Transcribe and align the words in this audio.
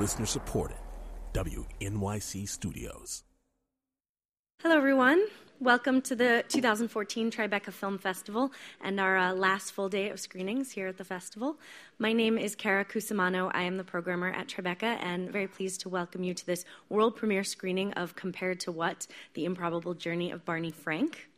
Listener 0.00 0.24
supported. 0.24 0.78
WNYC 1.34 2.48
Studios. 2.48 3.22
Hello, 4.62 4.74
everyone. 4.74 5.22
Welcome 5.60 6.00
to 6.02 6.16
the 6.16 6.42
2014 6.48 7.30
Tribeca 7.30 7.70
Film 7.70 7.98
Festival 7.98 8.50
and 8.80 8.98
our 8.98 9.18
uh, 9.18 9.34
last 9.34 9.72
full 9.72 9.90
day 9.90 10.08
of 10.08 10.18
screenings 10.18 10.70
here 10.72 10.86
at 10.86 10.96
the 10.96 11.04
festival. 11.04 11.58
My 11.98 12.14
name 12.14 12.38
is 12.38 12.54
Kara 12.54 12.82
Cusimano. 12.82 13.50
I 13.52 13.64
am 13.64 13.76
the 13.76 13.84
programmer 13.84 14.30
at 14.30 14.48
Tribeca 14.48 14.96
and 15.02 15.30
very 15.30 15.46
pleased 15.46 15.82
to 15.82 15.90
welcome 15.90 16.24
you 16.24 16.32
to 16.32 16.46
this 16.46 16.64
world 16.88 17.14
premiere 17.14 17.44
screening 17.44 17.92
of 17.92 18.16
Compared 18.16 18.58
to 18.60 18.72
What? 18.72 19.06
The 19.34 19.44
Improbable 19.44 19.92
Journey 19.92 20.30
of 20.30 20.46
Barney 20.46 20.70
Frank. 20.70 21.29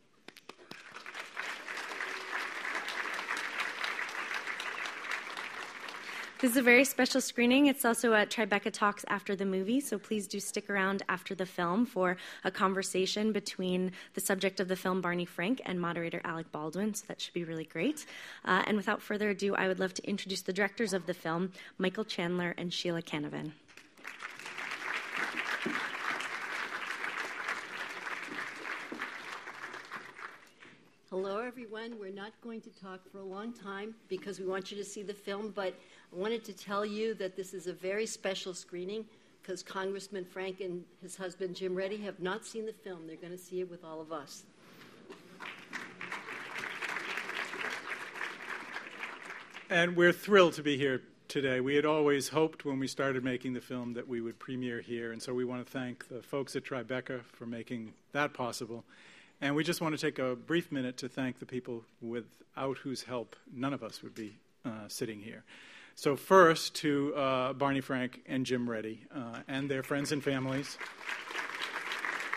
This 6.42 6.50
is 6.50 6.56
a 6.56 6.62
very 6.62 6.84
special 6.84 7.20
screening. 7.20 7.66
It's 7.66 7.84
also 7.84 8.14
at 8.14 8.28
Tribeca 8.28 8.72
Talks 8.72 9.04
after 9.06 9.36
the 9.36 9.44
movie, 9.44 9.78
so 9.78 9.96
please 9.96 10.26
do 10.26 10.40
stick 10.40 10.68
around 10.68 11.04
after 11.08 11.36
the 11.36 11.46
film 11.46 11.86
for 11.86 12.16
a 12.42 12.50
conversation 12.50 13.30
between 13.30 13.92
the 14.14 14.20
subject 14.20 14.58
of 14.58 14.66
the 14.66 14.74
film, 14.74 15.00
Barney 15.00 15.24
Frank, 15.24 15.62
and 15.64 15.80
moderator 15.80 16.20
Alec 16.24 16.50
Baldwin, 16.50 16.94
so 16.94 17.04
that 17.06 17.20
should 17.20 17.32
be 17.32 17.44
really 17.44 17.64
great. 17.64 18.06
Uh, 18.44 18.64
and 18.66 18.76
without 18.76 19.00
further 19.00 19.30
ado, 19.30 19.54
I 19.54 19.68
would 19.68 19.78
love 19.78 19.94
to 19.94 20.04
introduce 20.04 20.42
the 20.42 20.52
directors 20.52 20.92
of 20.92 21.06
the 21.06 21.14
film, 21.14 21.52
Michael 21.78 22.04
Chandler 22.04 22.56
and 22.58 22.74
Sheila 22.74 23.02
Canavan. 23.02 23.52
Hello, 31.12 31.40
everyone. 31.40 31.98
We're 32.00 32.08
not 32.10 32.32
going 32.42 32.62
to 32.62 32.70
talk 32.70 33.00
for 33.12 33.18
a 33.18 33.22
long 33.22 33.52
time 33.52 33.94
because 34.08 34.40
we 34.40 34.46
want 34.46 34.70
you 34.70 34.78
to 34.78 34.82
see 34.82 35.02
the 35.02 35.12
film, 35.12 35.52
but 35.54 35.74
I 36.10 36.16
wanted 36.16 36.42
to 36.44 36.54
tell 36.54 36.86
you 36.86 37.12
that 37.16 37.36
this 37.36 37.52
is 37.52 37.66
a 37.66 37.72
very 37.74 38.06
special 38.06 38.54
screening 38.54 39.04
because 39.42 39.62
Congressman 39.62 40.24
Frank 40.24 40.62
and 40.62 40.84
his 41.02 41.14
husband 41.14 41.54
Jim 41.54 41.74
Ready 41.74 41.98
have 41.98 42.18
not 42.20 42.46
seen 42.46 42.64
the 42.64 42.72
film. 42.72 43.06
They're 43.06 43.16
going 43.16 43.30
to 43.30 43.36
see 43.36 43.60
it 43.60 43.70
with 43.70 43.84
all 43.84 44.00
of 44.00 44.10
us. 44.10 44.44
And 49.68 49.94
we're 49.94 50.14
thrilled 50.14 50.54
to 50.54 50.62
be 50.62 50.78
here 50.78 51.02
today. 51.28 51.60
We 51.60 51.76
had 51.76 51.84
always 51.84 52.28
hoped 52.28 52.64
when 52.64 52.78
we 52.78 52.86
started 52.86 53.22
making 53.22 53.52
the 53.52 53.60
film 53.60 53.92
that 53.92 54.08
we 54.08 54.22
would 54.22 54.38
premiere 54.38 54.80
here, 54.80 55.12
and 55.12 55.20
so 55.20 55.34
we 55.34 55.44
want 55.44 55.62
to 55.62 55.70
thank 55.70 56.08
the 56.08 56.22
folks 56.22 56.56
at 56.56 56.64
Tribeca 56.64 57.20
for 57.34 57.44
making 57.44 57.92
that 58.12 58.32
possible. 58.32 58.86
And 59.42 59.56
we 59.56 59.64
just 59.64 59.80
want 59.80 59.98
to 59.98 60.00
take 60.00 60.20
a 60.20 60.36
brief 60.36 60.70
minute 60.70 60.96
to 60.98 61.08
thank 61.08 61.40
the 61.40 61.46
people 61.46 61.82
without 62.00 62.78
whose 62.78 63.02
help 63.02 63.34
none 63.52 63.74
of 63.74 63.82
us 63.82 64.00
would 64.00 64.14
be 64.14 64.36
uh, 64.64 64.86
sitting 64.86 65.18
here. 65.18 65.42
So, 65.96 66.14
first 66.14 66.76
to 66.76 67.12
uh, 67.16 67.52
Barney 67.52 67.80
Frank 67.80 68.22
and 68.28 68.46
Jim 68.46 68.70
Ready 68.70 69.04
uh, 69.12 69.40
and 69.48 69.68
their 69.68 69.82
friends 69.82 70.12
and 70.12 70.22
families. 70.22 70.78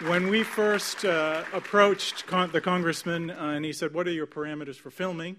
When 0.08 0.30
we 0.30 0.42
first 0.42 1.06
uh, 1.06 1.44
approached 1.54 2.26
con- 2.26 2.50
the 2.52 2.60
congressman 2.60 3.30
uh, 3.30 3.52
and 3.56 3.64
he 3.64 3.72
said, 3.72 3.94
What 3.94 4.08
are 4.08 4.12
your 4.12 4.26
parameters 4.26 4.78
for 4.78 4.90
filming? 4.90 5.36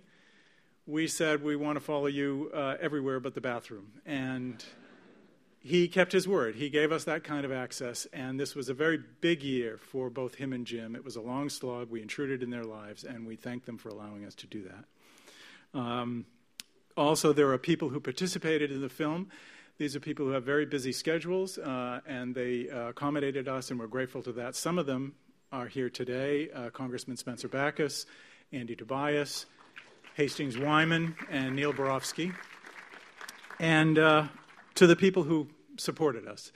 We 0.87 1.09
said, 1.09 1.43
We 1.43 1.57
want 1.57 1.77
to 1.77 1.85
follow 1.85 2.07
you 2.07 2.49
uh, 2.55 2.77
everywhere 2.81 3.19
but 3.19 3.35
the 3.35 3.41
bathroom. 3.41 3.89
And 4.07 4.65
he 5.67 5.89
kept 5.89 6.13
his 6.13 6.29
word. 6.29 6.55
He 6.55 6.71
gave 6.71 6.93
us 6.93 7.05
that 7.05 7.25
kind 7.25 7.45
of 7.45 7.51
access, 7.51 8.07
and 8.13 8.39
this 8.39 8.55
was 8.55 8.69
a 8.69 8.75
very 8.75 9.01
big 9.21 9.43
year 9.43 9.79
for 9.79 10.09
both 10.11 10.37
him 10.37 10.53
and 10.53 10.65
Jim. 10.65 10.95
It 10.95 11.05
was 11.05 11.17
a 11.17 11.21
long 11.21 11.49
slog. 11.49 11.91
We 11.91 12.01
intruded 12.01 12.41
in 12.45 12.51
their 12.51 12.63
lives, 12.63 13.03
and 13.03 13.27
we 13.27 13.35
thank 13.35 13.65
them 13.65 13.77
for 13.77 13.89
allowing 13.89 14.25
us 14.25 14.37
to 14.37 14.47
do 14.47 14.63
that. 14.63 15.79
Um, 15.79 16.25
also, 16.97 17.33
there 17.33 17.51
are 17.51 17.59
people 17.59 17.89
who 17.89 17.99
participated 17.99 18.71
in 18.71 18.81
the 18.81 18.89
film. 18.89 19.29
These 19.77 19.97
are 19.97 20.01
people 20.01 20.25
who 20.27 20.33
have 20.33 20.45
very 20.45 20.67
busy 20.67 20.93
schedules, 20.93 21.59
uh, 21.59 22.01
and 22.07 22.33
they 22.33 22.71
uh, 22.71 22.91
accommodated 22.91 23.49
us, 23.49 23.73
and 23.73 23.81
we're 23.81 23.89
grateful 23.89 24.23
to 24.23 24.33
that. 24.35 24.55
Some 24.55 24.79
of 24.79 24.87
them 24.87 25.17
are 25.51 25.67
here 25.67 25.91
today 25.91 26.49
uh, 26.51 26.71
Congressman 26.71 27.17
Spencer 27.17 27.49
Bachus, 27.49 28.07
Andy 28.53 28.77
Tobias, 28.77 29.47
Hastings 30.15 30.57
Wyman, 30.57 31.17
and 31.29 31.57
Neil 31.57 31.73
Barofsky. 31.73 32.33
And 33.59 33.99
uh, 33.99 34.29
to 34.77 34.87
the 34.87 34.97
people 34.97 35.25
who 35.25 35.49
supported 35.79 36.27
us. 36.27 36.53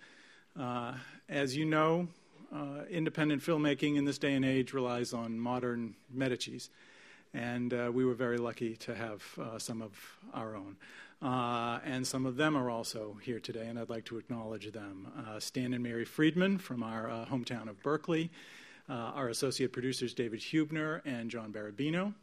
Uh, 0.59 0.95
as 1.29 1.57
you 1.57 1.65
know, 1.65 2.09
uh, 2.53 2.83
independent 2.91 3.43
filmmaking 3.43 3.97
in 3.97 4.05
this 4.05 4.19
day 4.19 4.35
and 4.35 4.45
age 4.45 4.73
relies 4.73 5.13
on 5.13 5.39
modern 5.39 5.95
Medicis 6.15 6.69
and 7.33 7.73
uh, 7.73 7.91
we 7.93 8.05
were 8.05 8.15
very 8.15 8.39
lucky 8.39 8.77
to 8.77 8.95
have 8.95 9.23
uh, 9.39 9.59
some 9.59 9.83
of 9.83 9.93
our 10.35 10.57
own. 10.57 10.77
Uh, 11.23 11.79
and 11.85 12.07
some 12.07 12.25
of 12.25 12.37
them 12.37 12.57
are 12.57 12.71
also 12.71 13.19
here 13.23 13.39
today, 13.39 13.67
and 13.67 13.79
I'd 13.79 13.91
like 13.91 14.07
to 14.07 14.19
acknowledge 14.19 14.73
them. 14.73 15.07
Uh, 15.29 15.39
Stan 15.39 15.75
and 15.75 15.83
Mary 15.83 16.05
Friedman 16.05 16.59
from 16.59 16.83
our 16.83 17.27
hometown 17.31 17.69
of 17.69 17.81
Berkeley, 17.83 18.31
our 18.89 19.29
associate 19.29 19.73
producers 19.73 20.15
David 20.15 20.41
Hubner 20.41 21.01
and 21.05 21.31
John 21.31 21.53
Barabino, 21.53 22.15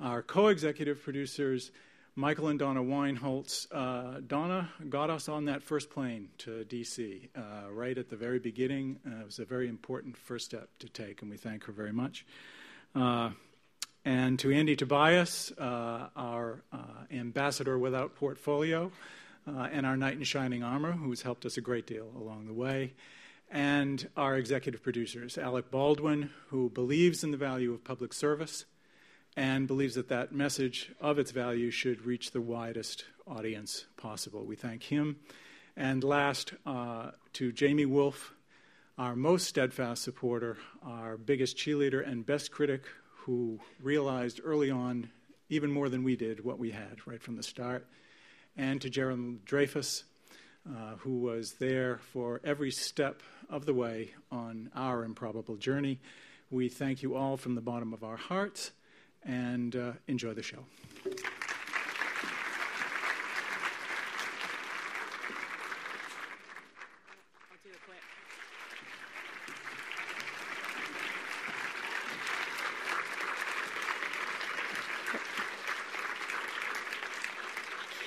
our 0.00 0.22
co 0.22 0.48
executive 0.48 1.02
producers. 1.02 1.70
Michael 2.14 2.48
and 2.48 2.58
Donna 2.58 2.82
Weinholtz. 2.82 3.68
Donna 4.28 4.68
got 4.88 5.10
us 5.10 5.28
on 5.28 5.46
that 5.46 5.62
first 5.62 5.90
plane 5.90 6.28
to 6.38 6.64
DC 6.68 7.28
right 7.70 7.96
at 7.96 8.10
the 8.10 8.16
very 8.16 8.38
beginning. 8.38 8.98
it 9.04 9.24
was 9.24 9.38
a 9.38 9.44
very 9.44 9.68
important 9.68 10.16
first 10.16 10.44
step 10.44 10.68
to 10.80 10.88
take, 10.88 11.22
and 11.22 11.30
we 11.30 11.36
thank 11.36 11.64
her 11.64 11.72
very 11.72 11.92
much. 11.92 12.26
And 14.04 14.36
to 14.40 14.50
Andy 14.50 14.74
Tobias, 14.74 15.52
uh, 15.52 16.08
our 16.16 16.62
uh, 16.72 16.78
ambassador 17.12 17.78
without 17.78 18.16
portfolio, 18.16 18.90
uh, 19.46 19.68
and 19.70 19.86
our 19.86 19.96
knight 19.96 20.14
in 20.14 20.24
shining 20.24 20.64
armor, 20.64 20.92
who's 20.92 21.22
helped 21.22 21.46
us 21.46 21.56
a 21.56 21.60
great 21.60 21.86
deal 21.86 22.10
along 22.16 22.46
the 22.46 22.52
way. 22.52 22.94
And 23.50 24.08
our 24.16 24.36
executive 24.36 24.82
producers, 24.82 25.38
Alec 25.38 25.70
Baldwin, 25.70 26.30
who 26.48 26.68
believes 26.70 27.22
in 27.22 27.30
the 27.30 27.36
value 27.36 27.72
of 27.72 27.84
public 27.84 28.12
service 28.12 28.64
and 29.36 29.66
believes 29.66 29.94
that 29.94 30.08
that 30.08 30.32
message 30.32 30.92
of 31.00 31.18
its 31.18 31.30
value 31.30 31.70
should 31.70 32.04
reach 32.04 32.30
the 32.30 32.40
widest 32.40 33.04
audience 33.26 33.86
possible. 33.96 34.44
We 34.44 34.56
thank 34.56 34.82
him. 34.84 35.16
And 35.76 36.04
last, 36.04 36.52
uh, 36.66 37.12
to 37.34 37.52
Jamie 37.52 37.86
Wolf, 37.86 38.34
our 38.98 39.16
most 39.16 39.46
steadfast 39.46 40.02
supporter, 40.02 40.58
our 40.84 41.16
biggest 41.16 41.56
cheerleader 41.56 42.06
and 42.06 42.26
best 42.26 42.50
critic, 42.50 42.82
who 43.24 43.58
realized 43.80 44.40
early 44.44 44.70
on, 44.70 45.08
even 45.48 45.70
more 45.70 45.88
than 45.88 46.04
we 46.04 46.16
did, 46.16 46.44
what 46.44 46.58
we 46.58 46.70
had 46.72 47.06
right 47.06 47.22
from 47.22 47.36
the 47.36 47.42
start, 47.42 47.86
and 48.56 48.82
to 48.82 48.90
Gerald 48.90 49.44
Dreyfus, 49.46 50.04
uh, 50.68 50.96
who 50.98 51.20
was 51.20 51.54
there 51.54 51.98
for 52.12 52.40
every 52.44 52.70
step 52.70 53.22
of 53.48 53.64
the 53.64 53.74
way 53.74 54.10
on 54.30 54.70
our 54.74 55.04
improbable 55.04 55.56
journey. 55.56 56.00
We 56.50 56.68
thank 56.68 57.02
you 57.02 57.16
all 57.16 57.36
from 57.38 57.54
the 57.54 57.60
bottom 57.62 57.94
of 57.94 58.04
our 58.04 58.16
hearts 58.16 58.72
and 59.24 59.76
uh, 59.76 59.92
enjoy 60.06 60.34
the 60.34 60.42
show. 60.42 60.64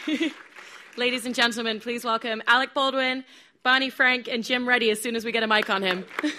Ladies 0.97 1.25
and 1.25 1.33
gentlemen, 1.33 1.79
please 1.79 2.03
welcome 2.05 2.43
Alec 2.47 2.73
Baldwin, 2.73 3.23
Barney 3.63 3.89
Frank, 3.89 4.27
and 4.27 4.43
Jim 4.43 4.67
Ready 4.67 4.91
as 4.91 5.01
soon 5.01 5.15
as 5.15 5.25
we 5.25 5.31
get 5.31 5.43
a 5.43 5.47
mic 5.47 5.69
on 5.69 5.81
him. 5.81 6.05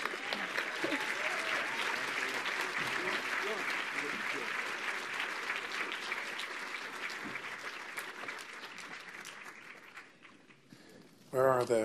Where 11.36 11.48
are 11.48 11.64
the, 11.64 11.82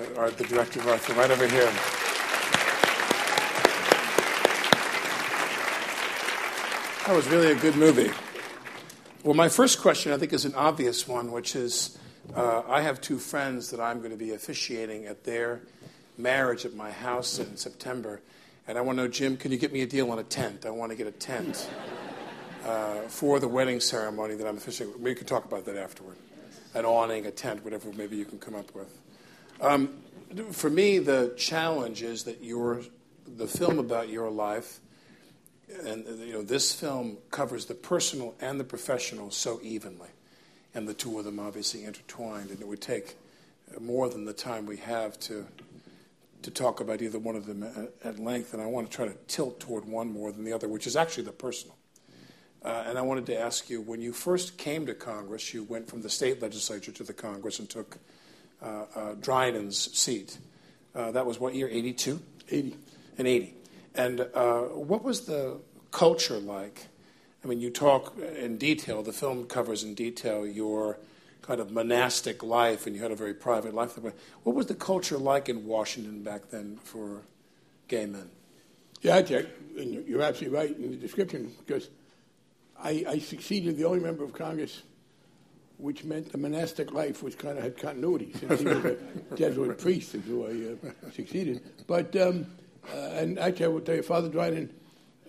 Right 0.73 1.29
over 1.29 1.47
here. 1.47 1.69
That 7.06 7.13
was 7.13 7.27
really 7.27 7.51
a 7.51 7.56
good 7.56 7.75
movie. 7.75 8.09
Well, 9.25 9.33
my 9.33 9.50
first 9.50 9.81
question, 9.81 10.13
I 10.13 10.18
think, 10.18 10.31
is 10.31 10.45
an 10.45 10.56
obvious 10.56 11.09
one, 11.09 11.33
which 11.33 11.57
is 11.57 11.97
uh, 12.33 12.62
I 12.69 12.83
have 12.83 13.01
two 13.01 13.18
friends 13.18 13.69
that 13.71 13.81
I'm 13.81 14.00
going 14.00 14.12
to 14.12 14.18
be 14.18 14.31
officiating 14.31 15.07
at 15.07 15.25
their 15.25 15.59
marriage 16.18 16.63
at 16.63 16.74
my 16.74 16.89
house 16.89 17.38
in 17.38 17.57
September. 17.57 18.21
And 18.65 18.77
I 18.77 18.81
want 18.81 18.97
to 18.97 19.03
know, 19.03 19.09
Jim, 19.09 19.35
can 19.35 19.51
you 19.51 19.57
get 19.57 19.74
me 19.74 19.81
a 19.81 19.88
deal 19.88 20.09
on 20.09 20.19
a 20.19 20.24
tent? 20.24 20.65
I 20.65 20.69
want 20.69 20.91
to 20.91 20.95
get 20.95 21.06
a 21.06 21.12
tent 21.12 21.69
uh, 22.65 23.01
for 23.09 23.41
the 23.41 23.47
wedding 23.50 23.81
ceremony 23.81 24.35
that 24.35 24.47
I'm 24.47 24.56
officiating. 24.56 25.03
We 25.03 25.15
can 25.15 25.27
talk 25.27 25.44
about 25.44 25.65
that 25.65 25.75
afterward. 25.75 26.15
An 26.74 26.85
awning, 26.85 27.25
a 27.25 27.31
tent, 27.31 27.65
whatever 27.65 27.91
maybe 27.91 28.15
you 28.15 28.24
can 28.24 28.39
come 28.39 28.56
up 28.56 28.74
with. 28.74 28.88
Um, 29.62 29.94
for 30.52 30.69
me, 30.69 30.98
the 30.98 31.34
challenge 31.38 32.02
is 32.02 32.24
that 32.24 32.44
your, 32.44 32.81
the 33.25 33.48
film 33.48 33.80
about 33.80 34.10
your 34.10 34.30
life 34.30 34.80
and 35.86 36.06
you 36.19 36.34
know 36.34 36.42
this 36.42 36.74
film 36.74 37.18
covers 37.30 37.66
the 37.66 37.74
personal 37.74 38.36
and 38.42 38.60
the 38.60 38.63
professional 38.63 39.31
so 39.31 39.60
evenly, 39.63 40.10
and 40.74 40.88
the 40.88 40.94
two 40.94 41.18
of 41.18 41.25
them 41.25 41.40
obviously 41.40 41.84
intertwined, 41.84 42.50
and 42.50 42.60
it 42.60 42.68
would 42.68 42.81
take 42.81 43.16
more 43.80 44.10
than 44.10 44.25
the 44.25 44.34
time 44.34 44.66
we 44.66 44.78
have 44.78 45.19
to 45.19 45.46
to 46.42 46.52
talk 46.52 46.80
about 46.80 47.02
either 47.02 47.19
one 47.19 47.36
of 47.36 47.46
them 47.46 47.63
at, 47.63 47.94
at 48.04 48.19
length, 48.19 48.54
and 48.54 48.62
I 48.62 48.66
want 48.66 48.90
to 48.90 48.96
try 48.96 49.06
to 49.06 49.16
tilt 49.28 49.60
toward 49.60 49.86
one 49.86 50.12
more 50.12 50.31
than 50.31 50.44
the 50.44 50.54
other, 50.54 50.68
which 50.68 50.88
is 50.88 50.96
actually 50.96 51.24
the 51.24 51.31
personal. 51.31 51.78
Uh, 52.63 52.84
and 52.88 52.98
I 52.98 53.02
wanted 53.02 53.28
to 53.28 53.40
ask 53.40 53.69
you 53.69 53.80
when 53.81 54.02
you 54.02 54.12
first 54.12 54.58
came 54.58 54.88
to 54.88 54.96
Congress, 54.96 55.54
you 55.54 55.63
went 55.63 55.88
from 55.88 56.02
the 56.02 56.10
state 56.10 56.42
legislature 56.42 56.92
to 56.92 57.04
the 57.04 57.13
Congress 57.13 57.60
and 57.60 57.69
took 57.69 57.96
uh, 57.96 58.00
uh, 58.00 58.02
Drinan's 58.62 59.98
seat. 59.98 60.38
Uh, 60.94 61.12
that 61.12 61.25
was 61.25 61.40
what 61.40 61.56
year, 61.56 61.68
82? 61.69 62.22
80. 62.50 62.75
And 63.18 63.28
80. 63.28 63.56
And 63.96 64.22
uh, 64.34 64.62
what 64.62 65.04
was 65.04 65.22
the 65.22 65.60
culture 65.92 66.40
like? 66.40 66.88
I 67.44 67.48
mean, 67.48 67.60
you 67.60 67.69
talk 67.69 68.18
in 68.19 68.58
detail, 68.58 69.02
the 69.02 69.13
film 69.13 69.46
covers 69.46 69.84
in 69.84 69.96
detail 69.96 70.46
your 70.46 71.00
kind 71.42 71.60
of 71.60 71.72
monastic 71.72 72.44
life, 72.44 72.86
and 72.86 72.96
you 72.96 73.02
had 73.02 73.12
a 73.12 73.16
very 73.16 73.34
private 73.34 73.74
life. 73.74 73.98
What 74.44 74.56
was 74.56 74.68
the 74.68 74.75
culture 74.75 75.18
like 75.18 75.50
in 75.50 75.66
Washington 75.66 76.24
back 76.24 76.50
then 76.52 76.78
for 76.84 77.22
gay 77.88 78.06
men? 78.06 78.30
Yeah, 79.02 79.22
Jack, 79.24 79.46
and 79.78 80.08
you're 80.08 80.22
absolutely 80.22 80.58
right 80.58 80.78
in 80.78 80.92
the 80.92 80.98
description 80.98 81.52
because 81.66 81.90
I, 82.80 83.04
I 83.10 83.19
succeeded 83.19 83.78
the 83.78 83.86
only 83.86 84.00
member 84.00 84.24
of 84.24 84.34
Congress 84.34 84.84
which 85.81 86.04
meant 86.04 86.31
the 86.31 86.38
monastic 86.38 86.92
life 86.94 87.24
was 87.24 87.36
kind 87.36 87.57
of 87.57 87.63
had 87.63 87.78
continuity 87.78 88.33
since 88.39 88.62
he 88.62 88.68
was 88.68 88.86
a 88.86 88.98
Jesuit 89.36 89.78
priest, 89.78 90.13
who 90.13 90.45
I 90.45 90.88
uh, 90.88 91.12
succeeded. 91.12 91.62
But 91.88 92.16
um, 92.16 92.45
uh, 92.94 92.98
and 92.98 93.39
actually, 93.39 93.66
I 93.66 93.69
will 93.69 93.81
tell 93.81 93.95
you, 93.95 94.04
Father 94.04 94.30
Drinan 94.30 94.69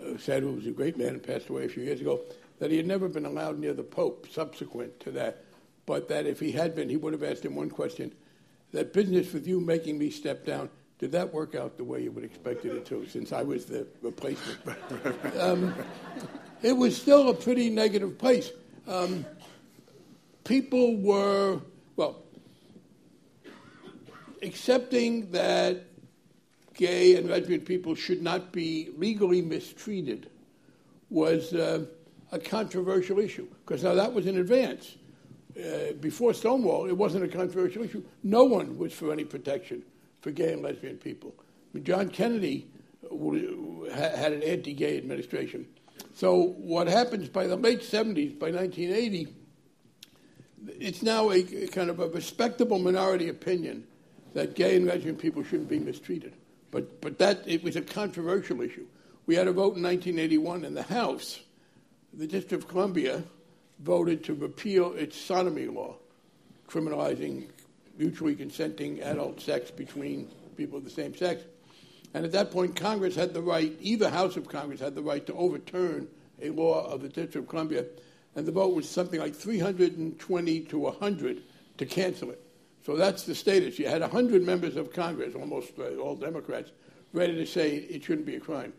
uh, 0.01 0.19
said, 0.19 0.43
who 0.43 0.53
was 0.53 0.67
a 0.67 0.71
great 0.71 0.97
man 0.97 1.09
and 1.09 1.23
passed 1.23 1.49
away 1.49 1.65
a 1.65 1.69
few 1.69 1.83
years 1.83 2.01
ago, 2.01 2.21
that 2.59 2.71
he 2.71 2.77
had 2.77 2.87
never 2.87 3.09
been 3.09 3.27
allowed 3.27 3.59
near 3.59 3.75
the 3.75 3.83
Pope 3.83 4.29
subsequent 4.31 5.01
to 5.01 5.11
that 5.13 5.45
but 5.87 6.09
that 6.09 6.27
if 6.27 6.41
he 6.41 6.53
had 6.53 6.75
been, 6.75 6.89
he 6.89 6.97
would 6.97 7.13
have 7.13 7.23
asked 7.23 7.45
him 7.45 7.55
one 7.55 7.71
question 7.71 8.13
that 8.73 8.93
business 8.93 9.33
with 9.33 9.47
you 9.47 9.61
making 9.61 9.99
me 9.99 10.11
step 10.11 10.47
down, 10.47 10.71
did 10.99 11.13
that 11.13 11.33
work 11.35 11.55
out 11.55 11.77
the 11.77 11.85
way 11.85 12.03
you 12.03 12.13
would 12.13 12.25
expect 12.25 12.65
it 12.65 12.87
to, 12.87 13.07
since 13.07 13.33
I 13.33 13.43
was 13.43 13.67
the 13.67 13.87
replacement? 14.01 14.59
um, 15.39 15.75
it 16.63 16.77
was 16.77 16.97
still 16.97 17.29
a 17.29 17.35
pretty 17.35 17.69
negative 17.69 18.17
place. 18.17 18.51
Um, 18.87 19.27
people 20.53 20.99
were, 20.99 21.59
well, 21.97 22.25
accepting 24.43 25.31
that 25.31 25.87
gay 26.75 27.17
and 27.17 27.31
lesbian 27.31 27.63
people 27.63 27.95
should 27.95 28.21
not 28.21 28.53
be 28.53 28.91
legally 28.99 29.41
mistreated 29.41 30.29
was 31.09 31.55
uh, 31.55 31.87
a 32.33 32.39
controversial 32.39 33.19
issue, 33.19 33.49
because 33.65 33.83
now 33.83 33.95
that 33.95 34.13
was 34.13 34.27
in 34.27 34.37
advance. 34.37 34.97
Uh, 35.57 35.95
before 36.03 36.35
Stonewall, 36.35 36.87
it 36.87 36.99
wasn't 36.99 37.25
a 37.25 37.29
controversial 37.29 37.85
issue. 37.85 38.05
No 38.23 38.45
one 38.45 38.77
was 38.77 38.93
for 38.93 39.11
any 39.11 39.25
protection 39.25 39.83
for 40.21 40.33
gay 40.33 40.53
and 40.53 40.61
lesbian 40.61 40.99
people. 40.99 41.35
John 41.83 42.11
Kennedy 42.11 42.67
had 43.91 44.35
an 44.35 44.43
anti-gay 44.43 44.99
administration. 44.99 45.67
So 46.15 46.49
what 46.59 46.89
happens 46.89 47.31
by 47.31 47.47
the 47.47 47.57
late 47.57 47.81
70s, 47.81 48.39
by 48.39 48.51
1980, 48.51 49.29
it's 50.79 51.03
now 51.03 51.31
a, 51.31 51.43
kind 51.69 51.91
of 51.91 52.01
a 52.01 52.09
respectable 52.09 52.79
minority 52.79 53.29
opinion 53.29 53.87
that 54.35 54.55
gay 54.55 54.77
and 54.77 54.87
lesbian 54.87 55.17
people 55.17 55.43
shouldn't 55.43 55.69
be 55.69 55.79
mistreated. 55.79 56.35
But, 56.71 57.01
but 57.01 57.19
that, 57.19 57.43
it 57.47 57.63
was 57.63 57.77
a 57.77 57.83
controversial 57.83 58.63
issue. 58.63 58.87
We 59.27 59.35
had 59.35 59.47
a 59.47 59.53
vote 59.53 59.77
in 59.77 59.83
1981 59.83 60.65
in 60.65 60.75
the 60.75 60.83
House. 60.83 61.41
The 62.15 62.27
District 62.27 62.65
of 62.65 62.69
Columbia 62.69 63.23
voted 63.81 64.25
to 64.25 64.35
repeal 64.35 64.93
its 64.95 65.17
sodomy 65.17 65.67
law, 65.67 65.97
criminalizing 66.69 67.49
mutually 67.99 68.35
consenting 68.35 69.03
adult 69.03 69.41
sex 69.41 69.71
between 69.71 70.31
people 70.57 70.79
of 70.79 70.85
the 70.85 70.91
same 70.91 71.15
sex. 71.15 71.43
And 72.15 72.25
at 72.25 72.33
that 72.33 72.51
point, 72.51 72.77
Congress 72.77 73.15
had 73.15 73.33
the 73.33 73.43
right, 73.43 73.73
either 73.81 74.11
House 74.11 74.37
of 74.37 74.49
Congress 74.49 74.81
had 74.81 74.95
the 74.95 75.03
right 75.03 75.25
to 75.27 75.35
overturn 75.35 76.09
a 76.41 76.51
law 76.51 76.87
of 76.87 77.03
the 77.03 77.09
District 77.09 77.37
of 77.37 77.49
Columbia, 77.49 77.85
and 78.35 78.47
the 78.47 78.53
vote 78.53 78.75
was 78.75 78.89
something 78.89 79.21
like 79.21 79.35
320 79.35 80.61
to 80.61 80.79
100 80.79 81.43
to 81.79 81.87
cancel 81.87 82.31
it. 82.31 82.41
So 82.85 82.97
that's 82.97 83.25
the 83.25 83.35
status. 83.35 83.79
You 83.79 83.89
had 83.89 84.01
100 84.01 84.43
members 84.43 84.77
of 84.77 84.93
Congress, 84.93 85.35
almost 85.35 85.73
uh, 85.79 85.97
all 85.97 86.17
Democrats, 86.17 86.73
ready 87.13 87.35
to 87.35 87.47
say 87.47 87.77
it 87.77 88.03
shouldn't 88.03 88.27
be 88.27 88.37
a 88.37 88.41
crime. 88.41 88.73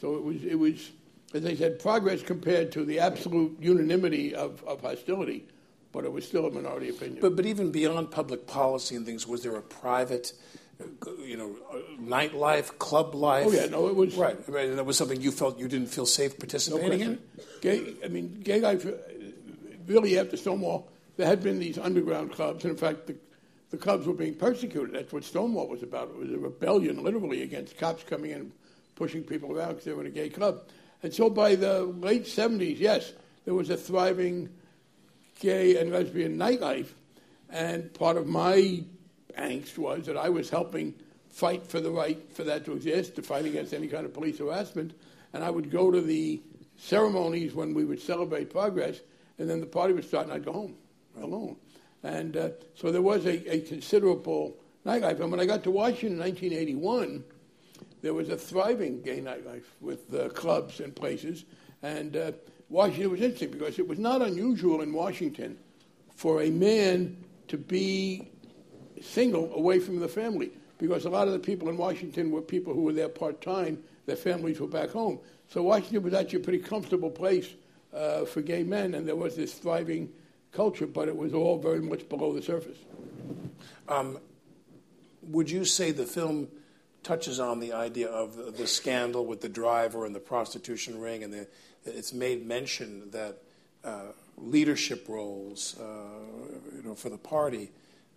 So 0.00 0.14
it 0.14 0.22
was, 0.22 0.44
it 0.44 0.54
was 0.54 0.92
as 1.34 1.44
I 1.44 1.54
said, 1.54 1.78
progress 1.78 2.22
compared 2.22 2.72
to 2.72 2.84
the 2.84 3.00
absolute 3.00 3.56
unanimity 3.60 4.34
of, 4.34 4.62
of 4.64 4.80
hostility, 4.80 5.44
but 5.92 6.04
it 6.04 6.12
was 6.12 6.26
still 6.26 6.46
a 6.46 6.50
minority 6.50 6.88
opinion. 6.88 7.18
But, 7.20 7.36
but 7.36 7.46
even 7.46 7.70
beyond 7.70 8.10
public 8.10 8.46
policy 8.46 8.96
and 8.96 9.04
things, 9.04 9.26
was 9.26 9.42
there 9.42 9.56
a 9.56 9.62
private, 9.62 10.32
you 11.24 11.36
know, 11.36 11.56
nightlife, 12.00 12.78
club 12.78 13.14
life? 13.14 13.46
Oh 13.48 13.52
yeah, 13.52 13.66
no, 13.66 13.88
it 13.88 13.96
was 13.96 14.14
right. 14.16 14.36
I 14.46 14.50
mean, 14.50 14.76
that 14.76 14.84
was 14.84 14.96
something 14.96 15.20
you 15.20 15.32
felt 15.32 15.58
you 15.58 15.68
didn't 15.68 15.88
feel 15.88 16.06
safe 16.06 16.38
participating 16.38 16.98
no 16.98 17.04
in. 17.04 17.18
Gay, 17.60 17.94
I 18.04 18.08
mean, 18.08 18.40
gay 18.42 18.60
life. 18.60 18.86
Uh, 18.86 18.92
really, 19.86 20.18
after 20.18 20.36
Stonewall, 20.36 20.88
there 21.16 21.26
had 21.26 21.42
been 21.42 21.58
these 21.58 21.78
underground 21.78 22.32
clubs, 22.32 22.64
and 22.64 22.72
in 22.72 22.76
fact, 22.76 23.06
the, 23.06 23.16
the 23.70 23.76
clubs 23.76 24.06
were 24.06 24.14
being 24.14 24.34
persecuted. 24.34 24.94
That's 24.94 25.12
what 25.12 25.24
Stonewall 25.24 25.68
was 25.68 25.82
about. 25.82 26.10
It 26.10 26.16
was 26.16 26.30
a 26.30 26.38
rebellion, 26.38 27.02
literally, 27.02 27.42
against 27.42 27.76
cops 27.76 28.04
coming 28.04 28.30
in, 28.30 28.38
and 28.38 28.52
pushing 28.94 29.22
people 29.22 29.56
around 29.56 29.68
because 29.68 29.84
they 29.84 29.92
were 29.92 30.02
in 30.02 30.08
a 30.08 30.10
gay 30.10 30.28
club. 30.28 30.62
And 31.02 31.14
so 31.14 31.30
by 31.30 31.54
the 31.54 31.82
late 31.82 32.24
70s, 32.24 32.78
yes, 32.78 33.12
there 33.44 33.54
was 33.54 33.70
a 33.70 33.76
thriving 33.76 34.48
gay 35.40 35.76
and 35.76 35.92
lesbian 35.92 36.36
nightlife. 36.36 36.88
And 37.50 37.92
part 37.94 38.16
of 38.16 38.26
my 38.26 38.82
angst 39.38 39.78
was 39.78 40.06
that 40.06 40.16
I 40.16 40.28
was 40.28 40.50
helping 40.50 40.94
fight 41.30 41.66
for 41.66 41.80
the 41.80 41.90
right 41.90 42.20
for 42.32 42.44
that 42.44 42.64
to 42.64 42.72
exist, 42.72 43.16
to 43.16 43.22
fight 43.22 43.44
against 43.44 43.72
any 43.72 43.88
kind 43.88 44.04
of 44.04 44.12
police 44.12 44.38
harassment. 44.38 44.92
And 45.32 45.44
I 45.44 45.50
would 45.50 45.70
go 45.70 45.90
to 45.90 46.00
the 46.00 46.42
ceremonies 46.76 47.54
when 47.54 47.74
we 47.74 47.84
would 47.84 48.00
celebrate 48.00 48.50
progress, 48.50 49.00
and 49.38 49.48
then 49.48 49.60
the 49.60 49.66
party 49.66 49.92
would 49.92 50.04
start, 50.04 50.26
and 50.26 50.32
I'd 50.32 50.44
go 50.44 50.52
home 50.52 50.74
alone. 51.20 51.56
And 52.02 52.36
uh, 52.36 52.50
so 52.74 52.92
there 52.92 53.02
was 53.02 53.26
a, 53.26 53.52
a 53.52 53.60
considerable 53.60 54.56
nightlife. 54.86 55.20
And 55.20 55.30
when 55.30 55.40
I 55.40 55.46
got 55.46 55.64
to 55.64 55.70
Washington 55.70 56.12
in 56.12 56.18
1981, 56.18 57.24
there 58.02 58.14
was 58.14 58.28
a 58.28 58.36
thriving 58.36 59.02
gay 59.02 59.20
nightlife 59.20 59.64
with 59.80 60.12
uh, 60.14 60.28
clubs 60.30 60.80
and 60.80 60.94
places. 60.94 61.44
And 61.82 62.16
uh, 62.16 62.32
Washington 62.68 63.10
was 63.10 63.20
interesting 63.20 63.50
because 63.50 63.78
it 63.78 63.86
was 63.86 63.98
not 63.98 64.22
unusual 64.22 64.82
in 64.82 64.92
Washington 64.92 65.58
for 66.14 66.42
a 66.42 66.50
man 66.50 67.16
to 67.48 67.56
be 67.56 68.30
single 69.02 69.52
away 69.54 69.78
from 69.78 70.00
the 70.00 70.08
family 70.08 70.50
because 70.78 71.04
a 71.04 71.10
lot 71.10 71.26
of 71.26 71.32
the 71.32 71.38
people 71.38 71.68
in 71.68 71.76
Washington 71.76 72.30
were 72.30 72.40
people 72.40 72.72
who 72.72 72.82
were 72.82 72.92
there 72.92 73.08
part 73.08 73.40
time, 73.42 73.82
their 74.06 74.16
families 74.16 74.60
were 74.60 74.66
back 74.66 74.90
home. 74.90 75.18
So 75.48 75.62
Washington 75.62 76.02
was 76.02 76.14
actually 76.14 76.40
a 76.40 76.44
pretty 76.44 76.60
comfortable 76.60 77.10
place 77.10 77.48
uh, 77.92 78.24
for 78.24 78.42
gay 78.42 78.62
men, 78.62 78.94
and 78.94 79.06
there 79.06 79.16
was 79.16 79.36
this 79.36 79.54
thriving 79.54 80.10
culture, 80.52 80.86
but 80.86 81.08
it 81.08 81.16
was 81.16 81.34
all 81.34 81.58
very 81.58 81.80
much 81.80 82.08
below 82.08 82.32
the 82.32 82.42
surface. 82.42 82.78
Um, 83.88 84.18
would 85.22 85.50
you 85.50 85.64
say 85.64 85.90
the 85.90 86.06
film 86.06 86.48
touches 87.02 87.40
on 87.40 87.60
the 87.60 87.72
idea 87.72 88.08
of 88.08 88.56
the 88.56 88.66
scandal 88.66 89.26
with 89.26 89.40
the 89.40 89.48
driver 89.48 90.04
and 90.04 90.14
the 90.14 90.20
prostitution 90.20 91.00
ring, 91.00 91.24
and 91.24 91.32
the, 91.32 91.46
it's 91.84 92.12
made 92.12 92.46
mention 92.46 93.10
that 93.10 93.38
uh, 93.84 94.12
leadership 94.36 95.06
roles, 95.08 95.76
uh, 95.80 95.84
you 96.76 96.82
know, 96.82 96.94
for 96.94 97.08
the 97.08 97.18
party 97.18 97.70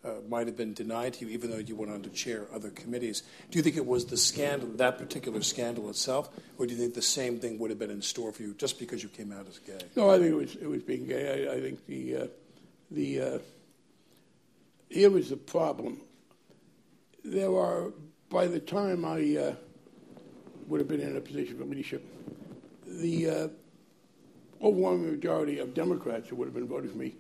uh, 0.04 0.14
might 0.28 0.48
have 0.48 0.58
been 0.58 0.74
denied 0.74 1.14
to 1.14 1.26
you, 1.26 1.32
even 1.32 1.52
though 1.52 1.58
you 1.58 1.76
went 1.76 1.92
on 1.92 2.02
to 2.02 2.10
chair 2.10 2.48
other 2.54 2.70
committees. 2.70 3.24
Do 3.52 3.60
you 3.60 3.64
think 3.64 3.78
it 3.78 3.86
was 3.86 4.06
the 4.06 4.18
scandal, 4.18 4.70
that 4.78 4.98
particular 4.98 5.42
scandal 5.42 5.90
itself, 5.90 6.30
or 6.58 6.66
do 6.66 6.74
you 6.74 6.80
think 6.80 6.94
the 6.94 7.02
same 7.02 7.40
thing 7.40 7.60
would 7.60 7.70
have 7.70 7.80
been 7.80 7.92
in 7.92 8.02
store 8.02 8.32
for 8.32 8.42
you 8.42 8.54
just 8.56 8.80
because 8.80 9.04
you 9.04 9.10
came 9.10 9.32
out 9.32 9.48
as 9.48 9.60
gay? 9.60 9.80
No, 9.96 10.10
I 10.10 10.18
think 10.18 10.32
it 10.32 10.36
was 10.36 10.56
it 10.56 10.68
was 10.68 10.82
being 10.82 11.06
gay. 11.06 11.48
I, 11.48 11.54
I 11.54 11.62
think 11.62 11.86
the 11.86 12.18
uh, 12.18 12.28
the 12.90 13.22
uh, 13.22 13.40
here 14.90 15.10
was 15.10 15.30
the 15.30 15.38
problem. 15.38 16.02
There 17.24 17.56
are 17.56 17.94
by 18.30 18.48
the 18.48 18.60
time 18.60 19.06
I 19.06 19.38
uh, 19.38 19.56
would 20.68 20.80
have 20.80 20.88
been 20.88 21.02
in 21.02 21.16
a 21.16 21.22
position 21.22 21.62
of 21.62 21.70
leadership, 21.70 22.04
the 22.88 23.30
uh, 23.30 23.48
overwhelming 24.64 25.12
majority 25.12 25.60
of 25.60 25.74
Democrats 25.74 26.30
who 26.30 26.38
would 26.38 26.46
have 26.46 26.56
been 26.56 26.68
voting 26.68 26.90
for 26.90 26.98
me 26.98 27.16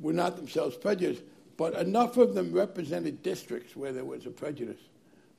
were 0.00 0.12
not 0.12 0.36
themselves 0.36 0.76
prejudiced, 0.76 1.22
but 1.58 1.74
enough 1.74 2.16
of 2.16 2.34
them 2.34 2.52
represented 2.52 3.22
districts 3.22 3.76
where 3.76 3.92
there 3.92 4.06
was 4.06 4.24
a 4.24 4.30
prejudice, 4.30 4.80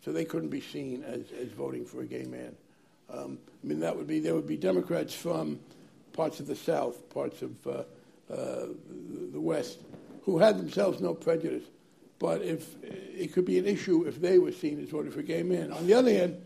so 0.06 0.12
they 0.12 0.26
couldn't 0.26 0.50
be 0.50 0.62
seen 0.62 1.04
as, 1.04 1.22
as 1.32 1.48
voting 1.48 1.86
for 1.86 2.02
a 2.02 2.06
gay 2.06 2.26
man. 2.26 2.56
Um, 3.10 3.40
I 3.64 3.68
mean, 3.68 3.80
that 3.80 3.98
would 3.98 4.06
be 4.06 4.20
there 4.20 4.36
would 4.36 4.48
be 4.48 4.58
Democrats 4.58 5.16
from 5.16 5.60
parts 6.14 6.40
of 6.40 6.46
the 6.46 6.56
South, 6.56 7.10
parts 7.10 7.42
of 7.42 7.66
uh, 7.66 7.72
uh, 8.32 8.68
the 9.34 9.42
West, 9.42 9.80
who 10.22 10.38
had 10.38 10.60
themselves 10.60 11.02
no 11.02 11.16
prejudice 11.16 11.64
but 12.20 12.42
if 12.42 12.76
it 12.84 13.34
could 13.34 13.46
be 13.46 13.58
an 13.58 13.66
issue 13.66 14.06
if 14.06 14.22
they 14.22 14.38
were 14.38 14.52
seen 14.52 14.82
as 14.84 14.90
voting 14.90 15.12
for 15.12 15.22
gay 15.22 15.42
men. 15.42 15.72
On 15.72 15.88
the 15.88 15.94
other 15.94 16.12
hand, 16.12 16.40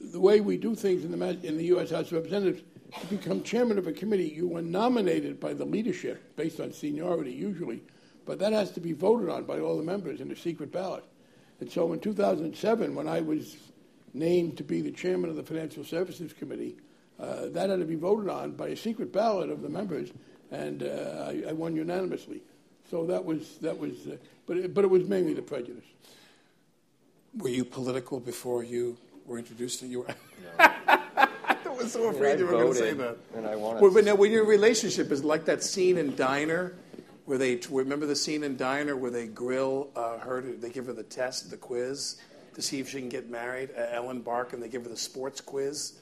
the 0.00 0.18
way 0.18 0.40
we 0.40 0.56
do 0.56 0.74
things 0.74 1.04
in 1.04 1.16
the 1.16 1.46
in 1.46 1.58
the 1.58 1.66
U.S. 1.66 1.90
House 1.90 2.06
of 2.06 2.12
Representatives, 2.12 2.62
to 3.00 3.06
become 3.06 3.42
chairman 3.42 3.78
of 3.78 3.86
a 3.86 3.92
committee, 3.92 4.28
you 4.28 4.56
are 4.56 4.62
nominated 4.62 5.38
by 5.38 5.52
the 5.52 5.64
leadership 5.64 6.34
based 6.36 6.60
on 6.60 6.72
seniority, 6.72 7.32
usually, 7.32 7.82
but 8.24 8.38
that 8.38 8.52
has 8.52 8.70
to 8.72 8.80
be 8.80 8.92
voted 8.92 9.28
on 9.28 9.44
by 9.44 9.60
all 9.60 9.76
the 9.76 9.82
members 9.82 10.20
in 10.20 10.30
a 10.30 10.36
secret 10.36 10.72
ballot. 10.72 11.04
And 11.60 11.70
so 11.70 11.92
in 11.92 12.00
2007, 12.00 12.94
when 12.94 13.08
I 13.08 13.20
was 13.20 13.56
named 14.14 14.56
to 14.58 14.64
be 14.64 14.80
the 14.80 14.90
chairman 14.90 15.30
of 15.30 15.36
the 15.36 15.42
Financial 15.42 15.84
Services 15.84 16.32
Committee, 16.32 16.76
uh, 17.20 17.46
that 17.50 17.70
had 17.70 17.78
to 17.78 17.84
be 17.84 17.94
voted 17.94 18.28
on 18.28 18.52
by 18.52 18.68
a 18.68 18.76
secret 18.76 19.12
ballot 19.12 19.50
of 19.50 19.62
the 19.62 19.68
members, 19.68 20.10
and 20.50 20.82
uh, 20.82 21.26
I, 21.28 21.44
I, 21.50 21.52
won 21.52 21.76
unanimously. 21.76 22.42
So 22.90 23.06
that 23.06 23.24
was 23.24 23.58
that 23.58 23.78
was, 23.78 24.06
uh, 24.06 24.16
but 24.46 24.56
it, 24.56 24.74
but 24.74 24.84
it 24.84 24.88
was 24.88 25.06
mainly 25.08 25.34
the 25.34 25.42
prejudice. 25.42 25.84
Were 27.36 27.48
you 27.48 27.64
political 27.64 28.18
before 28.18 28.64
you 28.64 28.98
were 29.24 29.38
introduced 29.38 29.80
to 29.80 29.86
you? 29.86 30.04
No. 30.08 30.14
I 30.58 31.58
was 31.68 31.92
so 31.92 32.08
afraid 32.08 32.38
you 32.38 32.46
were 32.46 32.52
going 32.52 32.72
to 32.72 32.78
say 32.78 32.92
that. 32.92 33.16
And 33.34 33.46
I 33.46 33.56
wanted. 33.56 33.82
Well, 33.82 33.92
but 33.92 34.04
now, 34.04 34.14
when 34.14 34.32
your 34.32 34.44
relationship 34.44 35.10
is 35.10 35.24
like 35.24 35.44
that 35.46 35.62
scene 35.62 35.96
in 35.96 36.16
Diner, 36.16 36.74
where 37.32 37.38
they 37.38 37.58
remember 37.70 38.04
the 38.04 38.14
scene 38.14 38.44
in 38.44 38.58
Diner 38.58 38.94
where 38.94 39.10
they 39.10 39.26
grill 39.26 39.88
uh, 39.96 40.18
her, 40.18 40.42
they 40.42 40.68
give 40.68 40.84
her 40.84 40.92
the 40.92 41.02
test, 41.02 41.50
the 41.50 41.56
quiz, 41.56 42.16
to 42.52 42.60
see 42.60 42.78
if 42.78 42.90
she 42.90 42.98
can 42.98 43.08
get 43.08 43.30
married. 43.30 43.70
Uh, 43.74 43.86
Ellen 43.90 44.20
Barkin, 44.20 44.60
they 44.60 44.68
give 44.68 44.82
her 44.82 44.90
the 44.90 44.98
sports 44.98 45.40
quiz. 45.40 45.94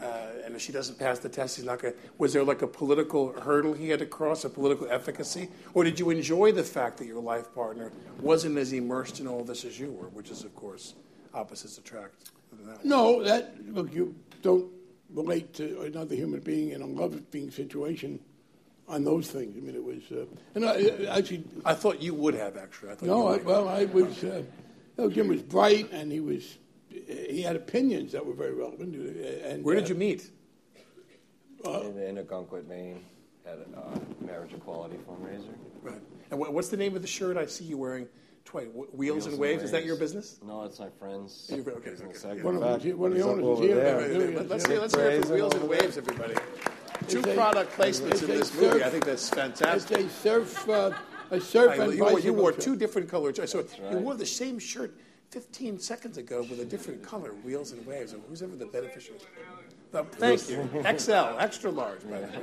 Uh, 0.00 0.06
and 0.42 0.54
if 0.54 0.62
she 0.62 0.72
doesn't 0.72 0.98
pass 0.98 1.18
the 1.18 1.28
test, 1.28 1.56
he's 1.56 1.66
not 1.66 1.80
going 1.80 1.92
to. 1.92 2.00
Was 2.16 2.32
there 2.32 2.44
like 2.44 2.62
a 2.62 2.66
political 2.66 3.38
hurdle 3.42 3.74
he 3.74 3.90
had 3.90 3.98
to 3.98 4.06
cross, 4.06 4.46
a 4.46 4.48
political 4.48 4.90
efficacy? 4.90 5.50
Or 5.74 5.84
did 5.84 6.00
you 6.00 6.08
enjoy 6.08 6.52
the 6.52 6.64
fact 6.64 6.96
that 6.96 7.04
your 7.04 7.20
life 7.20 7.54
partner 7.54 7.92
wasn't 8.18 8.56
as 8.56 8.72
immersed 8.72 9.20
in 9.20 9.26
all 9.26 9.44
this 9.44 9.66
as 9.66 9.78
you 9.78 9.92
were, 9.92 10.08
which 10.08 10.30
is, 10.30 10.44
of 10.44 10.54
course, 10.54 10.94
opposites 11.34 11.76
attract? 11.76 12.30
That 12.64 12.86
no, 12.86 13.22
that, 13.22 13.52
look, 13.66 13.92
you 13.92 14.14
don't 14.40 14.72
relate 15.12 15.52
to 15.56 15.82
another 15.82 16.14
human 16.14 16.40
being 16.40 16.70
in 16.70 16.80
a 16.80 16.86
love 16.86 17.30
being 17.30 17.50
situation 17.50 18.18
on 18.90 19.04
those 19.04 19.30
things. 19.30 19.56
I 19.56 19.60
mean, 19.60 19.74
it 19.74 19.84
was. 19.84 20.02
Uh, 20.10 20.26
and 20.54 20.64
I, 20.64 21.16
actually. 21.16 21.44
I 21.64 21.74
thought 21.74 22.02
you 22.02 22.14
would 22.14 22.34
have, 22.34 22.56
actually. 22.56 22.90
I 22.90 22.96
no, 23.02 23.28
I, 23.28 23.36
well, 23.38 23.68
I 23.68 23.84
was. 23.86 24.22
Uh, 24.22 24.42
you 24.98 25.04
know, 25.06 25.10
Jim 25.10 25.28
was 25.28 25.40
bright 25.40 25.90
and 25.92 26.12
he 26.12 26.20
was 26.20 26.58
he 26.90 27.42
had 27.42 27.56
opinions 27.56 28.12
that 28.12 28.24
were 28.24 28.34
very 28.34 28.52
relevant. 28.52 28.94
Uh, 28.94 29.48
and, 29.48 29.64
Where 29.64 29.76
did 29.76 29.88
you 29.88 29.94
meet? 29.94 30.30
Uh, 31.64 31.82
in, 31.82 31.98
in 31.98 32.24
Ogunquit, 32.24 32.66
Maine, 32.66 33.04
at 33.46 33.58
a 33.58 33.78
uh, 33.78 33.98
marriage 34.20 34.52
equality 34.52 34.96
fundraiser. 35.08 35.54
Right. 35.82 36.00
And 36.30 36.38
what's 36.38 36.68
the 36.68 36.76
name 36.76 36.96
of 36.96 37.02
the 37.02 37.08
shirt 37.08 37.36
I 37.36 37.46
see 37.46 37.64
you 37.64 37.78
wearing? 37.78 38.08
Twice. 38.44 38.68
Wheels, 38.72 38.88
Wheels 38.92 39.26
and, 39.26 39.38
waves. 39.38 39.58
waves. 39.58 39.64
Is 39.64 39.70
that 39.72 39.84
your 39.84 39.96
business? 39.96 40.38
No, 40.44 40.64
it's 40.64 40.80
my 40.80 40.88
friend's. 40.98 41.50
Okay, 41.52 41.70
okay. 41.70 42.42
One, 42.42 42.56
of 42.56 42.82
them, 42.82 42.98
one 42.98 43.12
of 43.12 43.18
the 43.18 43.24
owners 43.24 43.60
is 43.60 43.64
here. 43.64 44.44
Let's, 44.48 44.64
see, 44.64 44.78
let's 44.78 44.94
hear 44.94 45.10
it 45.10 45.24
for 45.26 45.34
Wheels 45.34 45.54
and 45.54 45.68
Waves, 45.68 45.98
everybody. 45.98 46.34
Two 47.08 47.22
product 47.22 47.76
placements 47.76 48.22
in 48.22 48.28
this 48.28 48.54
movie. 48.54 48.84
I 48.84 48.90
think 48.90 49.04
that's 49.04 49.28
fantastic. 49.28 49.98
It's 49.98 50.14
a 50.14 50.20
surf, 50.20 50.68
uh, 50.68 50.92
a 51.30 51.40
surf 51.40 51.78
I, 51.78 51.84
and 51.84 51.94
you, 51.94 52.04
wore, 52.04 52.20
you 52.20 52.32
wore 52.32 52.52
two 52.52 52.76
different 52.76 53.08
colors. 53.08 53.40
So 53.50 53.60
right. 53.60 53.92
you 53.92 53.98
wore 53.98 54.14
the 54.14 54.26
same 54.26 54.58
shirt 54.58 54.98
15 55.30 55.78
seconds 55.78 56.18
ago 56.18 56.42
with 56.42 56.60
a 56.60 56.64
different 56.64 57.02
color, 57.02 57.32
wheels 57.44 57.72
and 57.72 57.86
waves. 57.86 58.12
And 58.12 58.22
who's 58.28 58.42
ever 58.42 58.56
the 58.56 58.66
beneficiary? 58.66 59.20
Uh, 59.92 60.04
thank 60.04 60.48
you. 60.48 60.68
XL, 60.98 61.38
extra 61.38 61.70
large, 61.70 62.02
by 62.08 62.20
the 62.20 62.26
way. 62.26 62.42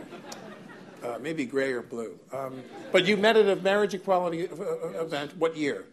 Uh, 1.04 1.18
maybe 1.22 1.46
gray 1.46 1.72
or 1.72 1.82
blue. 1.82 2.18
Um, 2.34 2.62
but 2.92 3.06
you 3.06 3.18
met 3.18 3.38
at 3.38 3.48
a 3.48 3.62
marriage 3.62 3.94
equality 3.94 4.50
uh, 4.50 4.56
uh, 4.56 5.04
event. 5.04 5.38
What 5.38 5.56
year? 5.56 5.86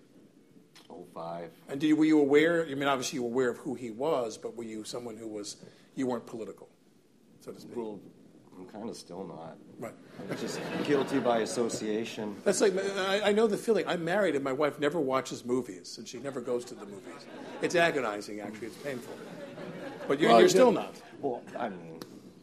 05. 1.14 1.50
And 1.68 1.80
did 1.80 1.88
you, 1.88 1.97
were 1.97 2.04
you 2.04 2.21
aware? 2.21 2.64
I 2.64 2.75
mean, 2.75 2.88
obviously 2.88 3.18
you 3.18 3.23
were 3.23 3.30
aware 3.30 3.50
of 3.50 3.59
who 3.59 3.75
he 3.75 3.90
was, 3.90 4.38
but 4.38 4.56
were 4.56 4.64
you 4.64 4.85
someone 4.85 5.16
who 5.16 5.28
was, 5.28 5.56
you 5.94 6.06
weren't 6.06 6.26
political, 6.26 6.68
so 7.40 7.52
to 7.52 7.61
speak? 7.61 7.76
Well, 7.76 8.00
I'm 8.58 8.66
kind 8.66 8.88
of 8.88 8.96
still 8.96 9.25
not. 9.25 9.56
Right. 9.78 9.92
I'm 10.30 10.38
just 10.38 10.61
guilty 10.84 11.18
by 11.18 11.38
association. 11.40 12.37
That's 12.44 12.61
like 12.61 12.75
I, 12.76 13.30
I, 13.30 13.32
know 13.32 13.46
the 13.46 13.56
feeling. 13.56 13.87
I'm 13.87 14.04
married 14.04 14.34
and 14.34 14.44
my 14.44 14.52
wife 14.52 14.78
never 14.78 15.00
watches 15.00 15.44
movies, 15.44 15.99
and 15.99 16.06
she 16.06 16.18
never 16.18 16.40
goes 16.40 16.64
to 16.66 16.75
the 16.75 16.87
movies. 16.87 17.26
It's 17.62 17.75
agonizing, 17.75 18.40
actually. 18.40 18.68
It's 18.68 18.76
painful. 18.76 19.14
But 20.06 20.20
you're, 20.20 20.30
well, 20.30 20.40
you're 20.40 20.49
still 20.49 20.73
not. 20.73 20.94
Well, 21.20 21.42
I 21.58 21.70
mean, 21.70 22.00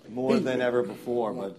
more 0.09 0.39
than 0.39 0.61
ever 0.61 0.83
before. 0.83 1.33
But 1.33 1.57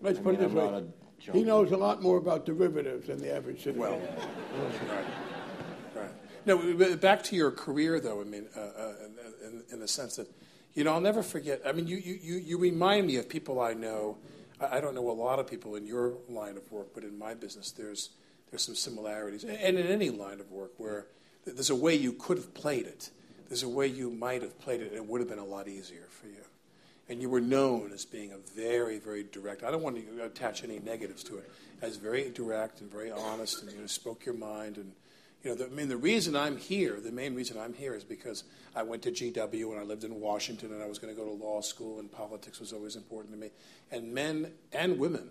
let's 0.00 0.18
I 0.18 0.22
put 0.22 0.34
mean, 0.34 0.44
it 0.44 0.54
this 0.54 0.54
way: 0.54 0.84
he 1.32 1.42
knows 1.42 1.72
a 1.72 1.76
lot 1.76 2.02
more 2.02 2.18
about 2.18 2.46
derivatives 2.46 3.08
than 3.08 3.18
the 3.18 3.34
average 3.34 3.64
citizen. 3.64 3.80
Well, 3.80 4.00
right. 4.88 5.04
right. 5.94 6.10
No, 6.46 6.96
back 6.96 7.22
to 7.24 7.36
your 7.36 7.50
career, 7.50 7.98
though. 8.00 8.20
I 8.20 8.24
mean, 8.24 8.46
uh, 8.56 8.60
uh, 8.60 8.92
in, 9.44 9.64
in 9.72 9.80
the 9.80 9.88
sense 9.88 10.16
that 10.16 10.28
you 10.74 10.84
know, 10.84 10.92
I'll 10.92 11.00
never 11.00 11.22
forget. 11.22 11.62
I 11.66 11.72
mean, 11.72 11.86
you, 11.86 11.96
you, 11.96 12.36
you 12.36 12.58
remind 12.58 13.06
me 13.06 13.16
of 13.16 13.28
people 13.28 13.60
I 13.60 13.74
know. 13.74 14.18
I, 14.60 14.80
don't 14.80 14.94
know 14.94 15.10
a 15.10 15.12
lot 15.12 15.38
of 15.38 15.46
people 15.46 15.76
in 15.76 15.86
your 15.86 16.14
line 16.28 16.56
of 16.56 16.70
work, 16.70 16.88
but 16.94 17.04
in 17.04 17.18
my 17.18 17.34
business, 17.34 17.70
there's, 17.70 18.10
there's 18.50 18.62
some 18.62 18.74
similarities. 18.74 19.44
And 19.44 19.78
in 19.78 19.86
any 19.86 20.10
line 20.10 20.40
of 20.40 20.50
work 20.50 20.72
where 20.78 21.06
there's 21.44 21.70
a 21.70 21.76
way 21.76 21.94
you 21.94 22.12
could 22.12 22.36
have 22.38 22.54
played 22.54 22.86
it, 22.86 23.10
there's 23.48 23.62
a 23.62 23.68
way 23.68 23.86
you 23.86 24.10
might 24.10 24.42
have 24.42 24.58
played 24.58 24.80
it, 24.80 24.88
and 24.88 24.96
it 24.96 25.06
would 25.06 25.20
have 25.20 25.28
been 25.28 25.38
a 25.38 25.44
lot 25.44 25.68
easier 25.68 26.06
for 26.10 26.26
you. 26.26 26.44
And 27.08 27.22
you 27.22 27.30
were 27.30 27.40
known 27.40 27.92
as 27.92 28.04
being 28.04 28.32
a 28.32 28.38
very, 28.54 28.98
very 28.98 29.24
direct, 29.24 29.62
I 29.62 29.70
don't 29.70 29.82
want 29.82 29.96
to 29.96 30.24
attach 30.24 30.62
any 30.64 30.78
negatives 30.78 31.24
to 31.24 31.38
it, 31.38 31.50
as 31.80 31.96
very 31.96 32.30
direct 32.30 32.80
and 32.80 32.90
very 32.90 33.10
honest, 33.10 33.62
and 33.62 33.72
you 33.72 33.80
know, 33.80 33.86
spoke 33.86 34.26
your 34.26 34.34
mind 34.34 34.76
and 34.76 34.92
know, 35.48 35.54
the, 35.54 35.66
I 35.66 35.68
mean, 35.68 35.88
the 35.88 35.96
reason 35.96 36.36
I'm 36.36 36.56
here, 36.56 37.00
the 37.00 37.12
main 37.12 37.34
reason 37.34 37.58
I'm 37.58 37.74
here 37.74 37.94
is 37.94 38.04
because 38.04 38.44
I 38.74 38.82
went 38.82 39.02
to 39.02 39.10
GW 39.10 39.70
and 39.70 39.80
I 39.80 39.82
lived 39.82 40.04
in 40.04 40.20
Washington 40.20 40.72
and 40.72 40.82
I 40.82 40.86
was 40.86 40.98
going 40.98 41.14
to 41.14 41.20
go 41.20 41.26
to 41.26 41.34
law 41.34 41.60
school 41.60 42.00
and 42.00 42.10
politics 42.10 42.60
was 42.60 42.72
always 42.72 42.96
important 42.96 43.34
to 43.34 43.40
me. 43.40 43.50
And 43.90 44.12
men 44.12 44.52
and 44.72 44.98
women 44.98 45.30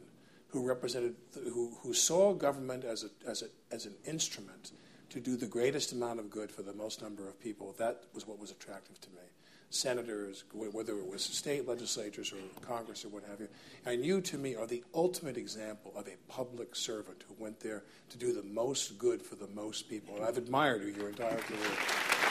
who 0.50 0.68
represented, 0.68 1.16
who, 1.34 1.78
who 1.82 1.94
saw 1.94 2.34
government 2.34 2.84
as, 2.84 3.04
a, 3.04 3.30
as, 3.30 3.42
a, 3.42 3.48
as 3.74 3.86
an 3.86 3.94
instrument 4.06 4.72
to 5.10 5.20
do 5.20 5.38
the 5.38 5.48
greatest 5.48 5.94
amount 5.94 6.20
of 6.20 6.30
good 6.30 6.52
for 6.52 6.62
the 6.62 6.74
most 6.74 7.02
number 7.02 7.28
of 7.28 7.40
people, 7.40 7.76
that 7.78 8.04
was 8.14 8.28
what 8.28 8.40
was 8.40 8.52
attractive 8.52 9.00
to 9.02 9.10
me 9.10 9.24
senators, 9.70 10.46
whether 10.54 10.98
it 10.98 11.06
was 11.06 11.22
state 11.22 11.68
legislatures 11.68 12.32
or 12.32 12.38
Congress 12.66 13.04
or 13.04 13.10
what 13.10 13.24
have 13.30 13.40
you. 13.40 13.50
And 13.86 14.06
you, 14.06 14.22
to 14.22 14.38
me, 14.38 14.56
are 14.56 14.66
the 14.66 14.84
ultimate 14.94 15.38
example 15.38 15.92
of 15.96 16.08
a 16.08 16.16
public 16.32 16.76
servant 16.76 17.24
who 17.28 17.36
went 17.38 17.60
there 17.60 17.84
to 18.10 18.18
do 18.18 18.34
the 18.34 18.44
most 18.44 18.98
good 18.98 19.22
for 19.22 19.36
the 19.36 19.48
most 19.48 19.90
people. 19.90 20.16
And 20.16 20.26
I've 20.26 20.38
admired 20.38 20.84
you 20.84 20.94
your 20.94 21.10
entire 21.10 21.38
career. 21.38 21.60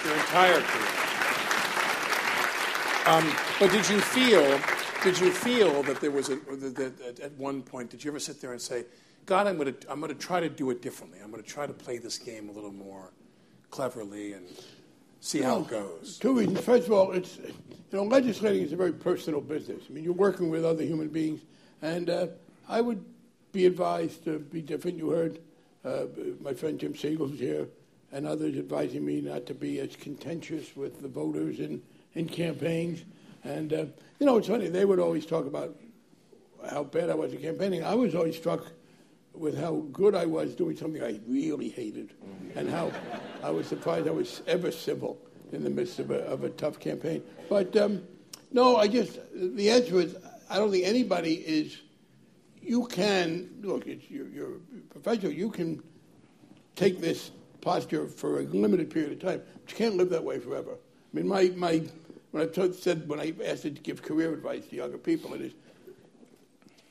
Your 0.05 0.15
entire 0.15 0.61
career. 0.61 1.17
Um, 3.07 3.33
but 3.61 3.71
did 3.71 3.89
you 3.89 4.01
feel, 4.01 4.61
did 5.05 5.21
you 5.21 5.31
feel 5.31 5.83
that 5.85 6.01
there 6.01 6.11
was 6.11 6.31
a, 6.31 6.37
that 6.37 7.21
at 7.23 7.33
one 7.33 7.63
point, 7.63 7.91
did 7.91 8.03
you 8.03 8.11
ever 8.11 8.19
sit 8.19 8.41
there 8.41 8.53
and 8.53 8.61
say, 8.61 8.85
God, 9.27 9.47
I'm 9.47 9.59
going 9.59 9.75
to, 9.75 9.91
I'm 9.91 10.01
going 10.01 10.13
to 10.13 10.19
try 10.19 10.41
to 10.41 10.49
do 10.49 10.71
it 10.71 10.81
differently. 10.83 11.19
I'm 11.23 11.31
going 11.31 11.43
to 11.43 11.49
try 11.49 11.67
to 11.67 11.73
play 11.73 11.99
this 11.99 12.19
game 12.19 12.49
a 12.49 12.53
little 12.53 12.73
more 12.73 13.13
cleverly 13.71 14.33
and 14.33 14.47
see 15.21 15.41
how 15.41 15.61
it 15.61 15.69
goes? 15.69 16.19
Two 16.19 16.39
reasons. 16.39 16.61
First 16.61 16.87
of 16.87 16.93
all, 16.93 17.13
it's 17.13 17.39
you 17.39 17.53
know 17.93 18.05
legislating 18.05 18.63
is 18.63 18.73
a 18.73 18.77
very 18.77 18.93
personal 18.93 19.41
business. 19.41 19.85
I 19.89 19.93
mean, 19.93 20.05
you're 20.05 20.13
working 20.13 20.51
with 20.51 20.65
other 20.65 20.83
human 20.83 21.09
beings, 21.09 21.41
and 21.83 22.11
uh, 22.11 22.27
I 22.69 22.81
would 22.81 23.05
be 23.53 23.67
advised 23.67 24.25
to 24.25 24.39
be 24.39 24.61
different. 24.61 24.99
You 24.99 25.11
heard 25.11 25.39
uh, 25.85 26.07
my 26.41 26.53
friend 26.53 26.79
Jim 26.79 26.95
Segel 26.95 27.35
here 27.37 27.69
and 28.13 28.27
others 28.27 28.57
advising 28.57 29.05
me 29.05 29.21
not 29.21 29.47
to 29.47 29.55
be 29.55 29.81
as 29.81 29.97
contentious 29.97 30.77
with 30.77 31.03
the 31.03 31.09
voters 31.09 31.61
in, 31.61 31.83
in 32.15 32.29
campaigns. 32.29 33.05
And 33.45 33.73
uh, 33.73 33.87
you 34.19 34.27
know, 34.27 34.39
it's 34.39 34.49
funny. 34.49 34.69
They 34.69 34.85
would 34.85 34.99
always 34.99 35.27
talk 35.27 35.47
about 35.47 35.77
how 36.71 36.85
bad 36.85 37.11
I 37.11 37.15
was 37.15 37.33
at 37.33 37.43
campaigning. 37.43 37.85
I 37.85 37.95
was 37.95 38.15
always 38.15 38.37
struck 38.37 38.67
with 39.39 39.59
how 39.59 39.85
good 39.93 40.15
I 40.15 40.27
was 40.27 40.55
doing 40.55 40.77
something 40.77 41.03
I 41.03 41.21
really 41.27 41.69
hated, 41.69 42.15
and 42.55 42.69
how 42.69 42.93
I 43.43 43.51
was 43.51 43.67
surprised 43.67 44.09
I 44.09 44.13
was 44.13 44.43
ever 44.47 44.71
civil 44.71 45.19
in 45.53 45.63
the 45.63 45.71
midst 45.71 45.99
of 45.99 46.11
a, 46.11 46.21
of 46.25 46.45
a 46.45 46.51
tough 46.51 46.79
campaign. 46.79 47.23
But 47.49 47.77
um, 47.77 48.03
no, 48.53 48.77
I 48.77 48.89
just 48.89 49.19
the 49.35 49.71
answer 49.71 50.01
is 50.01 50.17
I 50.49 50.57
don't 50.57 50.71
think 50.71 50.87
anybody 50.87 51.35
is. 51.35 51.79
You 52.63 52.87
can 52.87 53.49
look. 53.63 53.87
It's 53.87 54.11
you're, 54.11 54.59
professional. 54.91 55.33
You 55.33 55.51
can 55.51 55.83
take 56.75 57.01
this 57.01 57.31
posture 57.61 58.07
for 58.07 58.41
a 58.41 58.43
limited 58.43 58.91
period 58.91 59.13
of 59.13 59.21
time, 59.21 59.43
but 59.61 59.71
you 59.71 59.77
can't 59.77 59.97
live 59.97 60.11
that 60.11 60.25
way 60.25 60.39
forever. 60.39 60.73
I 60.73 61.17
mean, 61.17 61.29
my 61.29 61.53
my 61.57 61.83
when 62.33 62.49
I 62.49 62.71
said 62.73 63.09
when 63.09 63.21
I 63.21 63.33
asked 63.45 63.63
to 63.63 63.71
give 63.71 64.03
career 64.03 64.33
advice 64.33 64.67
to 64.67 64.77
younger 64.77 64.99
people, 64.99 65.35
it 65.35 65.41
is 65.41 65.53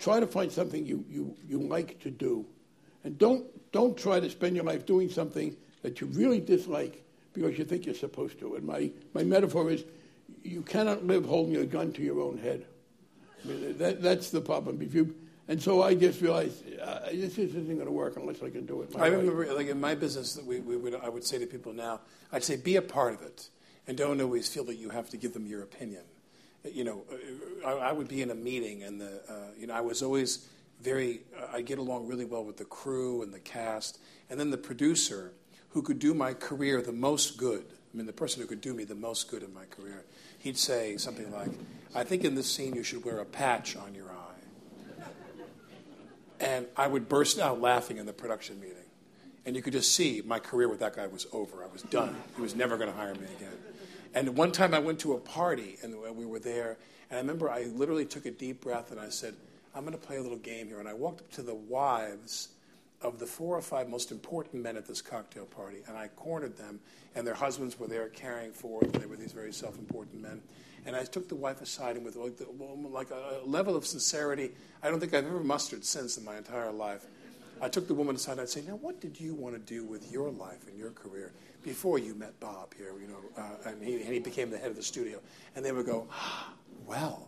try 0.05 0.19
to 0.19 0.27
find 0.27 0.51
something 0.51 0.85
you, 0.85 1.03
you, 1.09 1.35
you 1.47 1.57
like 1.57 1.99
to 1.99 2.11
do. 2.11 2.45
And 3.03 3.17
don't, 3.17 3.43
don't 3.71 3.97
try 3.97 4.19
to 4.19 4.29
spend 4.29 4.55
your 4.55 4.63
life 4.63 4.85
doing 4.85 5.09
something 5.09 5.57
that 5.81 5.99
you 5.99 6.05
really 6.07 6.39
dislike 6.39 7.03
because 7.33 7.57
you 7.57 7.65
think 7.65 7.87
you're 7.87 7.95
supposed 7.95 8.39
to. 8.39 8.53
And 8.53 8.65
my, 8.65 8.91
my 9.15 9.23
metaphor 9.23 9.71
is 9.71 9.83
you 10.43 10.61
cannot 10.61 11.07
live 11.07 11.25
holding 11.25 11.55
a 11.55 11.65
gun 11.65 11.91
to 11.93 12.03
your 12.03 12.21
own 12.21 12.37
head. 12.37 12.67
I 13.43 13.47
mean, 13.47 13.77
that, 13.79 14.03
that's 14.03 14.29
the 14.29 14.41
problem. 14.41 14.79
If 14.79 14.93
you, 14.93 15.15
and 15.47 15.59
so 15.59 15.81
I 15.81 15.95
just 15.95 16.21
realized 16.21 16.63
uh, 16.79 16.99
this 17.11 17.39
isn't 17.39 17.65
going 17.65 17.85
to 17.85 17.91
work 17.91 18.15
unless 18.15 18.43
I 18.43 18.51
can 18.51 18.67
do 18.67 18.83
it. 18.83 18.91
I 18.95 19.07
remember, 19.07 19.51
like 19.55 19.67
in 19.67 19.81
my 19.81 19.95
business, 19.95 20.35
that 20.35 20.45
we, 20.45 20.59
we 20.59 20.77
would, 20.77 20.93
I 20.93 21.09
would 21.09 21.25
say 21.25 21.39
to 21.39 21.47
people 21.47 21.73
now, 21.73 22.01
I'd 22.31 22.43
say 22.43 22.57
be 22.57 22.75
a 22.75 22.81
part 22.83 23.15
of 23.15 23.23
it, 23.23 23.49
and 23.87 23.97
don't 23.97 24.21
always 24.21 24.47
feel 24.47 24.65
that 24.65 24.75
you 24.75 24.89
have 24.91 25.09
to 25.09 25.17
give 25.17 25.33
them 25.33 25.47
your 25.47 25.63
opinion 25.63 26.03
you 26.73 26.83
know, 26.83 27.03
I, 27.65 27.71
I, 27.71 27.91
would 27.91 28.07
be 28.07 28.21
in 28.21 28.31
a 28.31 28.35
meeting, 28.35 28.83
and 28.83 28.99
the, 28.99 29.21
uh, 29.29 29.51
you 29.57 29.67
know, 29.67 29.73
I 29.73 29.81
was 29.81 30.01
always 30.01 30.47
very, 30.81 31.21
uh, 31.37 31.47
I 31.53 31.61
get 31.61 31.77
along 31.77 32.07
really 32.07 32.25
well 32.25 32.43
with 32.43 32.57
the 32.57 32.65
crew 32.65 33.21
and 33.21 33.33
the 33.33 33.39
cast, 33.39 33.99
and 34.29 34.39
then 34.39 34.49
the 34.51 34.57
producer 34.57 35.33
who 35.69 35.81
could 35.81 35.99
do 35.99 36.13
my 36.13 36.33
career 36.33 36.81
the 36.81 36.91
most 36.91 37.37
good. 37.37 37.65
I 37.93 37.97
mean, 37.97 38.05
the 38.05 38.13
person 38.13 38.41
who 38.41 38.47
could 38.47 38.61
do 38.61 38.73
me 38.73 38.83
the 38.83 38.95
most 38.95 39.29
good 39.29 39.43
in 39.43 39.53
my 39.53 39.65
career. 39.65 40.05
He'd 40.39 40.57
say 40.57 40.97
something 40.97 41.31
like, 41.31 41.49
I 41.93 42.03
think 42.03 42.23
in 42.23 42.35
this 42.35 42.51
scene 42.51 42.75
you 42.75 42.83
should 42.83 43.05
wear 43.05 43.19
a 43.19 43.25
patch 43.25 43.75
on 43.75 43.95
your 43.95 44.09
eye. 44.09 45.05
And 46.39 46.67
I 46.75 46.87
would 46.87 47.07
burst 47.07 47.39
out 47.39 47.61
laughing 47.61 47.97
in 47.97 48.05
the 48.05 48.13
production 48.13 48.59
meeting. 48.59 48.75
And 49.45 49.55
you 49.55 49.61
could 49.61 49.73
just 49.73 49.93
see 49.93 50.21
my 50.25 50.39
career 50.39 50.67
with 50.67 50.79
that 50.79 50.95
guy 50.95 51.07
was 51.07 51.27
over. 51.31 51.63
I 51.63 51.67
was 51.67 51.83
done. 51.83 52.15
He 52.35 52.41
was 52.41 52.55
never 52.55 52.77
going 52.77 52.89
to 52.89 52.95
hire 52.95 53.13
me 53.13 53.27
again. 53.37 53.53
And 54.15 54.37
one 54.37 54.53
time 54.53 54.73
I 54.73 54.79
went 54.79 54.99
to 54.99 55.13
a 55.13 55.19
party 55.19 55.77
and 55.83 55.93
we 56.15 56.25
were 56.25 56.39
there, 56.39 56.77
and 57.09 57.17
I 57.17 57.21
remember 57.21 57.49
I 57.49 57.65
literally 57.65 58.05
took 58.05 58.25
a 58.25 58.31
deep 58.31 58.61
breath 58.61 58.91
and 58.91 58.99
I 58.99 59.09
said, 59.09 59.35
I'm 59.75 59.81
going 59.81 59.91
to 59.91 60.03
play 60.03 60.15
a 60.15 60.21
little 60.21 60.37
game 60.37 60.67
here. 60.67 60.79
And 60.79 60.87
I 60.87 60.93
walked 60.93 61.19
up 61.19 61.31
to 61.33 61.41
the 61.41 61.53
wives 61.53 62.47
of 63.01 63.19
the 63.19 63.25
four 63.25 63.57
or 63.57 63.61
five 63.61 63.89
most 63.89 64.11
important 64.11 64.63
men 64.63 64.77
at 64.77 64.87
this 64.87 65.01
cocktail 65.01 65.45
party, 65.45 65.79
and 65.87 65.97
I 65.97 66.07
cornered 66.07 66.57
them, 66.57 66.79
and 67.13 67.27
their 67.27 67.33
husbands 67.33 67.77
were 67.77 67.87
there 67.87 68.07
carrying 68.07 68.53
forth. 68.53 68.83
And 68.83 69.03
they 69.03 69.05
were 69.05 69.17
these 69.17 69.33
very 69.33 69.51
self 69.51 69.77
important 69.77 70.21
men. 70.21 70.41
And 70.85 70.95
I 70.95 71.03
took 71.03 71.27
the 71.27 71.35
wife 71.35 71.61
aside 71.61 71.97
and 71.97 72.05
with 72.05 72.15
like, 72.15 72.37
the, 72.37 72.47
like 72.89 73.09
a 73.09 73.45
level 73.45 73.75
of 73.75 73.85
sincerity 73.85 74.51
I 74.81 74.89
don't 74.89 74.99
think 74.99 75.13
I've 75.13 75.25
ever 75.25 75.39
mustered 75.39 75.83
since 75.83 76.15
in 76.17 76.23
my 76.23 76.37
entire 76.37 76.71
life. 76.71 77.05
I 77.59 77.69
took 77.69 77.87
the 77.87 77.95
woman 77.95 78.15
aside 78.15 78.33
and 78.33 78.41
I'd 78.41 78.49
say, 78.49 78.61
Now, 78.61 78.75
what 78.75 79.01
did 79.01 79.19
you 79.19 79.33
want 79.33 79.55
to 79.55 79.59
do 79.59 79.83
with 79.83 80.11
your 80.11 80.29
life 80.29 80.67
and 80.67 80.77
your 80.77 80.91
career 80.91 81.33
before 81.65 81.97
you 81.97 82.13
met 82.13 82.39
Bob 82.39 82.73
here? 82.75 82.93
You 83.01 83.07
know, 83.07 83.17
uh, 83.37 83.69
and, 83.69 83.83
he, 83.83 83.95
and 83.95 84.13
he 84.13 84.19
became 84.19 84.51
the 84.51 84.57
head 84.57 84.69
of 84.69 84.77
the 84.77 84.83
studio. 84.83 85.19
And 85.55 85.65
they 85.65 85.71
would 85.71 85.85
go, 85.85 86.07
ah, 86.11 86.53
Well. 86.85 87.27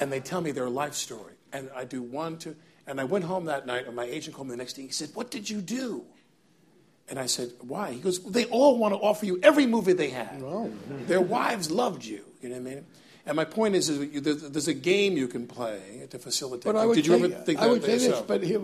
And 0.00 0.10
they 0.10 0.20
tell 0.20 0.40
me 0.40 0.50
their 0.50 0.68
life 0.68 0.94
story. 0.94 1.34
And 1.52 1.70
I 1.74 1.84
do 1.84 2.02
one, 2.02 2.36
two. 2.36 2.56
And 2.86 3.00
I 3.00 3.04
went 3.04 3.24
home 3.24 3.44
that 3.44 3.66
night, 3.66 3.86
and 3.86 3.94
my 3.94 4.04
agent 4.04 4.34
called 4.34 4.48
me 4.48 4.52
the 4.52 4.56
next 4.56 4.72
day. 4.72 4.82
He 4.82 4.88
said, 4.88 5.10
What 5.14 5.30
did 5.30 5.48
you 5.48 5.60
do? 5.60 6.04
And 7.08 7.18
I 7.18 7.26
said, 7.26 7.52
Why? 7.60 7.92
He 7.92 8.00
goes, 8.00 8.18
well, 8.18 8.32
They 8.32 8.46
all 8.46 8.78
want 8.78 8.94
to 8.94 8.98
offer 8.98 9.26
you 9.26 9.38
every 9.42 9.66
movie 9.66 9.92
they 9.92 10.10
have. 10.10 10.42
Oh. 10.42 10.72
Their 11.06 11.20
wives 11.20 11.70
loved 11.70 12.04
you. 12.04 12.24
You 12.42 12.48
know 12.48 12.56
what 12.56 12.70
I 12.70 12.74
mean? 12.74 12.86
And 13.26 13.36
my 13.36 13.44
point 13.44 13.76
is, 13.76 13.88
is 13.88 14.50
there's 14.50 14.68
a 14.68 14.74
game 14.74 15.16
you 15.16 15.28
can 15.28 15.46
play 15.46 16.08
to 16.10 16.18
facilitate. 16.18 16.64
But 16.64 16.76
I 16.76 16.86
would 16.86 16.96
Did 16.96 17.06
you 17.06 17.18
say, 17.18 17.24
ever 17.24 17.44
think 17.44 17.58
I 17.60 17.66
would 17.68 17.84
say 17.84 17.98
this, 17.98 18.20
but 18.22 18.42
here 18.42 18.58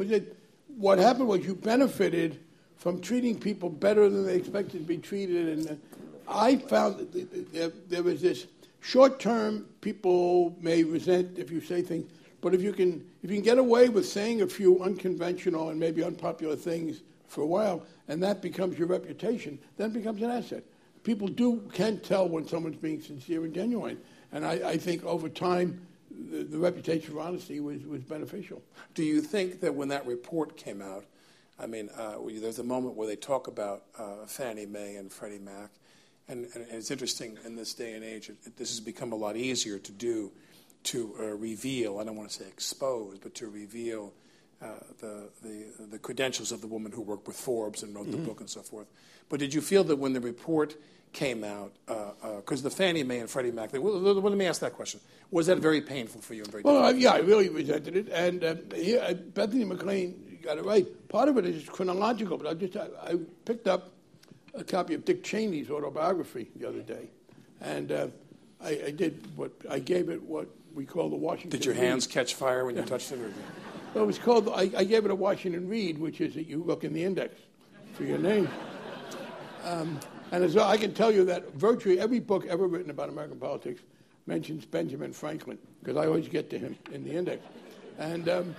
what 0.77 0.99
happened 0.99 1.29
was 1.29 1.45
you 1.45 1.55
benefited 1.55 2.41
from 2.77 3.01
treating 3.01 3.39
people 3.39 3.69
better 3.69 4.09
than 4.09 4.27
they 4.27 4.37
expected 4.37 4.79
to 4.79 4.85
be 4.87 4.99
treated. 4.99 5.59
And 5.59 5.71
uh, 5.71 5.75
I 6.29 6.57
found 6.57 6.99
that 7.13 7.89
there, 7.89 8.03
was 8.03 8.21
this 8.21 8.47
short 8.81 9.19
term, 9.19 9.67
people 9.81 10.57
may 10.61 10.85
resent 10.85 11.39
if 11.39 11.51
you 11.51 11.61
say 11.61 11.83
things, 11.83 12.11
but 12.41 12.55
if 12.55 12.63
you, 12.63 12.73
can, 12.73 13.05
if 13.23 13.31
you 13.31 13.37
can 13.37 13.45
get 13.45 13.59
away 13.59 13.89
with 13.89 14.07
saying 14.07 14.43
a 14.43 14.47
few 14.47 14.83
unconventional 14.83 15.71
and 15.71 15.81
maybe 15.81 16.05
unpopular 16.05 16.57
things 16.57 17.03
for 17.27 17.43
a 17.43 17.47
while, 17.47 17.83
and 18.09 18.23
that 18.23 18.41
becomes 18.41 18.79
your 18.79 18.89
reputation, 18.89 19.59
then 19.77 19.91
becomes 19.91 20.23
an 20.23 20.31
asset. 20.31 20.63
People 21.03 21.29
do 21.29 21.63
can 21.73 22.01
tell 22.01 22.29
when 22.29 22.47
someone's 22.47 22.77
being 22.77 23.01
sincere 23.01 23.45
and 23.45 23.55
genuine. 23.55 23.99
And 24.33 24.45
I, 24.45 24.71
I 24.71 24.77
think 24.77 25.05
over 25.05 25.29
time, 25.29 25.81
the, 26.31 26.45
the, 26.45 26.59
reputation 26.59 27.13
for 27.13 27.21
honesty 27.21 27.61
was, 27.61 27.85
was 27.85 28.03
beneficial. 28.03 28.63
Do 28.95 29.05
you 29.05 29.21
think 29.21 29.61
that 29.61 29.75
when 29.75 29.89
that 29.89 30.07
report 30.07 30.57
came 30.57 30.81
out, 30.81 31.05
I 31.59 31.67
mean, 31.67 31.89
uh, 31.97 32.17
there's 32.41 32.59
a 32.59 32.65
moment 32.65 32.97
where 32.97 33.07
they 33.07 33.17
talk 33.17 33.47
about 33.49 33.85
uh, 33.99 34.27
Fannie 34.27 34.67
Mae 34.67 34.97
and 34.97 35.11
Freddie 35.11 35.39
Mac, 35.39 35.71
and, 36.29 36.47
and, 36.55 36.67
it's 36.71 36.91
interesting 36.91 37.39
in 37.45 37.57
this 37.57 37.73
day 37.73 37.95
and 37.95 38.05
age, 38.05 38.29
it, 38.29 38.37
it, 38.45 38.57
this 38.57 38.71
has 38.71 38.81
become 38.81 39.13
a 39.13 39.17
lot 39.17 39.37
easier 39.37 39.79
to 39.79 39.93
do, 39.93 40.33
to 40.85 41.15
uh, 41.19 41.25
reveal, 41.25 41.99
I 41.99 42.05
don't 42.05 42.17
want 42.17 42.29
to 42.31 42.43
say 42.43 42.49
expose, 42.49 43.19
but 43.19 43.35
to 43.37 43.49
reveal 43.49 44.13
uh, 44.61 44.67
the, 45.01 45.29
the, 45.43 45.87
the, 45.91 45.99
credentials 45.99 46.51
of 46.51 46.61
the 46.61 46.67
woman 46.67 46.91
who 46.91 47.03
worked 47.03 47.27
with 47.27 47.37
Forbes 47.37 47.83
and 47.83 47.95
wrote 47.95 48.07
mm-hmm. 48.07 48.23
the 48.23 48.27
book 48.27 48.41
and 48.41 48.51
so 48.51 48.63
forth. 48.63 48.87
But 49.29 49.39
did 49.39 49.53
you 49.53 49.61
feel 49.61 49.85
that 49.85 49.97
when 49.97 50.15
the 50.15 50.21
report 50.21 50.77
came 51.13 51.45
out, 51.45 51.73
because 51.87 52.61
uh, 52.65 52.67
uh, 52.67 52.69
the 52.69 52.71
Fannie 52.71 53.03
Mae 53.03 53.21
and 53.21 53.31
Freddie 53.31 53.51
Mac, 53.51 53.73
well, 53.73 53.99
let 53.99 54.37
me 54.37 54.47
ask 54.47 54.61
that 54.61 54.75
question. 54.75 55.01
Was 55.31 55.47
that 55.47 55.59
very 55.59 55.81
painful 55.81 56.21
for 56.21 56.35
you? 56.35 56.43
And 56.43 56.51
very 56.51 56.63
well, 56.63 56.95
yeah, 56.95 57.13
I 57.13 57.19
really 57.19 57.49
resented 57.49 57.97
it. 57.97 58.09
And 58.09 58.45
uh, 58.45 58.57
yeah, 58.77 59.13
Bethany 59.13 59.65
McLean 59.65 60.36
got 60.47 60.59
it 60.59 60.65
right. 60.65 61.09
Part 61.09 61.29
of 61.29 61.37
it 61.39 61.45
is 61.45 61.69
chronological, 61.69 62.39
but 62.39 62.47
I 62.47 62.55
just 62.55 62.77
I, 62.77 62.87
I 63.03 63.17
picked 63.45 63.67
up 63.67 63.91
a 64.55 64.63
copy 64.63 64.95
of 64.95 65.05
Dick 65.05 65.25
Cheney's 65.25 65.71
autobiography 65.71 66.49
the 66.55 66.69
other 66.69 66.81
day, 66.81 67.11
and 67.61 67.91
uh, 67.91 68.07
I, 68.63 68.81
I, 68.87 68.91
did 68.93 69.21
what 69.37 69.51
I 69.69 69.81
gave 69.81 70.09
it 70.09 70.23
what 70.23 70.49
we 70.73 70.87
call 70.87 71.11
the 71.11 71.17
Washington. 71.17 71.51
Did 71.51 71.65
your 71.65 71.75
Read. 71.75 71.83
hands 71.83 72.07
catch 72.07 72.35
fire 72.35 72.65
when 72.65 72.77
you 72.77 72.83
touched 72.83 73.11
it? 73.11 73.19
Or? 73.19 73.33
Well, 73.93 74.05
it 74.05 74.07
was 74.07 74.19
called. 74.19 74.49
I, 74.49 74.71
I, 74.77 74.85
gave 74.85 75.05
it 75.05 75.11
a 75.11 75.17
Washington 75.17 75.69
Read, 75.69 75.99
which 75.99 76.21
is 76.21 76.35
that 76.35 76.47
you 76.47 76.63
look 76.63 76.85
in 76.85 76.93
the 76.93 77.03
index 77.03 77.35
for 77.95 78.05
your 78.05 78.19
name. 78.19 78.49
Um, 79.65 79.99
and 80.31 80.45
as 80.45 80.57
I 80.57 80.77
can 80.77 80.95
tell 80.95 81.11
you 81.11 81.25
that 81.25 81.55
virtually 81.55 81.99
every 81.99 82.21
book 82.21 82.47
ever 82.47 82.69
written 82.69 82.91
about 82.91 83.09
American 83.09 83.39
politics 83.39 83.83
mentions 84.27 84.65
Benjamin 84.65 85.13
Franklin 85.13 85.59
because 85.81 85.97
I 85.97 86.07
always 86.07 86.29
get 86.29 86.51
to 86.51 86.59
him 86.59 86.77
in 86.93 87.03
the 87.03 87.13
index. 87.13 87.45
And 87.99 88.29
um, 88.29 88.55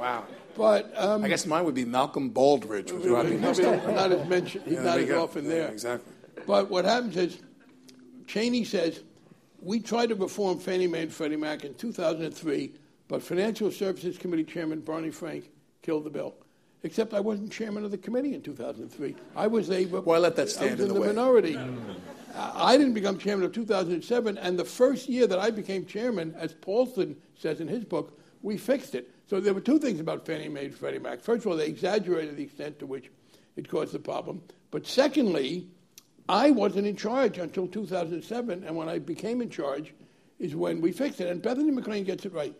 wow. 0.00 0.24
But 0.56 0.92
um, 0.96 1.24
I 1.24 1.28
guess 1.28 1.46
mine 1.46 1.64
would 1.64 1.74
be 1.74 1.84
Malcolm 1.84 2.30
Baldrige. 2.30 2.92
Would 2.92 3.02
be 3.02 3.36
not, 3.36 3.58
not 3.58 4.12
as 4.12 4.28
mentioned. 4.28 4.64
He's 4.64 4.74
yeah, 4.74 4.82
not 4.82 4.98
as 4.98 5.10
often 5.10 5.48
there. 5.48 5.62
Yeah, 5.62 5.68
exactly. 5.68 6.12
But 6.46 6.70
what 6.70 6.84
happens 6.84 7.16
is, 7.16 7.38
Cheney 8.26 8.64
says, 8.64 9.02
we 9.60 9.80
tried 9.80 10.08
to 10.08 10.14
reform 10.14 10.58
Fannie 10.58 10.86
Mae 10.86 11.02
and 11.02 11.12
Freddie 11.12 11.36
Mac 11.36 11.64
in 11.64 11.74
2003, 11.74 12.72
but 13.08 13.22
Financial 13.22 13.70
Services 13.70 14.18
Committee 14.18 14.44
Chairman 14.44 14.80
Barney 14.80 15.10
Frank 15.10 15.50
killed 15.82 16.04
the 16.04 16.10
bill 16.10 16.34
except 16.82 17.12
I 17.12 17.20
wasn't 17.20 17.52
chairman 17.52 17.84
of 17.84 17.90
the 17.90 17.98
committee 17.98 18.34
in 18.34 18.42
2003. 18.42 19.14
I 19.36 19.46
was 19.46 19.70
a 19.70 19.84
well, 19.86 20.16
I 20.16 20.18
let 20.18 20.36
that 20.36 20.48
stand 20.48 20.70
I 20.70 20.72
was 20.72 20.80
in, 20.80 20.88
in 20.88 20.94
the, 20.94 21.00
the 21.00 21.06
minority. 21.06 21.58
I 22.34 22.76
didn't 22.76 22.94
become 22.94 23.18
chairman 23.18 23.44
of 23.44 23.52
2007, 23.52 24.38
and 24.38 24.58
the 24.58 24.64
first 24.64 25.08
year 25.08 25.26
that 25.26 25.38
I 25.38 25.50
became 25.50 25.84
chairman, 25.84 26.34
as 26.38 26.54
Paulson 26.54 27.16
says 27.36 27.60
in 27.60 27.68
his 27.68 27.84
book, 27.84 28.18
we 28.42 28.56
fixed 28.56 28.94
it. 28.94 29.10
So 29.30 29.38
there 29.38 29.54
were 29.54 29.60
two 29.60 29.78
things 29.78 30.00
about 30.00 30.26
Fannie 30.26 30.48
Mae 30.48 30.64
and 30.64 30.74
Freddie 30.74 30.98
Mac. 30.98 31.20
First 31.20 31.46
of 31.46 31.52
all, 31.52 31.56
they 31.56 31.68
exaggerated 31.68 32.36
the 32.36 32.42
extent 32.42 32.80
to 32.80 32.86
which 32.86 33.12
it 33.54 33.68
caused 33.68 33.92
the 33.92 34.00
problem. 34.00 34.42
But 34.72 34.88
secondly, 34.88 35.68
I 36.28 36.50
wasn't 36.50 36.88
in 36.88 36.96
charge 36.96 37.38
until 37.38 37.68
2007, 37.68 38.64
and 38.64 38.74
when 38.74 38.88
I 38.88 38.98
became 38.98 39.40
in 39.40 39.48
charge 39.48 39.94
is 40.40 40.56
when 40.56 40.80
we 40.80 40.90
fixed 40.90 41.20
it. 41.20 41.28
And 41.28 41.40
Bethany 41.40 41.70
McLean 41.70 42.02
gets 42.02 42.26
it 42.26 42.32
right. 42.32 42.56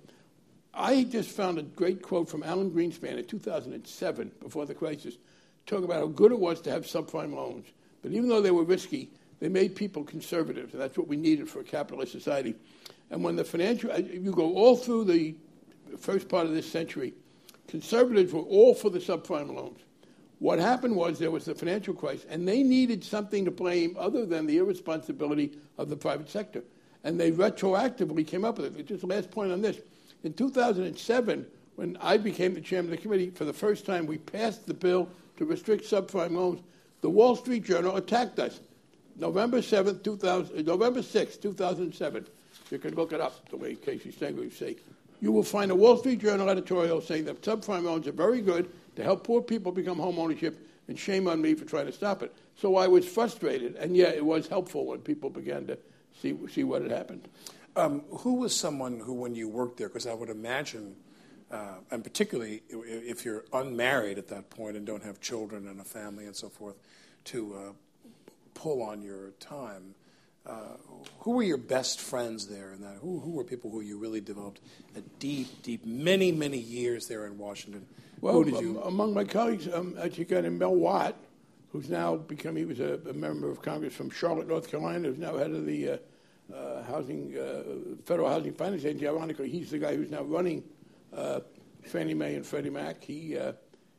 I 0.72 1.02
just 1.02 1.30
found 1.30 1.58
a 1.58 1.62
great 1.62 2.02
quote 2.02 2.28
from 2.28 2.44
Alan 2.44 2.70
Greenspan 2.70 3.18
in 3.18 3.26
2007, 3.26 4.30
before 4.40 4.64
the 4.64 4.74
crisis, 4.74 5.18
talking 5.66 5.86
about 5.86 5.98
how 5.98 6.06
good 6.06 6.30
it 6.30 6.38
was 6.38 6.60
to 6.60 6.70
have 6.70 6.84
subprime 6.84 7.34
loans. 7.34 7.66
But 8.00 8.12
even 8.12 8.28
though 8.28 8.42
they 8.42 8.52
were 8.52 8.62
risky, 8.62 9.10
they 9.40 9.48
made 9.48 9.74
people 9.74 10.04
conservative, 10.04 10.70
and 10.70 10.80
that's 10.80 10.96
what 10.96 11.08
we 11.08 11.16
needed 11.16 11.48
for 11.48 11.58
a 11.58 11.64
capitalist 11.64 12.12
society. 12.12 12.54
And 13.10 13.24
when 13.24 13.34
the 13.34 13.44
financial, 13.44 13.98
you 13.98 14.30
go 14.30 14.54
all 14.54 14.76
through 14.76 15.06
the 15.06 15.34
first 15.98 16.28
part 16.28 16.46
of 16.46 16.52
this 16.52 16.70
century, 16.70 17.14
conservatives 17.68 18.32
were 18.32 18.40
all 18.40 18.74
for 18.74 18.90
the 18.90 18.98
subprime 18.98 19.54
loans. 19.54 19.80
What 20.38 20.58
happened 20.58 20.96
was 20.96 21.18
there 21.18 21.30
was 21.30 21.44
the 21.44 21.54
financial 21.54 21.94
crisis, 21.94 22.26
and 22.28 22.48
they 22.48 22.62
needed 22.62 23.04
something 23.04 23.44
to 23.44 23.50
blame 23.50 23.94
other 23.98 24.24
than 24.24 24.46
the 24.46 24.56
irresponsibility 24.56 25.52
of 25.76 25.90
the 25.90 25.96
private 25.96 26.30
sector. 26.30 26.62
And 27.04 27.20
they 27.20 27.30
retroactively 27.30 28.26
came 28.26 28.44
up 28.44 28.58
with 28.58 28.78
it. 28.78 28.86
Just 28.86 29.04
last 29.04 29.30
point 29.30 29.52
on 29.52 29.60
this 29.60 29.78
in 30.24 30.32
2007, 30.32 31.46
when 31.76 31.96
I 32.00 32.16
became 32.16 32.54
the 32.54 32.60
chairman 32.60 32.92
of 32.92 32.98
the 32.98 33.02
committee, 33.02 33.30
for 33.30 33.44
the 33.44 33.52
first 33.52 33.86
time 33.86 34.06
we 34.06 34.18
passed 34.18 34.66
the 34.66 34.74
bill 34.74 35.08
to 35.38 35.44
restrict 35.46 35.84
subprime 35.84 36.32
loans. 36.32 36.60
The 37.00 37.08
Wall 37.08 37.34
Street 37.34 37.64
Journal 37.64 37.96
attacked 37.96 38.38
us. 38.38 38.60
November 39.16 39.58
7th, 39.58 40.02
2000, 40.02 40.58
uh, 40.58 40.62
November 40.62 41.00
6th, 41.00 41.40
2007. 41.40 42.26
You 42.70 42.78
can 42.78 42.94
look 42.94 43.12
it 43.12 43.20
up 43.20 43.48
the 43.48 43.56
way 43.56 43.74
Casey 43.74 44.12
Stengel 44.12 44.44
would 44.44 44.52
say. 44.52 44.76
You 45.20 45.32
will 45.32 45.42
find 45.42 45.70
a 45.70 45.74
Wall 45.74 45.96
Street 45.96 46.20
Journal 46.20 46.48
editorial 46.48 47.00
saying 47.00 47.26
that 47.26 47.42
subprime 47.42 47.84
loans 47.84 48.08
are 48.08 48.12
very 48.12 48.40
good 48.40 48.70
to 48.96 49.02
help 49.02 49.24
poor 49.24 49.42
people 49.42 49.70
become 49.70 49.98
home 49.98 50.18
ownership, 50.18 50.66
and 50.88 50.98
shame 50.98 51.28
on 51.28 51.40
me 51.40 51.54
for 51.54 51.64
trying 51.64 51.86
to 51.86 51.92
stop 51.92 52.22
it. 52.22 52.34
So 52.56 52.76
I 52.76 52.88
was 52.88 53.06
frustrated, 53.06 53.76
and 53.76 53.96
yet 53.96 54.16
it 54.16 54.24
was 54.24 54.48
helpful 54.48 54.86
when 54.86 54.98
people 55.00 55.30
began 55.30 55.66
to 55.68 55.78
see, 56.20 56.36
see 56.50 56.64
what 56.64 56.82
had 56.82 56.90
happened. 56.90 57.28
Um, 57.76 58.02
who 58.10 58.34
was 58.34 58.54
someone 58.56 58.98
who, 58.98 59.12
when 59.12 59.34
you 59.34 59.48
worked 59.48 59.76
there, 59.76 59.88
because 59.88 60.08
I 60.08 60.14
would 60.14 60.30
imagine, 60.30 60.96
uh, 61.52 61.74
and 61.92 62.02
particularly 62.02 62.62
if 62.68 63.24
you're 63.24 63.44
unmarried 63.52 64.18
at 64.18 64.26
that 64.28 64.50
point 64.50 64.76
and 64.76 64.84
don't 64.84 65.04
have 65.04 65.20
children 65.20 65.68
and 65.68 65.80
a 65.80 65.84
family 65.84 66.26
and 66.26 66.34
so 66.34 66.48
forth, 66.48 66.74
to 67.26 67.54
uh, 67.54 67.72
pull 68.54 68.82
on 68.82 69.00
your 69.00 69.30
time. 69.38 69.94
Uh, 70.46 70.76
who 71.20 71.32
were 71.32 71.42
your 71.42 71.58
best 71.58 72.00
friends 72.00 72.46
there? 72.46 72.72
And 72.72 72.82
that 72.82 72.96
who, 72.96 73.20
who 73.20 73.32
were 73.32 73.44
people 73.44 73.70
who 73.70 73.80
you 73.80 73.98
really 73.98 74.20
developed 74.20 74.60
a 74.96 75.00
deep, 75.18 75.62
deep, 75.62 75.84
many, 75.84 76.32
many 76.32 76.58
years 76.58 77.06
there 77.06 77.26
in 77.26 77.38
Washington? 77.38 77.86
Well, 78.20 78.46
you... 78.46 78.80
among 78.82 79.14
my 79.14 79.24
colleagues, 79.24 79.68
um, 79.72 79.96
actually, 80.02 80.24
a 80.24 80.26
guy 80.26 80.40
named 80.42 80.58
Mel 80.58 80.74
Watt, 80.74 81.16
who's 81.72 81.88
now 81.88 82.16
become 82.16 82.56
he 82.56 82.64
was 82.64 82.80
a, 82.80 83.00
a, 83.08 83.12
member 83.12 83.50
of 83.50 83.62
Congress 83.62 83.94
from 83.94 84.10
Charlotte, 84.10 84.48
North 84.48 84.70
Carolina, 84.70 85.08
who's 85.08 85.18
now 85.18 85.36
head 85.36 85.52
of 85.52 85.64
the 85.64 85.90
uh, 85.90 85.96
uh, 86.54 86.82
housing, 86.84 87.36
uh, 87.38 88.02
Federal 88.04 88.28
Housing 88.28 88.52
Finance 88.52 88.84
Agency. 88.84 89.08
Ironically, 89.08 89.48
he's 89.48 89.70
the 89.70 89.78
guy 89.78 89.96
who's 89.96 90.10
now 90.10 90.22
running 90.22 90.64
uh, 91.14 91.40
Fannie 91.84 92.14
Mae 92.14 92.34
and 92.34 92.44
Freddie 92.44 92.70
Mac. 92.70 93.02
He 93.02 93.38
uh, 93.38 93.52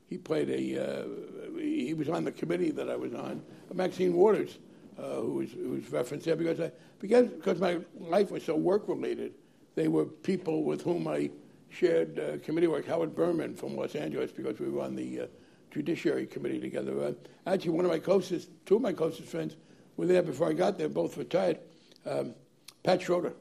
he 0.07 0.17
played 0.17 0.49
a 0.49 1.07
he 1.57 1.93
was 1.93 2.09
on 2.09 2.25
the 2.25 2.31
committee 2.31 2.71
that 2.71 2.89
I 2.89 2.95
was 2.95 3.13
on. 3.13 3.41
Maxine 3.73 4.13
Waters, 4.13 4.59
who 5.01 5.33
was 5.33 5.51
who 5.51 5.69
was 5.69 5.91
referenced 5.91 6.25
there 6.25 6.35
because 6.35 6.59
I 6.59 6.71
because 6.99 7.27
because 7.27 7.59
my 7.59 7.79
life 7.99 8.31
was 8.31 8.43
so 8.43 8.55
work 8.55 8.87
related. 8.87 9.33
They 9.75 9.87
were 9.87 10.05
people 10.05 10.63
with 10.63 10.81
whom 10.81 11.07
I 11.07 11.31
shared 11.69 12.19
uh, 12.19 12.37
committee 12.43 12.67
work. 12.67 12.85
Howard 12.85 13.15
Berman 13.15 13.55
from 13.55 13.75
Los 13.75 13.95
Angeles, 13.95 14.31
because 14.31 14.59
we 14.59 14.69
were 14.69 14.81
on 14.81 14.95
the 14.95 15.21
uh, 15.21 15.27
Judiciary 15.71 16.25
Committee 16.25 16.59
together. 16.59 17.01
Uh, 17.01 17.13
actually, 17.47 17.71
one 17.71 17.85
of 17.85 17.91
my 17.91 17.99
closest, 17.99 18.49
two 18.65 18.75
of 18.75 18.81
my 18.81 18.93
closest 18.93 19.27
friends 19.27 19.55
were 19.97 20.05
there 20.05 20.21
before 20.21 20.49
I 20.49 20.53
got 20.53 20.77
there, 20.77 20.89
both 20.89 21.17
retired. 21.17 21.59
Um, 22.05 22.35
Pat 22.83 23.01
Schroeder, 23.01 23.33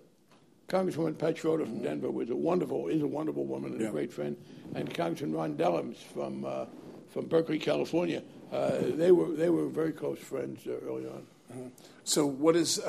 Congresswoman 0.69 1.19
Pat 1.19 1.39
Schroeder 1.39 1.65
from 1.65 1.83
Denver 1.83 2.11
was 2.11 2.31
a 2.31 2.37
wonderful, 2.37 2.89
is 2.89 3.03
a 3.03 3.07
wonderful 3.07 3.45
woman 3.45 3.73
and 3.73 3.81
yeah. 3.81 3.89
a 3.89 3.91
great 3.91 4.13
friend, 4.13 4.37
and 4.75 4.93
Congressman 4.95 5.33
Ron 5.33 5.57
Dellums 5.57 5.97
from 5.97 6.45
uh, 6.45 6.67
from 7.09 7.27
Berkeley, 7.27 7.59
California. 7.59 8.23
Uh, 8.53 8.79
they 8.95 9.11
were 9.11 9.33
they 9.33 9.51
were 9.51 9.67
very 9.67 9.93
close 9.93 10.19
friends 10.19 10.67
uh, 10.67 10.73
early 10.87 11.07
on. 11.07 11.27
Mm-hmm. 11.51 11.69
So, 12.05 12.27
what 12.27 12.57
is 12.57 12.81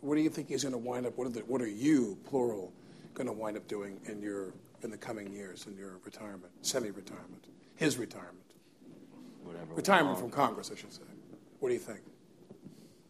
what 0.00 0.14
do 0.14 0.20
you 0.20 0.30
think 0.30 0.48
he's 0.48 0.64
going 0.64 0.72
to 0.72 0.78
wind 0.78 1.06
up? 1.06 1.16
What 1.16 1.26
are 1.26 1.30
the, 1.30 1.40
what 1.40 1.62
are 1.62 1.68
you, 1.68 2.18
plural, 2.26 2.72
going 3.14 3.26
to 3.26 3.32
wind 3.32 3.56
up 3.56 3.66
doing 3.68 4.00
in 4.06 4.20
your 4.20 4.52
in 4.82 4.90
the 4.90 4.96
coming 4.96 5.32
years 5.32 5.66
in 5.66 5.76
your 5.76 5.98
retirement, 6.04 6.52
semi-retirement, 6.62 7.46
his 7.76 7.98
retirement? 7.98 8.34
Whatever. 9.42 9.74
Retirement 9.74 10.18
from 10.18 10.30
Congress, 10.30 10.70
I 10.72 10.76
should 10.76 10.92
say. 10.92 11.02
What 11.60 11.70
do 11.70 11.74
you 11.74 11.80
think? 11.80 12.00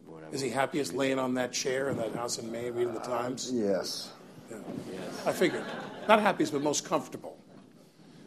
Whatever. 0.05 0.33
Is 0.33 0.41
he 0.41 0.49
happiest 0.49 0.93
laying 0.93 1.19
on 1.19 1.33
that 1.35 1.53
chair 1.53 1.89
in 1.89 1.97
that 1.97 2.15
house 2.15 2.39
in 2.39 2.51
Maine 2.51 2.73
reading 2.73 2.93
the 2.93 2.99
Times? 3.01 3.51
Yes. 3.53 4.09
Yeah. 4.49 4.57
Yes. 4.91 5.27
I 5.27 5.31
figured. 5.31 5.63
Not 6.07 6.21
happiest, 6.21 6.53
but 6.53 6.63
most 6.63 6.85
comfortable. 6.85 7.37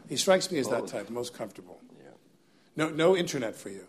He 0.08 0.16
strikes 0.16 0.50
me 0.52 0.58
as 0.58 0.68
Both. 0.68 0.90
that 0.90 0.98
type, 0.98 1.10
most 1.10 1.34
comfortable. 1.34 1.80
Yeah. 1.98 2.10
No, 2.76 2.90
no 2.90 3.16
internet 3.16 3.56
for 3.56 3.70
you. 3.70 3.86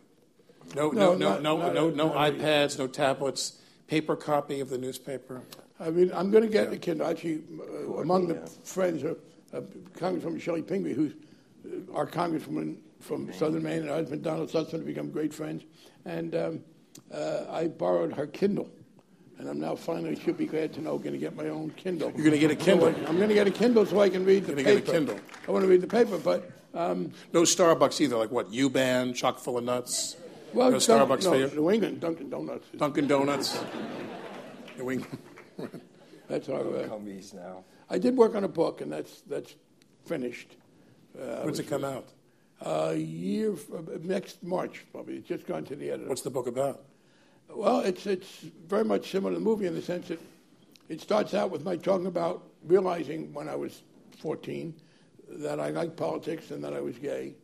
No, 0.75 0.89
No, 0.91 1.13
no, 1.13 1.15
no, 1.15 1.17
not- 1.17 1.43
no, 1.43 1.57
not- 1.57 1.73
no, 1.73 1.89
no 1.89 2.07
not- 2.13 2.33
iPads, 2.33 2.77
no 2.79 2.87
tablets, 2.87 3.59
paper 3.87 4.15
copy 4.15 4.59
of 4.59 4.69
the 4.69 4.77
newspaper. 4.77 5.41
I 5.79 5.89
mean, 5.89 6.11
I'm 6.13 6.31
going 6.31 6.43
to 6.43 6.49
get 6.49 6.69
the 6.71 6.77
Kindle. 6.77 7.07
Actually, 7.07 7.43
uh, 7.59 7.97
among 7.97 8.27
the 8.27 8.35
yeah. 8.35 8.45
friends, 8.63 9.03
uh, 9.03 9.15
uh, 9.53 9.61
Congresswoman 9.97 10.39
Chellie 10.41 10.65
Pingree, 10.65 10.93
who's 10.93 11.13
uh, 11.65 11.93
our 11.93 12.07
congresswoman 12.07 12.77
from 13.01 13.31
Southern 13.33 13.63
Maine, 13.63 13.79
and 13.79 13.89
her 13.89 13.95
husband 13.95 14.23
Donald 14.23 14.49
Sussman 14.49 14.71
have 14.71 14.85
become 14.85 15.09
great 15.11 15.33
friends. 15.33 15.63
And 16.05 16.35
um, 16.35 16.59
uh, 17.13 17.45
I 17.49 17.67
borrowed 17.67 18.13
her 18.13 18.27
Kindle, 18.27 18.69
and 19.37 19.49
I'm 19.49 19.59
now 19.59 19.75
finally 19.75 20.15
should 20.15 20.37
be 20.37 20.45
glad 20.45 20.73
to 20.73 20.81
know 20.81 20.97
going 20.97 21.11
to 21.13 21.17
get 21.19 21.35
my 21.35 21.49
own 21.49 21.71
Kindle. 21.71 22.11
You're 22.15 22.23
gonna 22.25 22.37
get 22.37 22.51
a 22.51 22.55
Kindle? 22.55 22.93
So 22.93 22.99
I- 23.01 23.07
I'm 23.09 23.17
going 23.17 23.29
to 23.29 23.35
get 23.35 23.47
a 23.47 23.51
Kindle 23.51 23.85
so 23.85 23.99
I 23.99 24.09
can 24.09 24.23
read 24.25 24.45
the 24.45 24.53
You're 24.53 24.63
gonna 24.63 24.75
paper. 24.75 24.85
get 24.85 24.89
a 24.89 24.91
Kindle. 24.93 25.19
I 25.47 25.51
want 25.51 25.63
to 25.63 25.69
read 25.69 25.81
the 25.81 25.87
paper, 25.87 26.17
but 26.17 26.49
um, 26.73 27.11
No 27.33 27.41
Starbucks 27.41 27.99
either, 27.99 28.15
like 28.15 28.31
what? 28.31 28.51
U-Ban, 28.53 29.13
chock 29.13 29.39
full 29.39 29.57
of 29.57 29.63
nuts. 29.65 30.15
Well, 30.53 30.71
no 30.71 30.79
Dun- 30.79 31.07
Starbucks 31.07 31.23
no, 31.23 31.31
for 31.31 31.37
you. 31.37 31.47
New 31.47 31.71
England 31.71 31.99
Dunkin' 31.99 32.29
Donuts. 32.29 32.65
is- 32.73 32.79
Dunkin' 32.79 33.07
Donuts. 33.07 33.57
New 34.77 34.91
England. 34.91 35.19
That's 36.27 36.49
our. 36.49 36.61
Uh, 36.77 36.87
Come 36.87 37.07
east 37.09 37.33
now. 37.35 37.63
I 37.89 37.99
did 37.99 38.15
work 38.15 38.33
on 38.35 38.43
a 38.43 38.47
book, 38.47 38.81
and 38.81 38.91
that's 38.91 39.21
that's 39.21 39.53
finished. 40.05 40.55
Uh, 41.19 41.41
When's 41.43 41.59
it 41.59 41.67
come 41.69 41.83
out? 41.83 42.07
A 42.61 42.95
year 42.95 43.53
f- 43.53 43.69
uh, 43.71 43.81
next 44.01 44.41
March, 44.41 44.85
probably. 44.91 45.17
It's 45.17 45.27
just 45.27 45.45
gone 45.45 45.65
to 45.65 45.75
the 45.75 45.91
editor. 45.91 46.07
What's 46.09 46.21
the 46.21 46.29
book 46.31 46.47
about? 46.47 46.85
Well, 47.49 47.81
it's 47.81 48.07
it's 48.07 48.39
very 48.67 48.85
much 48.85 49.11
similar 49.11 49.33
to 49.33 49.37
the 49.39 49.43
movie 49.43 49.67
in 49.67 49.75
the 49.75 49.81
sense 49.81 50.07
that 50.07 50.19
it 50.89 51.01
starts 51.01 51.33
out 51.33 51.51
with 51.51 51.63
my 51.63 51.75
talking 51.75 52.07
about 52.07 52.43
realizing 52.65 53.31
when 53.33 53.47
I 53.49 53.55
was 53.55 53.81
14 54.21 54.73
that 55.29 55.59
I 55.59 55.69
liked 55.69 55.97
politics 55.97 56.49
and 56.51 56.63
that 56.63 56.73
I 56.73 56.79
was 56.79 56.97
gay, 56.97 57.35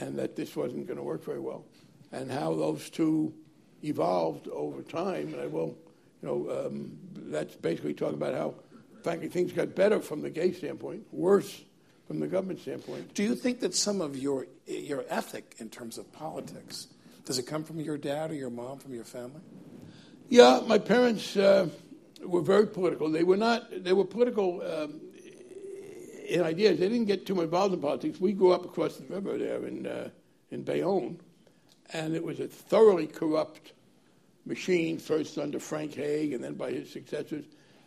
and 0.00 0.18
that 0.18 0.34
this 0.36 0.54
wasn't 0.56 0.86
going 0.86 0.98
to 0.98 1.02
work 1.04 1.24
very 1.24 1.40
well, 1.40 1.64
and 2.14 2.30
how 2.30 2.54
those 2.54 2.90
two 2.90 3.34
evolved 3.82 4.48
over 4.48 4.82
time. 4.82 5.34
And 5.34 5.40
I 5.40 5.46
will, 5.46 5.76
you 6.22 6.28
know, 6.28 6.66
um, 6.66 6.98
that's 7.14 7.54
basically 7.56 7.94
talking 7.94 8.14
about 8.14 8.34
how, 8.34 8.54
frankly, 9.02 9.28
things 9.28 9.52
got 9.52 9.74
better 9.74 10.00
from 10.00 10.22
the 10.22 10.30
gay 10.30 10.52
standpoint, 10.52 11.04
worse 11.12 11.62
from 12.06 12.20
the 12.20 12.26
government 12.26 12.60
standpoint. 12.60 13.14
Do 13.14 13.22
you 13.22 13.34
think 13.34 13.60
that 13.60 13.74
some 13.74 14.00
of 14.00 14.16
your 14.16 14.46
your 14.66 15.04
ethic 15.08 15.56
in 15.58 15.68
terms 15.68 15.98
of 15.98 16.10
politics 16.12 16.88
does 17.24 17.38
it 17.38 17.46
come 17.46 17.64
from 17.64 17.80
your 17.80 17.96
dad 17.96 18.30
or 18.30 18.34
your 18.34 18.50
mom, 18.50 18.78
from 18.78 18.94
your 18.94 19.04
family? 19.04 19.40
Yeah, 20.28 20.60
my 20.66 20.78
parents 20.78 21.36
uh, 21.36 21.68
were 22.22 22.42
very 22.42 22.66
political. 22.66 23.10
They 23.10 23.24
were 23.24 23.36
not. 23.36 23.82
They 23.82 23.92
were 23.92 24.04
political 24.04 24.62
um, 24.62 25.00
in 26.28 26.42
ideas. 26.42 26.78
They 26.78 26.88
didn't 26.88 27.06
get 27.06 27.26
too 27.26 27.40
involved 27.40 27.74
in 27.74 27.80
politics. 27.80 28.20
We 28.20 28.32
grew 28.32 28.52
up 28.52 28.64
across 28.64 28.96
the 28.96 29.06
river 29.12 29.38
there 29.38 29.64
in 29.64 29.86
uh, 29.86 30.10
in 30.50 30.62
Bayonne, 30.62 31.18
and 31.92 32.14
it 32.14 32.22
was 32.22 32.40
a 32.40 32.48
thoroughly 32.48 33.06
corrupt 33.06 33.72
machine. 34.46 34.98
First 34.98 35.38
under 35.38 35.58
Frank 35.60 35.94
Hague, 35.94 36.32
and 36.32 36.42
then 36.42 36.54
by 36.54 36.70
his 36.70 36.90
successors. 36.90 37.44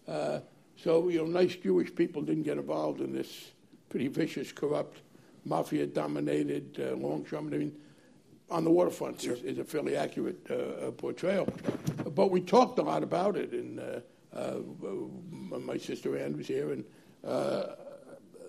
Uh, 0.08 0.40
so 0.76 1.10
you 1.10 1.20
know, 1.20 1.26
nice 1.26 1.56
Jewish 1.56 1.94
people 1.94 2.22
didn't 2.22 2.44
get 2.44 2.58
involved 2.58 3.02
in 3.02 3.14
this 3.14 3.52
pretty 3.90 4.08
vicious, 4.08 4.52
corrupt, 4.52 5.00
mafia-dominated 5.46 6.80
uh, 6.80 6.96
longshoremen. 6.96 7.54
I 7.54 7.58
mean, 7.58 7.76
on 8.50 8.64
the 8.64 8.72
waterfront 8.72 9.24
is, 9.24 9.42
is 9.44 9.58
a 9.58 9.64
fairly 9.64 9.96
accurate 9.96 10.40
uh, 10.50 10.88
uh, 10.88 10.92
portrayal. 10.92 11.48
But 12.16 12.32
we 12.32 12.42
talked 12.42 12.80
a 12.80 12.84
lot 12.84 13.04
about 13.04 13.36
it, 13.36 13.52
and 13.52 13.80
uh, 13.80 14.00
uh, 14.34 14.60
my 15.60 15.78
sister 15.78 16.18
Ann 16.18 16.38
was 16.38 16.48
here 16.48 16.72
and 16.72 16.86
uh, 17.26 17.64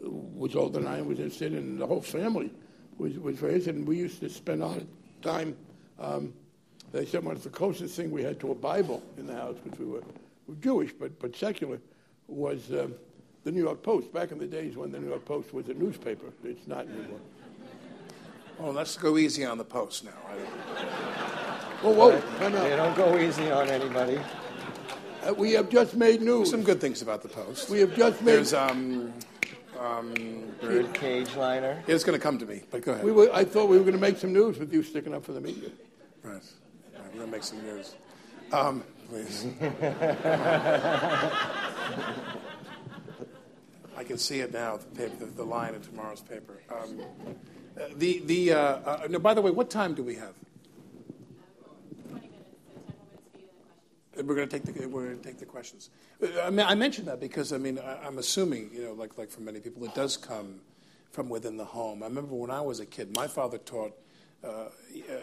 was 0.03 0.55
older 0.55 0.79
than 0.79 0.89
I 0.89 1.03
was 1.03 1.19
interested, 1.19 1.53
and 1.53 1.81
the 1.81 1.87
whole 1.87 2.03
family 2.03 2.53
was, 2.99 3.19
was 3.19 3.37
very 3.37 3.55
interested. 3.55 3.77
And 3.77 3.89
we 3.89 3.97
used 3.97 4.21
to 4.21 4.29
spend 4.29 4.63
a 4.63 4.67
lot 4.67 4.77
of 4.77 4.87
time. 5.23 5.57
Um, 5.99 6.33
they 6.93 7.05
said 7.05 7.25
one 7.25 7.37
of 7.37 7.43
the 7.43 7.51
closest 7.51 7.95
thing 7.97 8.11
we 8.11 8.23
had 8.23 8.41
to 8.41 8.51
a 8.51 8.55
Bible 8.55 9.03
in 9.19 9.27
the 9.27 9.35
house, 9.35 9.57
because 9.63 9.79
we 9.79 9.87
were, 9.87 10.03
we 10.47 10.55
were 10.55 10.61
Jewish 10.61 10.93
but, 10.93 11.19
but 11.19 11.37
secular, 11.37 11.79
was 12.29 12.71
um, 12.71 12.95
the 13.45 13.53
New 13.53 13.63
York 13.63 13.83
Post. 13.83 14.13
Back 14.13 14.33
in 14.33 14.39
the 14.39 14.47
days 14.47 14.77
when 14.77 14.91
the 14.93 14.99
New 14.99 15.09
York 15.09 15.25
Post 15.25 15.53
was 15.53 15.69
a 15.69 15.75
newspaper, 15.75 16.27
it's 16.45 16.67
not 16.67 16.87
anymore. 16.87 17.21
Oh, 18.61 18.73
let's 18.73 18.97
go 18.97 19.17
easy 19.19 19.45
on 19.45 19.57
the 19.57 19.65
post 19.65 20.05
now. 20.05 20.11
Whoa, 21.81 21.93
whoa, 21.93 22.51
They 22.51 22.75
don't 22.75 22.97
go 22.97 23.17
easy 23.17 23.53
on 23.53 23.69
anybody. 23.69 24.19
Uh, 25.25 25.33
we 25.35 25.53
have 25.53 25.71
just 25.71 25.95
made 25.95 26.21
news. 26.23 26.51
some 26.51 26.65
good 26.65 26.81
things 26.81 27.01
about 27.01 27.23
the 27.23 27.29
post. 27.29 27.71
We 27.71 27.79
have 27.79 27.95
just 27.95 28.21
made. 28.21 28.35
There's 28.35 28.53
um, 28.53 29.13
um, 29.79 30.15
Bird 30.61 30.93
cage 30.95 31.35
liner. 31.37 31.83
it's 31.87 32.05
going 32.05 32.19
to 32.19 32.23
come 32.23 32.39
to 32.39 32.47
me, 32.47 32.63
but 32.71 32.83
go 32.83 32.93
ahead. 32.93 33.05
we 33.05 33.13
were, 33.13 33.31
I 33.33 33.45
thought 33.45 33.69
we 33.69 33.77
were 33.77 33.85
going 33.85 33.95
to 33.95 34.01
make 34.01 34.19
some 34.19 34.33
news 34.33 34.59
with 34.59 34.73
you 34.73 34.83
sticking 34.83 35.15
up 35.15 35.25
for 35.25 35.33
the 35.33 35.41
media. 35.41 35.71
Right. 36.23 36.35
Right, 36.35 36.43
We're 37.13 37.21
going 37.21 37.27
to 37.27 37.33
make 37.33 37.45
some 37.45 37.63
news. 37.63 37.95
Um, 38.53 38.83
please. 39.09 39.47
I 43.97 44.05
can 44.05 44.19
see 44.19 44.41
it 44.41 44.53
now, 44.53 44.77
the, 44.77 44.87
paper, 44.97 45.17
the, 45.17 45.27
the 45.27 45.45
line 45.45 45.75
in 45.75 45.81
tomorrow's 45.81 46.21
paper. 46.21 46.63
Um, 46.71 47.01
the, 47.97 48.23
the, 48.25 48.53
uh, 48.53 48.59
uh, 48.59 49.09
no, 49.11 49.19
by 49.19 49.35
the 49.35 49.43
way, 49.43 49.51
what 49.51 49.71
time 49.71 49.95
do 49.95 50.03
we 50.03 50.15
have? 50.17 50.35
We're 54.25 54.35
going 54.35 54.49
to 54.49 54.59
take 54.59 54.65
the 54.65 54.87
we're 54.87 55.07
going 55.07 55.19
to 55.19 55.23
take 55.23 55.39
the 55.39 55.47
questions. 55.47 55.91
Uh, 56.23 56.41
I, 56.43 56.51
mean, 56.51 56.67
I 56.67 56.75
mentioned 56.75 57.07
that 57.09 57.21
because 57.21 57.53
I 57.53 57.59
mean 57.59 57.79
I, 57.79 58.07
I'm 58.07 58.19
assuming 58.19 58.71
you 58.73 58.83
know 58.83 58.93
like 58.93 59.17
like 59.17 59.31
for 59.31 59.41
many 59.43 59.61
people 59.61 59.85
it 59.85 59.95
does 59.95 60.17
come 60.17 60.61
from 61.13 61.29
within 61.29 61.57
the 61.57 61.65
home. 61.65 62.03
I 62.03 62.07
remember 62.07 62.35
when 62.35 62.51
I 62.51 62.61
was 62.61 62.81
a 62.81 62.87
kid, 62.87 63.15
my 63.17 63.29
father 63.29 63.59
taught 63.59 63.97
uh, 64.43 64.67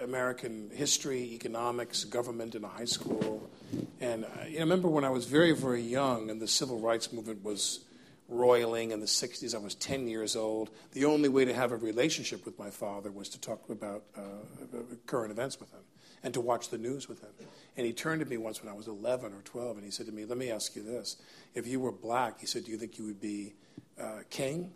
American 0.03 0.69
history, 0.73 1.33
economics, 1.33 2.03
government 2.05 2.55
in 2.55 2.63
a 2.63 2.67
high 2.67 2.85
school, 2.85 3.49
and 3.99 4.25
I, 4.25 4.47
you 4.47 4.53
know, 4.53 4.59
I 4.59 4.61
remember 4.61 4.87
when 4.87 5.03
I 5.03 5.09
was 5.09 5.25
very 5.25 5.51
very 5.51 5.81
young 5.81 6.29
and 6.29 6.41
the 6.41 6.47
civil 6.47 6.79
rights 6.79 7.11
movement 7.11 7.43
was 7.43 7.81
roiling 8.27 8.91
in 8.91 9.01
the 9.01 9.05
60s. 9.05 9.53
I 9.53 9.59
was 9.59 9.75
10 9.75 10.07
years 10.07 10.35
old. 10.35 10.71
The 10.93 11.05
only 11.05 11.29
way 11.29 11.45
to 11.45 11.53
have 11.53 11.71
a 11.71 11.77
relationship 11.77 12.43
with 12.43 12.57
my 12.57 12.71
father 12.71 13.11
was 13.11 13.29
to 13.29 13.39
talk 13.39 13.69
about 13.69 14.03
uh, 14.17 14.21
current 15.05 15.31
events 15.31 15.59
with 15.59 15.71
him 15.71 15.81
and 16.25 16.33
to 16.33 16.41
watch 16.41 16.69
the 16.69 16.77
news 16.77 17.07
with 17.07 17.21
him. 17.21 17.29
And 17.77 17.85
he 17.85 17.93
turned 17.93 18.19
to 18.19 18.25
me 18.25 18.35
once 18.35 18.61
when 18.61 18.69
I 18.69 18.75
was 18.75 18.87
11 18.87 19.31
or 19.31 19.41
12 19.45 19.77
and 19.77 19.85
he 19.85 19.91
said 19.91 20.07
to 20.07 20.11
me, 20.11 20.25
Let 20.25 20.39
me 20.39 20.49
ask 20.49 20.75
you 20.75 20.81
this. 20.81 21.17
If 21.53 21.67
you 21.67 21.79
were 21.79 21.91
black, 21.91 22.41
he 22.41 22.47
said, 22.47 22.65
Do 22.65 22.71
you 22.71 22.77
think 22.77 22.97
you 22.97 23.05
would 23.05 23.21
be 23.21 23.53
uh, 24.01 24.21
king 24.31 24.71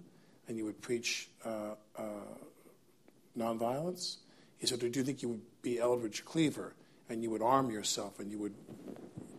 and 0.48 0.58
you 0.58 0.66
would 0.66 0.80
preach 0.80 1.28
uh, 1.44 1.74
uh, 1.98 2.04
nonviolence? 3.38 4.18
He 4.60 4.68
said, 4.68 4.80
do 4.80 4.88
you 4.88 5.04
think 5.04 5.24
you 5.24 5.30
would 5.30 5.62
be 5.62 5.80
Eldridge 5.80 6.24
Cleaver 6.24 6.76
and 7.10 7.24
you 7.24 7.32
would 7.32 7.42
arm 7.42 7.72
yourself 7.72 8.20
and 8.20 8.30
you 8.30 8.38
would 8.38 8.54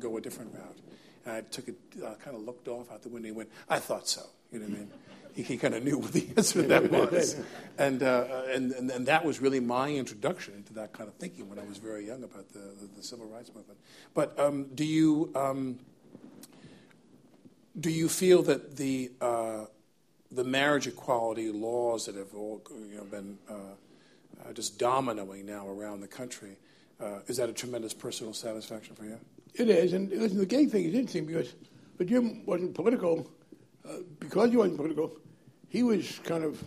go 0.01 0.17
a 0.17 0.21
different 0.21 0.53
route? 0.55 0.79
And 1.25 1.35
I 1.35 1.41
took 1.43 1.69
it, 1.69 1.77
uh, 2.05 2.15
kind 2.15 2.37
of 2.37 2.43
looked 2.43 2.69
off 2.69 2.91
out 2.91 3.03
the 3.03 3.09
window 3.09 3.29
and 3.29 3.37
went, 3.37 3.51
I 3.69 3.79
thought 3.79 4.09
so. 4.09 4.23
You 4.53 4.61
know 4.61 4.67
what 4.67 4.75
I 4.75 4.79
mean? 4.79 4.91
He, 5.33 5.45
he 5.45 5.57
kind 5.59 5.75
of 5.75 5.85
knew 5.85 5.97
what 5.97 6.13
the 6.13 6.27
answer 6.37 6.61
to 6.61 6.69
that 6.69 6.91
was. 7.13 7.37
And, 7.79 8.03
uh, 8.03 8.43
and, 8.49 8.73
and, 8.73 8.91
and 8.91 9.07
that 9.07 9.25
was 9.25 9.41
really 9.41 9.61
my 9.61 9.89
introduction 9.89 10.55
into 10.55 10.73
that 10.73 10.93
kind 10.93 11.09
of 11.09 11.15
thinking 11.15 11.49
when 11.49 11.57
I 11.61 11.65
was 11.65 11.79
very 11.79 12.05
young 12.05 12.25
about 12.25 12.49
the, 12.53 12.59
the, 12.59 12.89
the 12.97 13.03
civil 13.05 13.27
rights 13.27 13.49
movement. 13.55 13.79
But 14.13 14.37
um, 14.41 14.65
do 14.75 14.85
you, 14.85 15.31
um, 15.37 15.79
Do 17.79 17.91
you 17.91 18.09
feel 18.09 18.43
that 18.43 18.77
the 18.77 19.13
uh, 19.21 19.67
the 20.33 20.45
marriage 20.45 20.89
equality 20.89 21.53
laws 21.53 22.07
that 22.07 22.17
have 22.17 22.35
all 22.35 22.63
you 22.91 22.97
know, 22.97 23.05
been 23.05 23.39
uh, 23.49 23.55
uh, 23.55 24.53
just 24.53 24.79
dominoing 24.79 25.45
now 25.45 25.69
around 25.69 26.01
the 26.01 26.09
country 26.09 26.57
uh, 27.01 27.21
is 27.27 27.37
that 27.39 27.49
a 27.49 27.53
tremendous 27.53 27.95
personal 27.95 28.33
satisfaction 28.33 28.95
for 28.95 29.05
you? 29.05 29.19
It 29.55 29.69
is, 29.69 29.93
and 29.93 30.11
listen, 30.11 30.39
the 30.39 30.47
gay 30.47 30.67
thing 30.67 30.85
is 30.85 30.95
interesting 30.95 31.27
because 31.27 31.55
but 32.01 32.07
Jim 32.07 32.47
wasn't 32.47 32.75
political. 32.75 33.31
Uh, 33.87 33.97
because 34.19 34.51
he 34.51 34.57
wasn't 34.57 34.79
political, 34.79 35.13
he 35.69 35.83
was 35.83 36.19
kind 36.25 36.45
of 36.45 36.65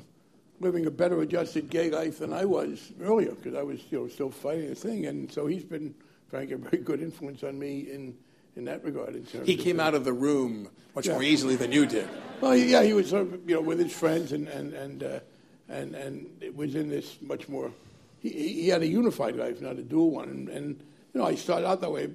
living 0.59 0.85
a 0.85 0.91
better 0.91 1.21
adjusted 1.21 1.69
gay 1.69 1.89
life 1.89 2.19
than 2.19 2.31
I 2.31 2.45
was 2.45 2.91
earlier 3.01 3.31
because 3.31 3.55
I 3.55 3.63
was 3.63 3.79
you 3.89 3.99
know, 3.99 4.07
still 4.07 4.29
fighting 4.29 4.69
the 4.69 4.75
thing, 4.75 5.07
and 5.07 5.31
so 5.31 5.47
he's 5.47 5.63
been, 5.63 5.95
Frank, 6.27 6.51
a 6.51 6.57
very 6.57 6.83
good 6.83 7.01
influence 7.01 7.43
on 7.43 7.57
me 7.57 7.79
in 7.79 8.15
in 8.55 8.65
that 8.65 8.83
regard. 8.83 9.15
In 9.15 9.25
he 9.43 9.55
came 9.55 9.79
out 9.79 9.95
of 9.95 10.05
the 10.05 10.13
room 10.13 10.69
much 10.93 11.07
yeah. 11.07 11.13
more 11.13 11.23
easily 11.23 11.55
than 11.55 11.71
you 11.71 11.87
did. 11.87 12.07
Well, 12.39 12.55
yeah, 12.55 12.83
he 12.83 12.93
was 12.93 13.09
sort 13.09 13.23
of, 13.23 13.49
you 13.49 13.55
know 13.55 13.61
with 13.61 13.79
his 13.79 13.91
friends 13.91 14.33
and 14.33 14.47
and 14.47 14.73
and 14.73 15.03
uh, 15.03 15.19
and 15.67 15.95
and 15.95 16.29
it 16.41 16.55
was 16.55 16.75
in 16.75 16.89
this 16.89 17.17
much 17.21 17.49
more. 17.49 17.71
He, 18.19 18.29
he 18.29 18.67
had 18.67 18.83
a 18.83 18.87
unified 18.87 19.35
life, 19.35 19.61
not 19.61 19.77
a 19.77 19.83
dual 19.83 20.11
one, 20.11 20.29
and, 20.29 20.49
and 20.49 20.83
you 21.13 21.21
know 21.21 21.25
I 21.25 21.33
started 21.33 21.67
out 21.67 21.81
that 21.81 21.91
way. 21.91 22.09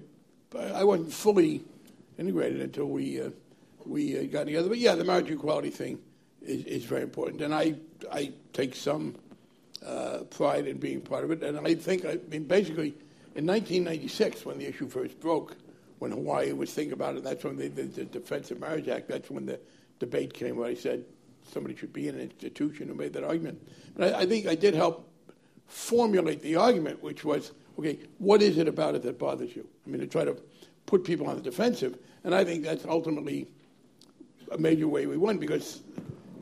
I 0.56 0.84
wasn't 0.84 1.12
fully 1.12 1.62
integrated 2.18 2.60
until 2.60 2.86
we 2.86 3.20
uh, 3.20 3.30
we 3.84 4.18
uh, 4.18 4.22
got 4.24 4.44
together. 4.44 4.68
But 4.68 4.78
yeah, 4.78 4.94
the 4.94 5.04
marriage 5.04 5.30
equality 5.30 5.70
thing 5.70 5.98
is, 6.42 6.64
is 6.64 6.84
very 6.84 7.02
important, 7.02 7.42
and 7.42 7.54
I 7.54 7.74
I 8.10 8.32
take 8.52 8.74
some 8.74 9.16
uh, 9.84 10.18
pride 10.30 10.66
in 10.66 10.78
being 10.78 11.00
part 11.00 11.24
of 11.24 11.30
it. 11.30 11.42
And 11.42 11.66
I 11.66 11.74
think 11.74 12.04
I 12.04 12.18
mean 12.28 12.44
basically 12.44 12.94
in 13.34 13.46
1996 13.46 14.44
when 14.44 14.58
the 14.58 14.66
issue 14.66 14.88
first 14.88 15.20
broke 15.20 15.56
when 15.98 16.12
Hawaii 16.12 16.52
was 16.52 16.72
thinking 16.72 16.92
about 16.92 17.16
it, 17.16 17.24
that's 17.24 17.44
when 17.44 17.56
the, 17.56 17.68
the, 17.68 17.82
the 17.82 18.04
Defense 18.04 18.50
of 18.50 18.60
Marriage 18.60 18.88
Act, 18.88 19.08
that's 19.08 19.30
when 19.30 19.46
the 19.46 19.58
debate 19.98 20.32
came 20.32 20.56
where 20.56 20.68
I 20.68 20.74
said 20.74 21.04
somebody 21.50 21.74
should 21.74 21.92
be 21.92 22.08
in 22.08 22.14
an 22.14 22.20
institution 22.20 22.88
who 22.88 22.94
made 22.94 23.12
that 23.14 23.24
argument. 23.24 23.60
But 23.96 24.14
I, 24.14 24.20
I 24.20 24.26
think 24.26 24.46
I 24.46 24.54
did 24.54 24.74
help 24.74 25.08
formulate 25.66 26.42
the 26.42 26.56
argument, 26.56 27.02
which 27.02 27.24
was, 27.24 27.52
okay, 27.78 27.98
what 28.18 28.42
is 28.42 28.58
it 28.58 28.68
about 28.68 28.94
it 28.94 29.02
that 29.02 29.18
bothers 29.18 29.54
you? 29.54 29.66
I 29.86 29.90
mean, 29.90 30.00
to 30.00 30.06
try 30.06 30.24
to 30.24 30.36
put 30.86 31.04
people 31.04 31.26
on 31.26 31.36
the 31.36 31.42
defensive. 31.42 31.98
And 32.24 32.34
I 32.34 32.44
think 32.44 32.64
that's 32.64 32.84
ultimately 32.84 33.48
a 34.50 34.58
major 34.58 34.88
way 34.88 35.06
we 35.06 35.16
won 35.16 35.38
because 35.38 35.82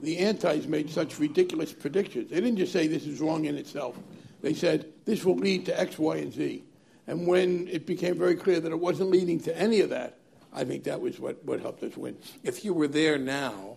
the 0.03 0.19
antis 0.19 0.67
made 0.67 0.89
such 0.89 1.19
ridiculous 1.19 1.73
predictions. 1.73 2.31
They 2.31 2.37
didn't 2.37 2.57
just 2.57 2.73
say 2.73 2.87
this 2.87 3.07
is 3.07 3.21
wrong 3.21 3.45
in 3.45 3.57
itself. 3.57 3.99
They 4.41 4.55
said 4.55 4.87
this 5.05 5.25
will 5.25 5.37
lead 5.37 5.67
to 5.67 5.79
X, 5.79 5.99
Y, 5.99 6.17
and 6.17 6.33
Z. 6.33 6.65
And 7.07 7.27
when 7.27 7.69
it 7.69 7.87
became 7.87 8.19
very 8.19 8.37
clear 8.37 8.61
that 8.61 8.71
it 8.71 8.79
wasn't 8.79 9.11
leading 9.11 9.41
to 9.41 9.57
any 9.59 9.81
of 9.81 9.91
that, 9.91 10.19
I 10.53 10.65
think 10.65 10.85
that 10.85 11.01
was 11.01 11.21
what, 11.21 11.45
what 11.45 11.61
helped 11.61 11.83
us 11.83 11.97
win. 11.97 12.17
If 12.43 12.65
you 12.65 12.73
were 12.73 12.89
there 12.89 13.19
now, 13.19 13.77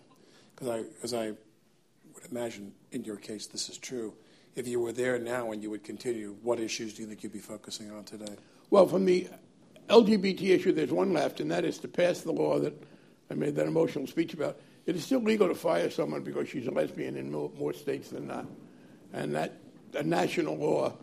because 0.56 0.70
I, 0.70 0.84
as 1.04 1.14
I 1.14 1.28
would 2.14 2.26
imagine 2.32 2.74
in 2.92 3.04
your 3.04 3.18
case 3.18 3.48
this 3.48 3.70
is 3.70 3.78
true, 3.78 4.14
if 4.60 4.68
you 4.68 4.80
were 4.80 4.92
there 4.92 5.18
now 5.18 5.52
and 5.52 5.64
you 5.64 5.70
would 5.70 5.84
continue, 5.84 6.36
what 6.44 6.60
issues 6.60 6.94
do 6.94 7.02
you 7.02 7.08
think 7.08 7.24
you'd 7.24 7.34
be 7.34 7.40
focusing 7.40 7.92
on 7.92 8.04
today? 8.04 8.36
Well, 8.70 8.88
from 8.88 9.06
the 9.06 9.28
LGBT 9.88 10.42
issue, 10.50 10.72
there's 10.72 10.92
one 10.92 11.14
left, 11.14 11.40
and 11.40 11.50
that 11.50 11.66
is 11.66 11.80
to 11.80 11.88
pass 11.88 12.22
the 12.22 12.32
law 12.32 12.60
that 12.60 12.74
I 13.32 13.34
made 13.34 13.56
that 13.56 13.66
emotional 13.66 14.06
speech 14.06 14.34
about. 14.34 14.60
It 14.86 14.96
is 14.96 15.04
still 15.04 15.22
legal 15.22 15.48
to 15.48 15.56
fire 15.56 15.90
someone 15.90 16.24
because 16.24 16.50
she's 16.50 16.68
a 16.68 16.72
lesbian 16.72 17.16
in 17.16 17.32
more 17.32 17.74
states 17.74 18.10
than 18.10 18.28
not. 18.28 18.46
And 19.14 19.34
that, 19.36 19.54
a 19.96 20.04
national 20.04 20.58
law 20.58 20.94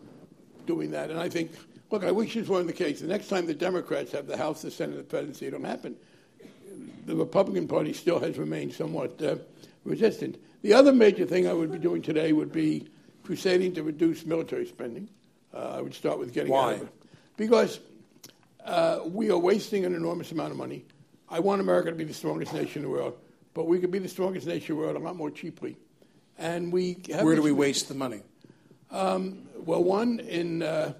doing 0.66 0.92
that. 0.92 1.10
And 1.10 1.18
I 1.18 1.28
think 1.28 1.50
Look, 1.90 2.02
I 2.02 2.10
wish 2.10 2.34
this 2.34 2.48
weren't 2.48 2.66
the 2.66 2.72
case. 2.72 3.00
The 3.00 3.06
next 3.06 3.28
time 3.28 3.46
the 3.46 3.54
Democrats 3.54 4.10
have 4.12 4.26
the 4.26 4.36
House, 4.36 4.62
the 4.62 4.70
Senate, 4.70 4.96
the 4.96 5.04
presidency, 5.04 5.46
it'll 5.46 5.62
happen. 5.62 5.96
The 7.06 7.14
Republican 7.14 7.68
Party 7.68 7.92
still 7.92 8.18
has 8.18 8.38
remained 8.38 8.74
somewhat 8.74 9.22
uh, 9.22 9.36
resistant. 9.84 10.36
The 10.62 10.72
other 10.72 10.92
major 10.92 11.24
thing 11.24 11.46
I 11.46 11.52
would 11.52 11.70
be 11.70 11.78
doing 11.78 12.02
today 12.02 12.32
would 12.32 12.50
be 12.50 12.88
crusading 13.26 13.74
to 13.74 13.82
reduce 13.82 14.24
military 14.24 14.66
spending. 14.66 15.08
Uh, 15.52 15.74
I 15.76 15.80
would 15.80 15.94
start 15.94 16.18
with 16.18 16.32
getting 16.32 16.52
Why? 16.52 16.74
out 16.74 16.74
of 16.74 16.82
it. 16.82 16.88
Because 17.36 17.80
uh, 18.64 19.00
we 19.04 19.30
are 19.30 19.38
wasting 19.38 19.84
an 19.84 19.94
enormous 19.94 20.30
amount 20.32 20.52
of 20.52 20.56
money. 20.56 20.84
I 21.28 21.40
want 21.40 21.60
America 21.60 21.90
to 21.90 21.96
be 21.96 22.04
the 22.04 22.14
strongest 22.14 22.54
nation 22.54 22.82
in 22.82 22.88
the 22.88 22.88
world, 22.88 23.18
but 23.52 23.66
we 23.66 23.80
could 23.80 23.90
be 23.90 23.98
the 23.98 24.08
strongest 24.08 24.46
nation 24.46 24.72
in 24.72 24.80
the 24.80 24.86
world 24.86 24.96
a 24.96 25.00
lot 25.00 25.16
more 25.16 25.30
cheaply. 25.30 25.76
And 26.38 26.72
we 26.72 26.98
Where 27.20 27.34
do 27.34 27.42
we 27.42 27.52
waste 27.52 27.88
the 27.88 27.94
money? 27.94 28.22
Um, 28.90 29.48
well, 29.64 29.82
one 29.82 30.20
in 30.20 30.62
uh, 30.62 30.92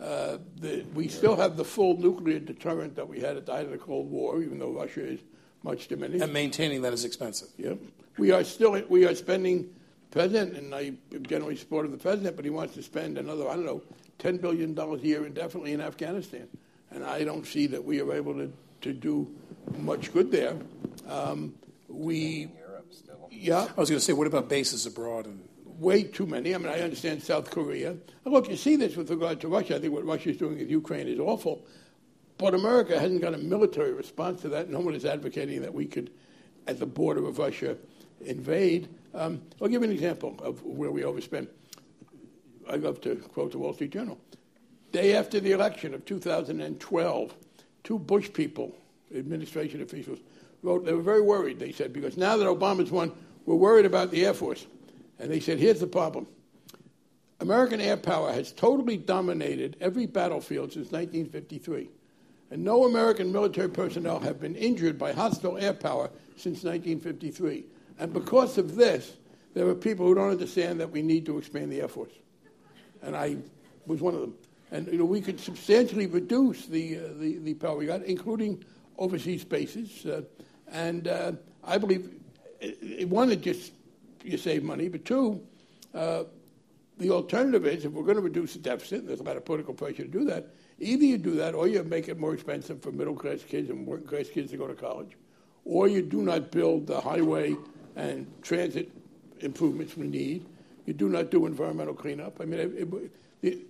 uh, 0.00 0.38
the, 0.56 0.84
we 0.94 1.06
still 1.06 1.36
have 1.36 1.56
the 1.56 1.64
full 1.64 1.96
nuclear 1.96 2.40
deterrent 2.40 2.96
that 2.96 3.06
we 3.06 3.20
had 3.20 3.36
at 3.36 3.46
the 3.46 3.52
height 3.52 3.66
of 3.66 3.70
the 3.70 3.78
Cold 3.78 4.10
War, 4.10 4.42
even 4.42 4.58
though 4.58 4.72
Russia 4.72 5.06
is 5.06 5.20
much 5.62 5.86
diminished. 5.86 6.24
And 6.24 6.32
maintaining 6.32 6.82
that 6.82 6.92
is 6.92 7.04
expensive. 7.04 7.48
Yep. 7.58 7.78
We 8.16 8.32
are 8.32 8.42
still 8.42 8.82
we 8.88 9.06
are 9.06 9.14
spending. 9.14 9.70
President 10.10 10.56
and 10.56 10.74
I 10.74 10.92
generally 11.22 11.56
supportive 11.56 11.92
of 11.92 11.98
the 11.98 12.02
president, 12.02 12.36
but 12.36 12.44
he 12.44 12.50
wants 12.50 12.74
to 12.74 12.82
spend 12.82 13.18
another 13.18 13.48
I 13.48 13.54
don't 13.54 13.66
know 13.66 13.82
ten 14.18 14.38
billion 14.38 14.74
dollars 14.74 15.02
a 15.02 15.06
year 15.06 15.26
indefinitely 15.26 15.72
in 15.72 15.80
Afghanistan, 15.80 16.48
and 16.90 17.04
I 17.04 17.24
don't 17.24 17.46
see 17.46 17.66
that 17.68 17.84
we 17.84 18.00
are 18.00 18.12
able 18.12 18.34
to 18.34 18.52
to 18.82 18.92
do 18.92 19.28
much 19.78 20.12
good 20.12 20.30
there. 20.30 20.56
Um, 21.08 21.54
we. 21.88 22.50
Yeah. 23.30 23.68
I 23.76 23.80
was 23.80 23.90
going 23.90 23.98
to 23.98 24.04
say, 24.04 24.14
what 24.14 24.26
about 24.26 24.48
bases 24.48 24.86
abroad 24.86 25.26
and 25.26 25.48
way 25.78 26.02
too 26.02 26.26
many. 26.26 26.54
I 26.54 26.58
mean, 26.58 26.68
I 26.68 26.80
understand 26.80 27.22
South 27.22 27.50
Korea. 27.50 27.90
And 27.90 28.34
look, 28.34 28.48
you 28.48 28.56
see 28.56 28.76
this 28.76 28.96
with 28.96 29.10
regard 29.10 29.40
to 29.40 29.48
Russia. 29.48 29.76
I 29.76 29.78
think 29.78 29.92
what 29.92 30.04
Russia 30.04 30.30
is 30.30 30.36
doing 30.36 30.58
with 30.58 30.70
Ukraine 30.70 31.08
is 31.08 31.18
awful. 31.18 31.64
But 32.36 32.54
America 32.54 32.98
hasn't 32.98 33.20
got 33.20 33.34
a 33.34 33.38
military 33.38 33.92
response 33.92 34.42
to 34.42 34.48
that. 34.50 34.68
No 34.68 34.80
one 34.80 34.94
is 34.94 35.04
advocating 35.04 35.62
that 35.62 35.74
we 35.74 35.86
could, 35.86 36.10
at 36.66 36.78
the 36.78 36.86
border 36.86 37.26
of 37.26 37.38
Russia, 37.38 37.76
invade. 38.20 38.88
Um, 39.14 39.40
I'll 39.60 39.68
give 39.68 39.82
you 39.82 39.88
an 39.88 39.94
example 39.94 40.36
of 40.42 40.62
where 40.64 40.90
we 40.90 41.02
overspend. 41.02 41.48
I 42.68 42.76
love 42.76 43.00
to 43.02 43.16
quote 43.16 43.52
the 43.52 43.58
Wall 43.58 43.72
Street 43.72 43.90
Journal. 43.90 44.18
Day 44.92 45.16
after 45.16 45.40
the 45.40 45.52
election 45.52 45.94
of 45.94 46.04
2012, 46.04 47.34
two 47.84 47.98
Bush 47.98 48.32
people, 48.32 48.74
administration 49.14 49.82
officials, 49.82 50.18
wrote 50.62 50.84
they 50.84 50.92
were 50.92 51.02
very 51.02 51.20
worried, 51.20 51.58
they 51.58 51.72
said, 51.72 51.92
because 51.92 52.16
now 52.16 52.36
that 52.36 52.46
Obama's 52.46 52.90
won, 52.90 53.12
we're 53.46 53.54
worried 53.54 53.86
about 53.86 54.10
the 54.10 54.26
Air 54.26 54.34
Force. 54.34 54.66
And 55.18 55.30
they 55.30 55.40
said, 55.40 55.58
here's 55.58 55.80
the 55.80 55.86
problem 55.86 56.26
American 57.40 57.80
air 57.80 57.96
power 57.96 58.32
has 58.32 58.52
totally 58.52 58.96
dominated 58.96 59.76
every 59.80 60.06
battlefield 60.06 60.72
since 60.72 60.90
1953. 60.90 61.88
And 62.50 62.64
no 62.64 62.84
American 62.84 63.30
military 63.30 63.68
personnel 63.68 64.20
have 64.20 64.40
been 64.40 64.56
injured 64.56 64.98
by 64.98 65.12
hostile 65.12 65.58
air 65.58 65.74
power 65.74 66.10
since 66.36 66.64
1953. 66.64 67.64
And 67.98 68.12
because 68.12 68.58
of 68.58 68.76
this, 68.76 69.16
there 69.54 69.66
are 69.66 69.74
people 69.74 70.06
who 70.06 70.14
don't 70.14 70.30
understand 70.30 70.80
that 70.80 70.90
we 70.90 71.02
need 71.02 71.26
to 71.26 71.38
expand 71.38 71.72
the 71.72 71.80
Air 71.80 71.88
Force. 71.88 72.12
And 73.02 73.16
I 73.16 73.36
was 73.86 74.00
one 74.00 74.14
of 74.14 74.20
them. 74.20 74.34
And 74.70 74.86
you 74.86 74.98
know, 74.98 75.04
we 75.04 75.20
could 75.20 75.40
substantially 75.40 76.06
reduce 76.06 76.66
the, 76.66 76.98
uh, 76.98 77.00
the, 77.18 77.38
the, 77.38 77.54
power 77.54 77.76
we 77.76 77.86
got, 77.86 78.02
including 78.02 78.62
overseas 78.98 79.44
bases. 79.44 80.04
Uh, 80.04 80.22
and 80.70 81.08
uh, 81.08 81.32
I 81.64 81.78
believe, 81.78 82.10
it, 82.60 82.78
it, 82.82 83.08
one, 83.08 83.30
it 83.30 83.40
just 83.40 83.72
you 84.22 84.36
save 84.36 84.62
money. 84.62 84.88
But 84.88 85.04
two, 85.04 85.40
uh, 85.94 86.24
the 86.98 87.10
alternative 87.10 87.66
is 87.66 87.84
if 87.84 87.92
we're 87.92 88.02
going 88.02 88.16
to 88.16 88.22
reduce 88.22 88.52
the 88.52 88.58
deficit, 88.58 89.00
and 89.00 89.08
there's 89.08 89.20
a 89.20 89.24
lot 89.24 89.36
of 89.36 89.44
political 89.44 89.72
pressure 89.72 90.02
to 90.02 90.08
do 90.08 90.24
that. 90.24 90.54
Either 90.80 91.04
you 91.04 91.18
do 91.18 91.34
that, 91.36 91.54
or 91.54 91.66
you 91.66 91.82
make 91.84 92.08
it 92.08 92.18
more 92.18 92.34
expensive 92.34 92.82
for 92.82 92.92
middle 92.92 93.14
class 93.14 93.42
kids 93.42 93.70
and 93.70 93.86
working 93.86 94.06
class 94.06 94.28
kids 94.28 94.50
to 94.50 94.56
go 94.56 94.66
to 94.66 94.74
college, 94.74 95.16
or 95.64 95.88
you 95.88 96.02
do 96.02 96.22
not 96.22 96.52
build 96.52 96.86
the 96.86 97.00
highway 97.00 97.56
and 97.98 98.26
transit 98.42 98.90
improvements 99.40 99.96
we 99.96 100.06
need. 100.06 100.46
You 100.86 100.94
do 100.94 101.08
not 101.08 101.30
do 101.30 101.44
environmental 101.44 101.94
cleanup. 101.94 102.40
I 102.40 102.44
mean, 102.44 102.60
it, 102.60 102.72
it, 102.76 103.10
the, 103.42 103.66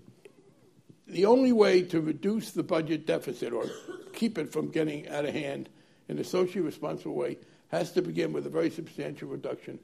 the 1.08 1.24
only 1.24 1.52
way 1.52 1.82
to 1.82 2.00
reduce 2.00 2.52
the 2.52 2.62
budget 2.62 3.06
deficit 3.06 3.52
or 3.52 3.64
keep 4.12 4.38
it 4.38 4.52
from 4.52 4.68
getting 4.68 5.08
out 5.08 5.24
of 5.24 5.34
hand 5.34 5.68
in 6.08 6.18
a 6.18 6.24
socially 6.24 6.60
responsible 6.60 7.14
way 7.14 7.38
has 7.68 7.90
to 7.92 8.02
begin 8.02 8.32
with 8.32 8.46
a 8.46 8.50
very 8.50 8.70
substantial 8.70 9.28
reduction 9.28 9.78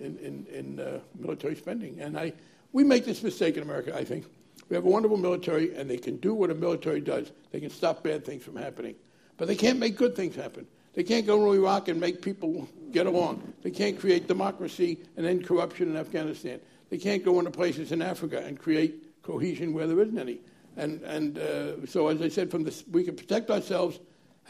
in, 0.00 0.18
in, 0.18 0.46
in 0.52 0.80
uh, 0.80 1.00
military 1.18 1.54
spending. 1.54 2.00
And 2.00 2.18
I, 2.18 2.32
we 2.72 2.84
make 2.84 3.04
this 3.04 3.22
mistake 3.22 3.56
in 3.56 3.62
America, 3.62 3.96
I 3.96 4.04
think. 4.04 4.24
We 4.68 4.76
have 4.76 4.84
a 4.84 4.88
wonderful 4.88 5.16
military, 5.16 5.74
and 5.74 5.90
they 5.90 5.98
can 5.98 6.16
do 6.16 6.34
what 6.34 6.50
a 6.50 6.54
military 6.54 7.00
does. 7.00 7.32
They 7.50 7.60
can 7.60 7.70
stop 7.70 8.02
bad 8.02 8.24
things 8.24 8.42
from 8.42 8.56
happening. 8.56 8.94
But 9.36 9.48
they 9.48 9.56
can't 9.56 9.78
make 9.78 9.96
good 9.96 10.14
things 10.14 10.36
happen. 10.36 10.66
They 11.00 11.04
can't 11.04 11.26
go 11.26 11.38
to 11.38 11.52
Iraq 11.54 11.88
and 11.88 11.98
make 11.98 12.20
people 12.20 12.68
get 12.92 13.06
along. 13.06 13.54
They 13.62 13.70
can't 13.70 13.98
create 13.98 14.28
democracy 14.28 14.98
and 15.16 15.24
end 15.24 15.46
corruption 15.46 15.88
in 15.88 15.96
Afghanistan. 15.96 16.60
They 16.90 16.98
can't 16.98 17.24
go 17.24 17.38
into 17.38 17.50
places 17.50 17.90
in 17.90 18.02
Africa 18.02 18.44
and 18.44 18.58
create 18.58 19.22
cohesion 19.22 19.72
where 19.72 19.86
there 19.86 19.98
isn't 20.02 20.18
any. 20.18 20.40
And, 20.76 21.00
and 21.00 21.38
uh, 21.38 21.86
so, 21.86 22.08
as 22.08 22.20
I 22.20 22.28
said, 22.28 22.50
from 22.50 22.64
this, 22.64 22.84
we 22.92 23.02
can 23.02 23.16
protect 23.16 23.50
ourselves 23.50 23.98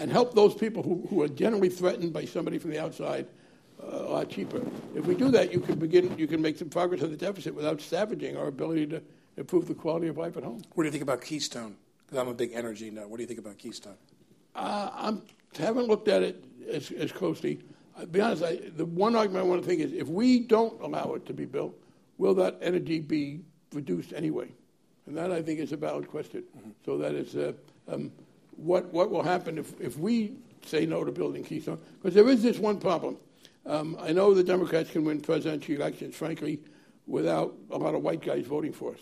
and 0.00 0.10
help 0.10 0.34
those 0.34 0.52
people 0.52 0.82
who, 0.82 1.06
who 1.08 1.22
are 1.22 1.28
generally 1.28 1.68
threatened 1.68 2.12
by 2.12 2.24
somebody 2.24 2.58
from 2.58 2.72
the 2.72 2.80
outside 2.80 3.28
a 3.80 4.10
lot 4.10 4.28
cheaper. 4.28 4.60
If 4.96 5.06
we 5.06 5.14
do 5.14 5.30
that, 5.30 5.52
you 5.52 5.60
can 5.60 5.78
begin, 5.78 6.18
you 6.18 6.26
can 6.26 6.42
make 6.42 6.58
some 6.58 6.68
progress 6.68 7.00
on 7.04 7.12
the 7.12 7.16
deficit 7.16 7.54
without 7.54 7.80
savaging 7.80 8.36
our 8.36 8.48
ability 8.48 8.88
to 8.88 9.00
improve 9.36 9.68
the 9.68 9.74
quality 9.74 10.08
of 10.08 10.18
life 10.18 10.36
at 10.36 10.42
home. 10.42 10.62
What 10.74 10.82
do 10.82 10.88
you 10.88 10.90
think 10.90 11.04
about 11.04 11.20
Keystone? 11.20 11.76
Because 12.04 12.18
I'm 12.18 12.28
a 12.28 12.34
big 12.34 12.50
energy 12.54 12.90
nut. 12.90 13.08
What 13.08 13.18
do 13.18 13.22
you 13.22 13.28
think 13.28 13.38
about 13.38 13.56
Keystone? 13.56 13.94
Uh, 14.52 14.90
I 14.92 15.16
haven't 15.56 15.88
looked 15.88 16.08
at 16.08 16.22
it 16.22 16.44
as, 16.70 16.90
as 16.92 17.12
closely. 17.12 17.60
I'll 17.98 18.06
be 18.06 18.20
honest, 18.20 18.42
I, 18.42 18.60
the 18.76 18.84
one 18.84 19.16
argument 19.16 19.44
I 19.44 19.48
want 19.48 19.62
to 19.62 19.68
think 19.68 19.80
is 19.80 19.92
if 19.92 20.08
we 20.08 20.40
don't 20.40 20.80
allow 20.80 21.14
it 21.14 21.26
to 21.26 21.34
be 21.34 21.44
built, 21.44 21.74
will 22.18 22.34
that 22.34 22.58
energy 22.62 23.00
be 23.00 23.40
reduced 23.72 24.12
anyway? 24.12 24.48
And 25.06 25.16
that 25.16 25.32
I 25.32 25.42
think 25.42 25.60
is 25.60 25.72
a 25.72 25.76
valid 25.76 26.08
question. 26.08 26.44
Mm-hmm. 26.56 26.70
So 26.84 26.98
that 26.98 27.14
is 27.14 27.36
uh, 27.36 27.52
um, 27.88 28.12
what 28.56 28.92
what 28.92 29.10
will 29.10 29.22
happen 29.22 29.58
if, 29.58 29.78
if 29.80 29.98
we 29.98 30.34
say 30.64 30.86
no 30.86 31.04
to 31.04 31.12
building 31.12 31.44
Keystone? 31.44 31.78
Because 32.00 32.14
there 32.14 32.28
is 32.28 32.42
this 32.42 32.58
one 32.58 32.78
problem. 32.78 33.16
Um, 33.66 33.96
I 34.00 34.12
know 34.12 34.34
the 34.34 34.44
Democrats 34.44 34.90
can 34.90 35.04
win 35.04 35.20
presidential 35.20 35.74
elections, 35.74 36.14
frankly, 36.14 36.60
without 37.06 37.54
a 37.70 37.76
lot 37.76 37.94
of 37.94 38.02
white 38.02 38.22
guys 38.22 38.46
voting 38.46 38.72
for 38.72 38.92
us. 38.92 39.00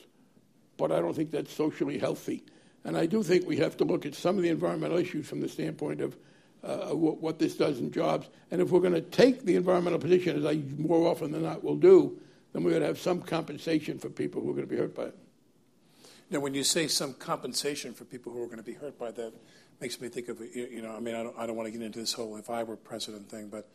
But 0.77 0.93
I 0.93 1.01
don't 1.01 1.15
think 1.15 1.31
that's 1.31 1.53
socially 1.53 1.99
healthy. 1.99 2.43
And 2.85 2.97
I 2.97 3.07
do 3.07 3.23
think 3.23 3.47
we 3.47 3.57
have 3.59 3.77
to 3.79 3.85
look 3.85 4.07
at 4.07 4.15
some 4.15 4.37
of 4.37 4.43
the 4.43 4.49
environmental 4.49 4.99
issues 4.99 5.29
from 5.29 5.41
the 5.41 5.49
standpoint 5.49 6.01
of 6.01 6.17
uh, 6.64 6.88
what, 6.94 7.38
this 7.38 7.57
does 7.57 7.79
in 7.79 7.90
jobs. 7.90 8.29
And 8.51 8.61
if 8.61 8.71
we're 8.71 8.81
going 8.81 8.94
to 8.94 9.01
take 9.01 9.44
the 9.44 9.57
environmental 9.57 9.99
position, 9.99 10.37
as 10.37 10.44
I 10.44 10.62
more 10.77 11.07
often 11.07 11.33
than 11.33 11.42
not 11.42 11.62
will 11.62 11.77
do, 11.77 12.18
then 12.53 12.64
we're 12.64 12.71
going 12.71 12.83
to 12.83 12.88
have 12.88 12.99
some 12.99 13.23
compensation 13.23 13.99
for 13.99 14.09
people 14.09 14.42
who 14.42 14.51
are 14.51 14.55
going 14.55 14.66
to 14.66 14.71
be 14.71 14.79
hurt 14.79 14.94
by 14.94 15.05
it. 15.05 15.16
Now, 16.31 16.40
when 16.40 16.55
you 16.55 16.64
say 16.64 16.88
some 16.88 17.14
compensation 17.14 17.94
for 17.94 18.05
people 18.05 18.33
who 18.33 18.42
are 18.42 18.47
going 18.47 18.59
to 18.59 18.62
be 18.62 18.75
hurt 18.75 18.99
by 18.99 19.11
that, 19.12 19.33
makes 19.81 20.01
me 20.01 20.09
think 20.09 20.29
of 20.29 20.40
you 20.40 20.83
know. 20.83 20.90
I 20.90 21.01
mean, 21.01 21.14
I 21.14 21.23
don't, 21.23 21.38
I 21.38 21.47
don't 21.47 21.57
want 21.57 21.68
to 21.68 21.71
get 21.71 21.83
into 21.83 22.01
this 22.01 22.12
whole 22.12 22.37
if 22.37 22.51
I 22.51 22.64
were 22.64 22.77
president 22.77 23.31
thing, 23.31 23.49
but 23.49 23.68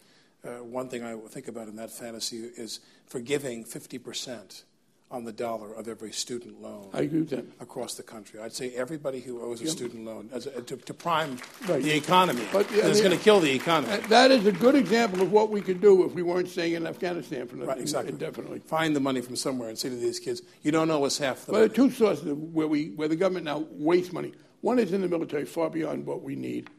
uh, 0.44 0.64
one 0.64 0.90
thing 0.90 1.04
I 1.04 1.16
think 1.30 1.48
about 1.48 1.68
in 1.68 1.78
that 1.78 1.92
fantasy 1.92 2.38
is 2.38 2.82
forgiving 3.08 3.64
fifty 3.64 3.98
percent 3.98 4.66
on 5.14 5.24
the 5.24 5.32
dollar 5.32 5.72
of 5.74 5.88
every 5.88 6.12
student 6.12 6.60
loan. 6.60 6.90
I 6.92 7.02
agree 7.02 7.20
with 7.20 7.30
that. 7.30 7.46
Across 7.62 7.94
the 7.94 8.04
country, 8.04 8.40
I'd 8.40 8.52
say 8.52 8.72
everybody 8.72 9.22
who 9.22 9.42
owes 9.42 9.62
a 9.62 9.66
yep. 9.66 9.74
student 9.74 10.06
loan 10.06 10.30
a, 10.34 10.40
to, 10.40 10.76
to, 10.76 10.94
prime 10.94 11.38
right. 11.68 11.84
the 11.84 11.96
economy. 11.96 12.44
But 12.52 12.70
yeah, 12.72 12.88
it's 12.88 13.00
going 13.00 13.16
to 13.16 13.24
kill 13.24 13.40
the 13.40 13.52
economy. 13.52 13.96
That 14.10 14.32
is 14.32 14.48
a 14.48 14.52
good 14.52 14.74
example 14.74 15.22
of 15.22 15.32
what 15.32 15.52
we 15.52 15.62
could 15.62 15.80
do 15.80 16.04
if 16.04 16.14
we 16.14 16.24
weren't 16.24 16.50
staying 16.50 16.74
in 16.74 16.88
Afghanistan 16.88 17.48
for 17.48 17.58
right, 17.58 17.78
exactly. 17.78 18.12
indefinitely. 18.12 18.60
Find 18.66 18.96
the 18.96 19.00
money 19.00 19.22
from 19.22 19.36
somewhere 19.36 19.70
and 19.70 19.78
say 19.78 19.90
to 19.90 19.96
these 19.96 20.20
kids, 20.20 20.42
"You 20.64 20.72
don't 20.72 20.88
know 20.88 21.00
what's 21.00 21.20
half 21.20 21.46
the." 21.46 21.52
Well, 21.52 21.62
there 21.62 21.70
are 21.70 21.74
two 21.74 21.92
sources 21.92 22.34
where 22.34 22.68
we 22.68 22.88
where 22.90 23.08
the 23.08 23.16
government 23.16 23.46
now 23.46 23.68
wastes 23.70 24.12
money. 24.12 24.34
One 24.62 24.80
is 24.80 24.94
in 24.94 25.02
the 25.02 25.08
military, 25.08 25.46
far 25.46 25.70
beyond 25.70 26.08
what 26.08 26.24
we 26.24 26.36
need. 26.36 26.72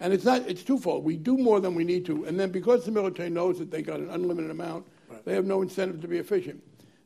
And 0.00 0.14
it's 0.14 0.24
not 0.24 0.48
it's 0.48 0.62
twofold. 0.62 1.04
We 1.04 1.16
do 1.16 1.36
more 1.36 1.60
than 1.60 1.74
we 1.74 1.84
need 1.84 2.06
to, 2.06 2.24
and 2.24 2.40
then 2.40 2.50
because 2.50 2.86
the 2.86 2.90
military 2.90 3.28
knows 3.28 3.58
that 3.58 3.70
they 3.70 3.82
got 3.82 4.00
an 4.00 4.08
unlimited 4.08 4.50
amount, 4.50 4.86
right. 5.10 5.22
they 5.26 5.34
have 5.34 5.44
no 5.44 5.60
incentive 5.60 6.00
to 6.00 6.08
be 6.08 6.16
efficient. 6.16 6.62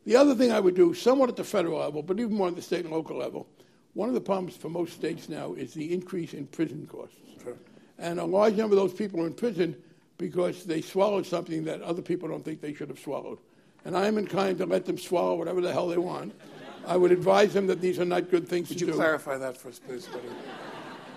The 0.06 0.14
other 0.14 0.36
thing 0.36 0.52
I 0.52 0.60
would 0.60 0.76
do, 0.76 0.94
somewhat 0.94 1.28
at 1.28 1.36
the 1.36 1.44
federal 1.44 1.80
level, 1.80 2.00
but 2.00 2.18
even 2.20 2.34
more 2.34 2.48
at 2.48 2.54
the 2.54 2.62
state 2.62 2.84
and 2.84 2.94
local 2.94 3.16
level, 3.16 3.48
one 3.94 4.08
of 4.08 4.14
the 4.14 4.20
problems 4.20 4.56
for 4.56 4.68
most 4.68 4.94
states 4.94 5.28
now 5.28 5.54
is 5.54 5.74
the 5.74 5.92
increase 5.92 6.32
in 6.32 6.46
prison 6.46 6.86
costs. 6.86 7.16
Sure. 7.42 7.56
And 7.98 8.20
a 8.20 8.24
large 8.24 8.54
number 8.54 8.76
of 8.76 8.82
those 8.82 8.96
people 8.96 9.20
are 9.20 9.26
in 9.26 9.34
prison 9.34 9.76
because 10.16 10.64
they 10.64 10.80
swallowed 10.80 11.26
something 11.26 11.64
that 11.64 11.82
other 11.82 12.02
people 12.02 12.28
don't 12.28 12.44
think 12.44 12.60
they 12.60 12.72
should 12.72 12.88
have 12.88 13.00
swallowed. 13.00 13.38
And 13.84 13.96
I 13.96 14.06
am 14.06 14.16
inclined 14.16 14.58
to 14.58 14.66
let 14.66 14.84
them 14.84 14.96
swallow 14.96 15.34
whatever 15.34 15.60
the 15.60 15.72
hell 15.72 15.88
they 15.88 15.98
want. 15.98 16.34
I 16.86 16.96
would 16.96 17.10
advise 17.10 17.52
them 17.52 17.66
that 17.66 17.80
these 17.80 17.98
are 17.98 18.04
not 18.04 18.30
good 18.30 18.46
things 18.48 18.68
to 18.68 18.74
do. 18.74 18.86
Would 18.86 18.92
you 18.92 18.98
clarify 18.98 19.38
that 19.38 19.56
for 19.56 19.70
us, 19.70 19.80
please? 19.80 20.08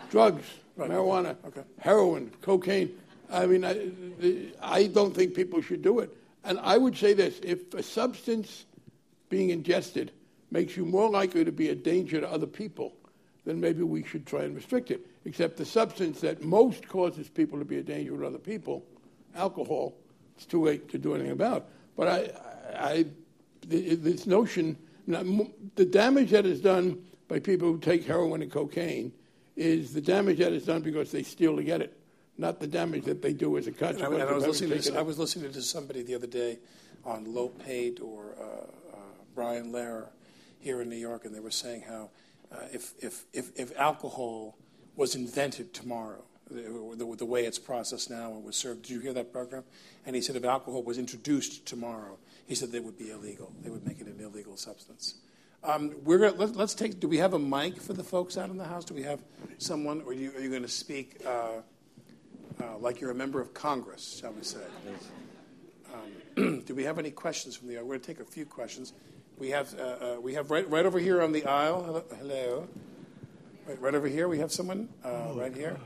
Drugs 0.10 0.46
right. 0.78 0.90
marijuana, 0.90 1.36
okay. 1.46 1.62
heroin, 1.80 2.32
cocaine. 2.42 2.92
I 3.32 3.46
mean, 3.46 3.64
I, 3.64 3.92
I 4.62 4.88
don't 4.88 5.16
think 5.16 5.36
people 5.36 5.62
should 5.62 5.84
do 5.84 6.00
it. 6.00 6.16
And 6.44 6.60
I 6.60 6.78
would 6.78 6.98
say 6.98 7.14
this 7.14 7.40
if 7.44 7.74
a 7.76 7.84
substance 7.84 8.66
being 9.30 9.50
ingested 9.52 10.12
makes 10.52 10.76
you 10.76 10.86
more 10.86 11.10
likely 11.10 11.46
to 11.46 11.52
be 11.52 11.70
a 11.70 11.76
danger 11.76 12.20
to 12.20 12.30
other 12.30 12.48
people, 12.48 12.94
then 13.46 13.60
maybe 13.60 13.84
we 13.84 14.04
should 14.04 14.26
try 14.26 14.44
and 14.44 14.56
restrict 14.56 14.92
it. 14.92 15.06
Except 15.26 15.58
the 15.58 15.66
substance 15.66 16.22
that 16.22 16.44
most 16.44 16.88
causes 16.88 17.30
people 17.30 17.60
to 17.60 17.66
be 17.66 17.78
a 17.78 17.84
danger 17.84 18.18
to 18.18 18.26
other 18.26 18.40
people, 18.40 18.84
alcohol, 19.36 19.96
it's 20.36 20.46
too 20.46 20.64
late 20.64 20.90
to 20.90 20.98
do 20.98 21.14
anything 21.14 21.32
about. 21.32 21.68
But 21.96 22.08
I, 22.08 22.30
I, 22.78 23.06
this 23.68 24.26
notion, 24.26 24.78
the 25.06 25.86
damage 25.86 26.32
that 26.32 26.46
is 26.46 26.62
done 26.62 27.04
by 27.28 27.40
people 27.40 27.72
who 27.72 27.80
take 27.80 28.06
heroin 28.06 28.42
and 28.42 28.52
cocaine 28.52 29.12
is 29.56 29.94
the 29.94 30.02
damage 30.02 30.40
that 30.40 30.54
is 30.54 30.66
done 30.66 30.82
because 30.82 31.12
they 31.12 31.24
steal 31.24 31.58
to 31.58 31.64
get 31.64 31.82
it, 31.82 31.98
not 32.38 32.60
the 32.60 32.68
damage 32.68 33.04
that 33.04 33.22
they 33.22 33.34
do 33.34 33.58
as 33.58 33.68
a 33.68 33.72
consequence. 33.72 34.24
I, 34.24 34.28
I, 34.28 34.34
was 34.34 34.48
listening 34.48 34.82
to, 34.82 34.98
I 34.98 35.02
was 35.02 35.20
listening 35.20 35.52
to 35.52 35.62
somebody 35.62 36.02
the 36.02 36.16
other 36.16 36.28
day 36.28 36.60
on 37.06 37.34
low 37.34 37.50
paid 37.50 38.00
or 38.00 38.36
uh, 38.40 38.66
Brian 39.40 39.72
Lehrer 39.72 40.10
here 40.60 40.82
in 40.82 40.90
New 40.90 40.98
York, 40.98 41.24
and 41.24 41.34
they 41.34 41.40
were 41.40 41.50
saying 41.50 41.84
how 41.88 42.10
uh, 42.52 42.58
if, 42.74 42.92
if, 43.02 43.24
if, 43.32 43.58
if 43.58 43.72
alcohol 43.80 44.58
was 44.98 45.16
invented 45.16 45.74
tomorrow, 45.74 46.26
the, 46.52 46.96
the, 46.98 47.16
the, 47.16 47.26
way 47.26 47.46
it's 47.46 47.58
processed 47.58 48.10
now 48.10 48.34
and 48.34 48.44
was 48.44 48.58
served. 48.58 48.82
Did 48.82 48.92
you 48.92 49.00
hear 49.00 49.14
that 49.14 49.32
program? 49.32 49.64
And 50.06 50.14
he 50.14 50.22
said 50.22 50.36
if 50.36 50.44
alcohol 50.44 50.84
was 50.84 50.98
introduced 50.98 51.66
tomorrow, 51.66 52.18
he 52.48 52.54
said 52.54 52.74
they 52.74 52.82
would 52.82 52.98
be 52.98 53.12
illegal. 53.12 53.54
They 53.64 53.70
would 53.70 53.88
make 53.88 54.02
it 54.02 54.08
an 54.08 54.20
illegal 54.20 54.58
substance. 54.58 55.16
Um, 55.64 55.96
we're 56.04 56.18
gonna, 56.18 56.34
let, 56.34 56.58
us 56.58 56.76
take. 56.76 57.00
Do 57.00 57.08
we 57.08 57.20
have 57.20 57.34
a 57.34 57.40
mic 57.40 57.80
for 57.80 57.94
the 57.94 58.04
folks 58.04 58.38
out 58.38 58.50
in 58.50 58.58
the 58.58 58.66
house? 58.66 58.84
Do 58.84 58.94
we 58.94 59.04
have 59.04 59.22
someone, 59.58 60.02
or 60.02 60.10
are 60.10 60.14
you, 60.14 60.34
are 60.36 60.42
you 60.42 60.50
going 60.50 60.64
to 60.64 60.68
speak 60.68 61.22
uh, 61.26 61.62
uh, 62.62 62.78
like 62.80 63.00
you're 63.00 63.12
a 63.12 63.16
member 63.16 63.40
of 63.40 63.54
Congress, 63.54 64.20
shall 64.20 64.34
we 64.34 64.44
say? 64.44 64.60
Um, 65.94 66.62
do 66.66 66.76
we 66.76 66.84
have 66.84 67.00
any 67.00 67.12
questions 67.12 67.56
from 67.56 67.70
the? 67.70 67.76
We're 67.76 67.84
going 67.84 68.02
to 68.02 68.06
take 68.06 68.20
a 68.20 68.26
few 68.26 68.46
questions. 68.46 68.92
We 69.40 69.52
have 69.52 69.74
uh, 69.80 69.84
uh, 69.84 70.18
we 70.22 70.34
have 70.34 70.52
right 70.52 70.70
right 70.70 70.86
over 70.86 71.00
here 71.00 71.22
on 71.22 71.32
the 71.32 71.46
aisle. 71.46 71.84
Hello, 71.84 72.04
hello. 72.18 72.68
Right, 73.66 73.82
right 73.82 73.96
over 73.96 74.08
here. 74.08 74.28
We 74.28 74.38
have 74.40 74.52
someone 74.52 74.90
uh, 75.04 75.32
right 75.34 75.56
here. 75.56 75.78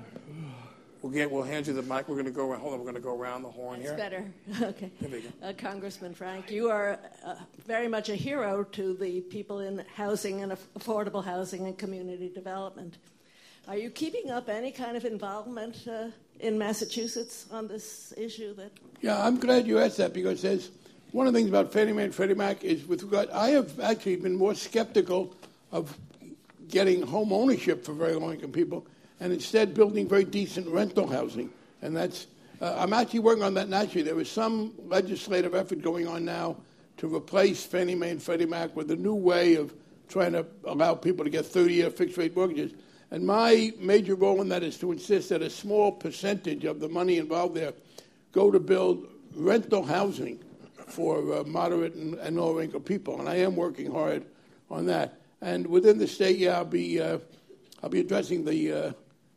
We'll, 1.04 1.12
get, 1.12 1.30
we'll 1.30 1.44
hand 1.44 1.68
you 1.68 1.74
the 1.74 1.82
mic. 1.82 2.08
We're 2.08 2.16
going 2.16 2.26
to 2.26 2.32
go 2.32 2.50
around. 2.50 2.62
Hold 2.62 2.74
on. 2.74 2.80
We're 2.80 2.86
going 2.86 2.96
to 2.96 3.02
go 3.02 3.14
around 3.14 3.44
the 3.44 3.52
horn 3.52 3.84
That's 3.84 3.90
here. 3.90 3.98
better. 3.98 4.34
okay. 4.70 4.90
there 5.02 5.10
we 5.10 5.48
Uh, 5.48 5.52
Congressman 5.58 6.14
Frank, 6.14 6.50
you 6.50 6.70
are 6.70 6.98
uh, 7.26 7.36
very 7.68 7.90
much 7.90 8.08
a 8.08 8.16
hero 8.16 8.64
to 8.72 8.94
the 8.94 9.20
people 9.20 9.60
in 9.60 9.84
housing 9.96 10.42
and 10.44 10.54
affordable 10.80 11.22
housing 11.22 11.68
and 11.68 11.78
community 11.78 12.30
development. 12.30 13.00
Are 13.68 13.76
you 13.76 13.90
keeping 13.90 14.32
up 14.32 14.48
any 14.48 14.72
kind 14.72 14.96
of 14.96 15.04
involvement 15.04 15.86
uh, 15.90 16.08
in 16.40 16.58
Massachusetts 16.58 17.48
on 17.52 17.68
this 17.68 18.14
issue? 18.16 18.56
That 18.56 18.72
yeah, 19.02 19.22
I'm 19.22 19.40
glad 19.42 19.68
you 19.68 19.80
asked 19.80 19.98
that 19.98 20.14
because 20.14 20.42
there's 20.42 20.72
one 21.14 21.28
of 21.28 21.34
the 21.34 21.40
things 21.40 21.50
about 21.50 21.72
Fannie 21.72 21.94
Mae 21.94 22.06
and 22.06 22.14
Freddie 22.16 22.34
Mac 22.34 22.64
is 22.64 22.88
with 22.88 23.04
regard. 23.04 23.30
I 23.30 23.52
have 23.52 23.80
actually 23.80 24.16
been 24.16 24.36
more 24.36 24.56
skeptical 24.56 25.36
of 25.72 25.96
getting 26.70 27.04
home 27.04 27.32
ownership 27.32 27.86
for 27.86 27.94
very 27.94 28.16
low 28.16 28.32
income 28.32 28.52
people 28.52 28.88
and 29.20 29.32
instead 29.32 29.76
building 29.76 30.08
very 30.10 30.24
decent 30.24 30.68
rental 30.68 31.08
housing. 31.08 31.52
And 31.84 31.96
that's, 31.96 32.26
uh, 32.60 32.76
I'm 32.80 32.94
actually 32.94 33.20
working 33.20 33.44
on 33.44 33.54
that 33.54 33.70
naturally. 33.70 34.02
There 34.02 34.20
is 34.20 34.30
some 34.30 34.74
legislative 34.88 35.54
effort 35.54 35.84
going 35.84 36.08
on 36.08 36.26
now 36.26 36.58
to 36.98 37.16
replace 37.16 37.64
Fannie 37.64 37.94
Mae 37.94 38.10
and 38.10 38.22
Freddie 38.22 38.48
Mac 38.48 38.76
with 38.76 38.90
a 38.90 38.96
new 38.96 39.14
way 39.14 39.54
of 39.54 39.72
trying 40.10 40.32
to 40.34 40.48
allow 40.66 40.96
people 40.96 41.24
to 41.26 41.30
get 41.30 41.46
30 41.46 41.76
year 41.76 41.90
fixed 41.92 42.18
rate 42.18 42.36
mortgages. 42.36 42.74
And 43.12 43.24
my 43.24 43.72
major 43.78 44.16
role 44.16 44.42
in 44.42 44.50
that 44.50 44.64
is 44.64 44.80
to 44.80 44.92
insist 44.92 45.30
that 45.30 45.44
a 45.44 45.50
small 45.52 45.92
percentage 45.92 46.66
of 46.66 46.80
the 46.80 46.90
money 46.90 47.20
involved 47.20 47.54
there 47.54 47.74
go 48.32 48.50
to 48.50 48.60
build 48.60 49.06
rental 49.36 49.84
housing 49.84 50.40
for 50.88 51.34
uh, 51.34 51.44
moderate 51.44 51.94
and, 51.96 52.16
and 52.16 52.38
lower 52.38 52.62
income 52.62 52.84
people. 52.84 53.20
And 53.20 53.30
I 53.30 53.36
am 53.36 53.56
working 53.56 53.92
hard 53.92 54.26
on 54.70 54.86
that. 54.88 55.20
And 55.42 55.68
within 55.68 55.98
the 55.98 56.08
state, 56.08 56.38
yeah, 56.38 56.58
I'll 56.58 56.66
be, 56.66 57.02
uh, 57.02 57.20
I'll 57.82 57.90
be 57.90 58.00
addressing 58.00 58.46
the 58.46 58.72
uh, 58.72 58.92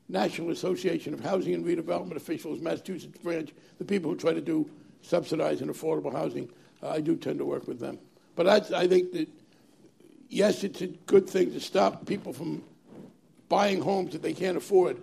National 0.08 0.50
Association 0.50 1.14
of 1.14 1.20
Housing 1.20 1.54
and 1.54 1.64
Redevelopment 1.64 2.16
Officials, 2.16 2.60
Massachusetts 2.60 3.18
branch, 3.18 3.50
the 3.78 3.84
people 3.84 4.10
who 4.10 4.16
try 4.16 4.32
to 4.32 4.40
do 4.40 4.68
subsidized 5.02 5.62
and 5.62 5.70
affordable 5.70 6.12
housing, 6.12 6.48
uh, 6.82 6.90
I 6.90 7.00
do 7.00 7.16
tend 7.16 7.38
to 7.38 7.44
work 7.44 7.66
with 7.66 7.80
them. 7.80 7.98
But 8.34 8.46
I, 8.48 8.56
I 8.82 8.86
think 8.86 9.12
that, 9.12 9.28
yes, 10.28 10.62
it's 10.62 10.80
a 10.82 10.86
good 10.86 11.28
thing 11.28 11.52
to 11.52 11.60
stop 11.60 12.06
people 12.06 12.32
from 12.32 12.62
buying 13.48 13.80
homes 13.80 14.12
that 14.12 14.22
they 14.22 14.32
can't 14.32 14.56
afford, 14.56 15.00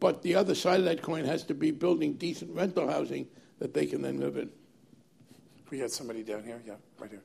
but 0.00 0.22
the 0.22 0.34
other 0.34 0.54
side 0.54 0.80
of 0.80 0.84
that 0.86 1.02
coin 1.02 1.24
has 1.24 1.44
to 1.44 1.54
be 1.54 1.70
building 1.70 2.14
decent 2.14 2.54
rental 2.54 2.90
housing 2.90 3.26
that 3.58 3.72
they 3.72 3.86
can 3.86 4.02
then 4.02 4.20
live 4.20 4.36
in. 4.36 4.50
We 5.70 5.78
had 5.78 5.90
somebody 5.90 6.22
down 6.22 6.44
here? 6.44 6.60
Yeah, 6.66 6.74
right 6.98 7.10
here. 7.10 7.22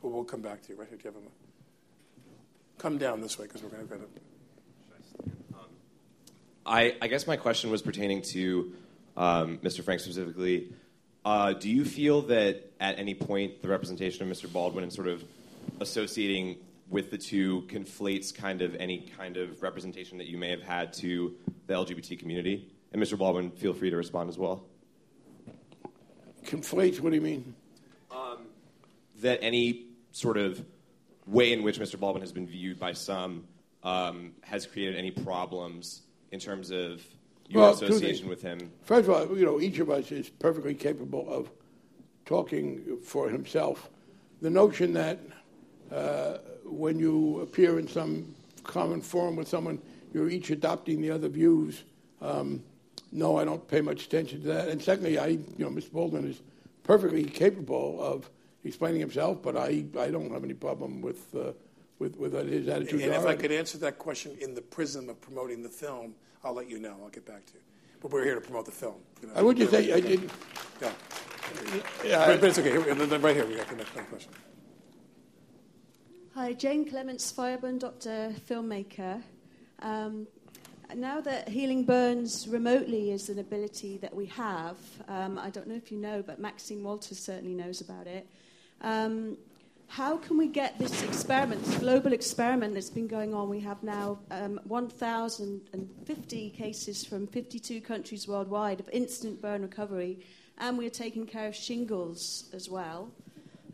Well, 0.00 0.12
we'll 0.12 0.24
come 0.24 0.40
back 0.40 0.62
to 0.62 0.70
you. 0.70 0.78
Right 0.78 0.88
here. 0.88 0.98
Do 0.98 1.08
you 1.08 1.14
have 1.14 1.22
a... 1.22 2.80
Come 2.80 2.98
down 2.98 3.20
this 3.20 3.38
way 3.38 3.46
because 3.46 3.62
we're 3.62 3.68
going 3.68 3.86
to 3.86 3.94
go 3.94 4.00
to. 4.00 4.06
I, 6.64 6.96
I 7.02 7.08
guess 7.08 7.26
my 7.26 7.36
question 7.36 7.70
was 7.70 7.82
pertaining 7.82 8.22
to 8.22 8.72
um, 9.16 9.58
Mr. 9.58 9.84
Frank 9.84 10.00
specifically. 10.00 10.72
Uh, 11.24 11.52
do 11.52 11.68
you 11.68 11.84
feel 11.84 12.22
that 12.22 12.72
at 12.80 12.98
any 12.98 13.14
point 13.14 13.62
the 13.62 13.68
representation 13.68 14.28
of 14.28 14.36
Mr. 14.36 14.52
Baldwin 14.52 14.84
and 14.84 14.92
sort 14.92 15.08
of 15.08 15.22
associating 15.80 16.56
with 16.88 17.10
the 17.10 17.18
two 17.18 17.62
conflates 17.62 18.34
kind 18.34 18.62
of 18.62 18.74
any 18.76 19.08
kind 19.16 19.36
of 19.36 19.62
representation 19.62 20.18
that 20.18 20.26
you 20.26 20.38
may 20.38 20.50
have 20.50 20.62
had 20.62 20.92
to 20.94 21.34
the 21.66 21.74
LGBT 21.74 22.18
community? 22.18 22.68
And 22.92 23.02
Mr. 23.02 23.16
Baldwin, 23.16 23.50
feel 23.50 23.72
free 23.72 23.90
to 23.90 23.96
respond 23.96 24.28
as 24.28 24.38
well. 24.38 24.64
Conflate? 26.44 27.00
What 27.00 27.10
do 27.10 27.16
you 27.16 27.22
mean? 27.22 27.54
Um, 28.12 28.38
that 29.20 29.38
any 29.42 29.86
sort 30.10 30.36
of 30.36 30.64
way 31.26 31.52
in 31.52 31.62
which 31.62 31.78
Mr. 31.78 31.98
Baldwin 31.98 32.22
has 32.22 32.32
been 32.32 32.46
viewed 32.46 32.78
by 32.78 32.92
some 32.92 33.44
um, 33.82 34.32
has 34.42 34.66
created 34.66 34.96
any 34.96 35.10
problems 35.10 36.02
in 36.30 36.40
terms 36.40 36.70
of 36.70 37.02
your 37.48 37.62
Well, 37.62 37.72
association 37.72 38.28
with 38.28 38.42
him? 38.42 38.70
First 38.82 39.08
of 39.08 39.14
all, 39.14 39.38
you 39.38 39.44
know, 39.44 39.60
each 39.60 39.78
of 39.78 39.90
us 39.90 40.12
is 40.12 40.28
perfectly 40.28 40.74
capable 40.74 41.32
of 41.32 41.50
talking 42.24 42.98
for 43.02 43.28
himself. 43.28 43.88
The 44.40 44.50
notion 44.50 44.92
that 44.94 45.18
uh, 45.90 46.38
when 46.64 46.98
you 46.98 47.40
appear 47.40 47.78
in 47.78 47.88
some 47.88 48.34
common 48.64 49.00
forum 49.00 49.36
with 49.36 49.48
someone, 49.48 49.80
you're 50.12 50.28
each 50.28 50.50
adopting 50.50 51.00
the 51.00 51.10
other 51.10 51.28
views. 51.28 51.82
Um, 52.20 52.62
no, 53.10 53.36
I 53.38 53.44
don't 53.44 53.66
pay 53.68 53.80
much 53.80 54.06
attention 54.06 54.42
to 54.42 54.48
that. 54.48 54.68
And 54.68 54.82
secondly, 54.82 55.18
I, 55.18 55.26
you 55.26 55.44
know, 55.58 55.68
Mr. 55.68 55.92
Baldwin 55.92 56.28
is 56.28 56.40
perfectly 56.82 57.24
capable 57.24 58.02
of 58.02 58.30
explaining 58.64 59.00
himself, 59.00 59.42
but 59.42 59.56
I, 59.56 59.84
I 59.98 60.10
don't 60.10 60.30
have 60.30 60.44
any 60.44 60.54
problem 60.54 61.00
with, 61.00 61.34
uh, 61.34 61.52
with, 61.98 62.16
with 62.16 62.32
his 62.48 62.68
attitude. 62.68 63.02
And 63.02 63.14
if. 63.14 63.26
I 63.26 63.34
could 63.34 63.52
answer 63.52 63.78
that 63.78 63.98
question 63.98 64.36
in 64.40 64.54
the 64.54 64.62
prism 64.62 65.08
of 65.08 65.20
promoting 65.20 65.62
the 65.62 65.68
film, 65.68 66.14
I'll 66.44 66.54
let 66.54 66.68
you 66.68 66.78
know. 66.78 66.96
I'll 67.02 67.10
get 67.10 67.26
back 67.26 67.46
to 67.46 67.54
you. 67.54 67.60
But 68.00 68.10
we're 68.10 68.24
here 68.24 68.34
to 68.34 68.40
promote 68.40 68.66
the 68.66 68.72
film. 68.72 68.96
You 69.20 69.28
know, 69.28 69.34
I 69.36 69.42
would 69.42 69.56
just 69.56 69.70
say, 69.70 69.92
I 69.92 70.00
didn't. 70.00 70.30
Yeah. 70.80 70.92
Yeah, 72.04 72.26
but, 72.26 72.40
but 72.40 72.48
it's 72.48 72.58
okay. 72.58 72.70
Here, 72.70 72.80
right 73.18 73.36
here, 73.36 73.46
we 73.46 73.56
got 73.56 73.68
the 73.68 73.76
next 73.76 73.90
question. 74.08 74.32
Hi, 76.34 76.54
Jane 76.54 76.88
Clements, 76.88 77.30
Fireburn 77.30 77.78
Doctor, 77.78 78.32
filmmaker. 78.48 79.22
Um, 79.80 80.26
now 80.96 81.20
that 81.20 81.48
healing 81.48 81.84
burns 81.84 82.48
remotely 82.48 83.10
is 83.12 83.28
an 83.28 83.38
ability 83.38 83.98
that 83.98 84.14
we 84.14 84.26
have, 84.26 84.76
um, 85.08 85.38
I 85.38 85.50
don't 85.50 85.66
know 85.66 85.74
if 85.74 85.92
you 85.92 85.98
know, 85.98 86.22
but 86.22 86.38
Maxine 86.38 86.82
Waters 86.82 87.18
certainly 87.18 87.54
knows 87.54 87.80
about 87.80 88.06
it. 88.06 88.26
Um, 88.80 89.36
how 89.88 90.16
can 90.16 90.38
we 90.38 90.46
get 90.48 90.78
this 90.78 91.02
experiment, 91.02 91.62
this 91.64 91.76
global 91.78 92.14
experiment 92.14 92.72
that's 92.72 92.88
been 92.88 93.06
going 93.06 93.34
on? 93.34 93.50
We 93.50 93.60
have 93.60 93.82
now 93.82 94.18
um, 94.30 94.58
1,050 94.64 96.50
cases 96.50 97.04
from 97.04 97.26
52 97.26 97.82
countries 97.82 98.26
worldwide 98.26 98.80
of 98.80 98.88
instant 98.90 99.42
burn 99.42 99.60
recovery, 99.60 100.20
and 100.56 100.78
we're 100.78 100.88
taking 100.88 101.26
care 101.26 101.46
of 101.46 101.54
shingles 101.54 102.48
as 102.54 102.70
well. 102.70 103.10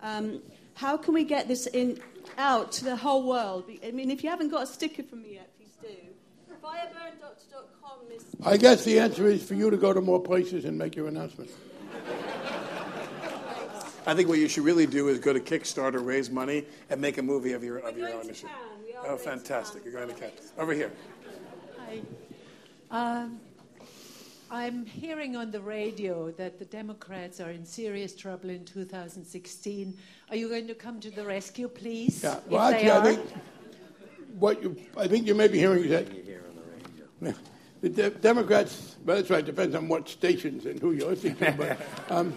Um, 0.03 0.43
how 0.75 0.97
can 0.97 1.15
we 1.15 1.23
get 1.23 1.47
this 1.47 1.67
in 1.69 2.01
out 2.37 2.73
to 2.73 2.85
the 2.85 2.97
whole 2.97 3.29
world? 3.29 3.71
I 3.85 3.93
mean, 3.93 4.11
if 4.11 4.25
you 4.25 4.31
haven't 4.31 4.49
got 4.49 4.65
a 4.65 4.67
sticker 4.67 5.05
from 5.05 5.23
me 5.23 5.35
yet, 5.35 5.57
please 5.57 5.77
do. 5.81 6.08
Fireburndocs.com 6.63 8.13
is. 8.15 8.25
I 8.45 8.57
guess 8.57 8.85
the 8.85 8.99
answer 8.99 9.27
is 9.27 9.43
for 9.43 9.55
you 9.55 9.71
to 9.71 9.77
go 9.77 9.93
to 9.93 10.01
more 10.01 10.21
places 10.21 10.65
and 10.65 10.79
make 10.79 10.97
your 10.97 11.09
announcement. 11.09 11.51
I 14.07 14.15
think 14.15 14.29
what 14.29 14.39
you 14.39 14.49
should 14.49 14.65
really 14.65 14.87
do 14.87 15.09
is 15.09 15.19
go 15.19 15.35
to 15.35 15.41
Kickstarter, 15.41 16.05
raise 16.05 16.31
money, 16.31 16.65
and 16.89 17.01
make 17.01 17.19
a 17.19 17.23
movie 17.23 17.53
of 17.53 17.63
your 17.63 17.79
of 17.79 17.99
your 17.99 18.09
own 18.15 18.31
issue. 18.31 18.49
Oh, 19.05 19.17
fantastic! 19.17 19.85
You're 19.85 19.93
going 19.93 20.09
to 20.09 20.15
catch 20.15 20.33
over 20.57 20.73
here. 20.73 20.91
Hi. 21.79 22.01
Um, 22.91 23.41
I'm 24.51 24.87
hearing 24.87 25.37
on 25.37 25.51
the 25.51 25.61
radio 25.61 26.31
that 26.33 26.59
the 26.59 26.65
Democrats 26.65 27.39
are 27.39 27.51
in 27.51 27.67
serious 27.67 28.17
trouble 28.17 28.49
in 28.49 28.65
2016. 28.65 29.95
Are 30.31 30.37
you 30.37 30.49
going 30.49 30.67
to 30.69 30.75
come 30.75 31.01
to 31.01 31.11
the 31.11 31.25
rescue, 31.25 31.69
please? 31.69 32.23
Yeah. 32.23 32.39
if 32.39 32.47
Well, 32.47 32.71
they 32.71 32.89
actually, 32.89 32.91
I 32.91 33.03
think 33.03 33.31
what 34.39 34.63
you 34.63 34.77
I 34.97 35.07
think 35.07 35.27
you 35.27 35.35
may 35.35 35.49
be 35.49 35.59
hearing 35.59 35.85
is 35.85 35.91
that 35.91 36.07
Yeah. 36.27 36.28
The 37.21 37.89
de- 37.89 38.11
Democrats. 38.11 38.97
Well, 39.05 39.17
that's 39.17 39.31
right. 39.31 39.45
Depends 39.45 39.75
on 39.75 39.89
what 39.89 40.09
stations 40.09 40.67
and 40.67 40.81
who 40.81 40.93
you're 40.93 41.11
listening 41.11 41.37
to. 41.37 41.53
But 41.53 41.81
um, 42.11 42.35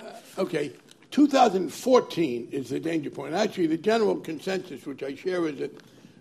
uh, 0.00 0.42
okay, 0.42 0.72
2014 1.10 2.48
is 2.50 2.70
the 2.70 2.80
danger 2.80 3.10
point. 3.10 3.34
Actually, 3.34 3.68
the 3.68 3.78
general 3.78 4.16
consensus, 4.16 4.86
which 4.86 5.02
I 5.02 5.14
share, 5.14 5.46
is 5.46 5.58
that 5.58 5.80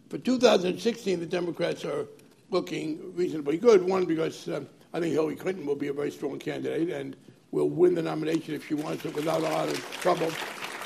for 0.10 0.18
2016 0.18 1.20
the 1.20 1.26
Democrats 1.26 1.86
are 1.86 2.08
looking 2.50 3.14
reasonably 3.16 3.58
good. 3.58 3.84
One 3.84 4.06
because 4.06 4.48
um, 4.50 4.68
I 4.94 5.00
think 5.00 5.14
Hillary 5.14 5.36
Clinton 5.36 5.66
will 5.66 5.76
be 5.76 5.88
a 5.88 5.94
very 5.94 6.12
strong 6.12 6.40
candidate 6.40 6.90
and 6.90 7.16
will 7.52 7.70
win 7.70 7.96
the 7.96 8.02
nomination 8.02 8.56
if 8.56 8.68
she 8.68 8.74
wants 8.74 9.06
it 9.06 9.14
without 9.16 9.42
a 9.42 9.44
lot 9.44 9.70
of 9.70 9.80
trouble. 10.02 10.32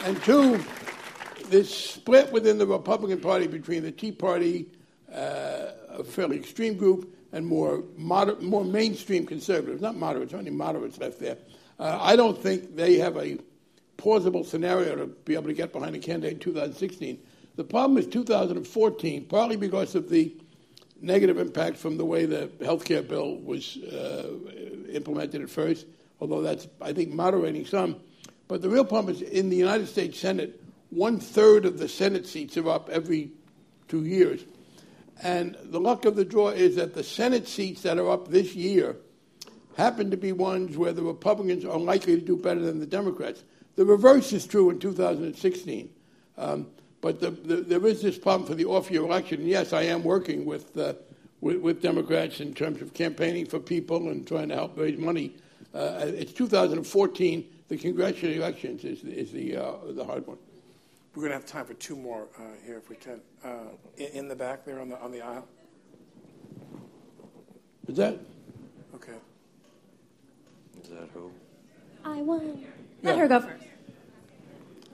And 0.06 0.22
two, 0.24 0.64
this 1.50 1.74
split 1.74 2.32
within 2.32 2.58
the 2.58 2.68
Republican 2.68 3.20
Party 3.20 3.48
between 3.48 3.84
the 3.84 3.92
Tea 3.92 4.12
Party, 4.12 4.68
uh, 5.14 5.43
a 5.94 6.04
fairly 6.04 6.38
extreme 6.38 6.78
group, 6.78 7.16
and 7.32 7.46
more 7.46 7.84
moder- 7.98 8.40
more 8.40 8.64
mainstream 8.64 9.26
conservatives. 9.26 9.82
Not 9.82 9.96
moderates, 9.96 10.34
only 10.34 10.52
moderates 10.52 11.00
left 11.00 11.20
there. 11.20 11.38
Uh, 11.80 11.98
I 12.00 12.16
don't 12.16 12.38
think 12.38 12.76
they 12.76 12.98
have 12.98 13.18
a 13.18 13.40
plausible 13.98 14.44
scenario 14.44 14.96
to 14.96 15.08
be 15.08 15.34
able 15.34 15.48
to 15.48 15.54
get 15.54 15.74
behind 15.74 15.96
a 15.96 16.00
candidate 16.00 16.34
in 16.34 16.40
2016. 16.40 17.20
The 17.56 17.64
problem 17.64 17.98
is 17.98 18.08
2014, 18.08 19.26
partly 19.26 19.56
because 19.56 19.96
of 19.96 20.10
the 20.10 20.36
negative 21.02 21.38
impact 21.38 21.78
from 21.78 21.98
the 21.98 22.06
way 22.06 22.26
the 22.26 22.50
health 22.64 22.86
care 22.86 23.02
bill 23.02 23.38
was 23.38 23.78
uh, 23.78 24.30
implemented 24.92 25.42
at 25.42 25.50
first, 25.50 25.86
although 26.20 26.42
that's, 26.42 26.68
I 26.82 26.94
think, 26.94 27.12
moderating 27.12 27.66
some. 27.66 27.98
But 28.48 28.62
the 28.62 28.70
real 28.70 28.86
problem 28.86 29.14
is 29.14 29.22
in 29.22 29.50
the 29.50 29.56
United 29.56 29.88
States 29.88 30.20
Senate, 30.20 30.62
one 30.90 31.20
third 31.20 31.66
of 31.66 31.80
the 31.80 31.88
Senate 31.88 32.28
seats 32.28 32.58
are 32.58 32.70
up 32.70 32.90
every 32.90 33.32
two 33.88 34.06
years. 34.06 34.42
And 35.24 35.58
the 35.64 35.80
luck 35.80 36.06
of 36.06 36.16
the 36.16 36.26
draw 36.26 36.50
is 36.50 36.76
that 36.76 36.94
the 36.94 37.04
Senate 37.04 37.48
seats 37.48 37.82
that 37.84 37.98
are 37.98 38.10
up 38.10 38.28
this 38.28 38.56
year 38.56 38.98
happen 39.78 40.12
to 40.12 40.18
be 40.18 40.34
ones 40.34 40.78
where 40.78 40.92
the 40.92 41.02
Republicans 41.02 41.66
are 41.66 41.80
likely 41.80 42.20
to 42.20 42.26
do 42.26 42.36
better 42.36 42.60
than 42.60 42.80
the 42.80 42.86
Democrats. 42.86 43.44
The 43.76 43.86
reverse 43.86 44.34
is 44.34 44.46
true 44.46 44.70
in 44.70 44.80
2016. 44.80 45.90
Um, 46.38 46.68
but 47.02 47.20
the, 47.20 47.32
the, 47.32 47.56
there 47.58 47.86
is 47.88 48.02
this 48.02 48.18
problem 48.18 48.48
for 48.48 48.56
the 48.56 48.66
off-year 48.66 49.02
election. 49.02 49.42
And 49.42 49.50
yes, 49.50 49.74
I 49.74 49.84
am 49.84 50.04
working 50.04 50.46
with, 50.46 50.78
uh, 50.78 50.94
with, 51.42 51.58
with 51.58 51.82
Democrats 51.82 52.40
in 52.40 52.54
terms 52.54 52.82
of 52.82 52.94
campaigning 52.94 53.46
for 53.46 53.60
people 53.60 54.10
and 54.10 54.28
trying 54.28 54.50
to 54.50 54.56
help 54.56 54.78
raise 54.78 54.98
money. 54.98 55.36
Uh, 55.74 56.06
it's 56.06 56.34
2014. 56.34 57.50
The 57.70 57.78
congressional 57.78 58.36
elections 58.36 58.84
is, 58.84 59.04
is 59.04 59.32
the, 59.32 59.58
uh, 59.58 59.74
the 59.90 60.04
hard 60.04 60.28
one. 60.28 60.38
We're 61.16 61.22
going 61.22 61.32
to 61.32 61.38
have 61.38 61.46
time 61.46 61.66
for 61.66 61.76
two 61.76 61.96
more 61.96 62.28
uh, 62.40 62.42
here, 62.66 62.78
if 62.78 62.90
we 62.90 62.96
can. 62.96 63.22
Uh, 63.44 63.50
in, 63.98 64.08
in 64.08 64.28
the 64.28 64.36
back 64.36 64.66
there 64.66 64.80
on 64.80 64.90
the 64.90 65.00
on 65.00 65.12
the 65.12 65.22
aisle. 65.22 65.48
Is 67.88 67.98
that? 67.98 68.18
Okay. 68.96 69.14
Is 70.82 70.90
that 70.90 71.10
who? 71.14 71.32
I 72.04 72.22
won. 72.22 72.60
Yeah. 72.60 72.68
Let 73.04 73.20
her 73.20 73.28
go 73.28 73.42
first. 73.42 73.64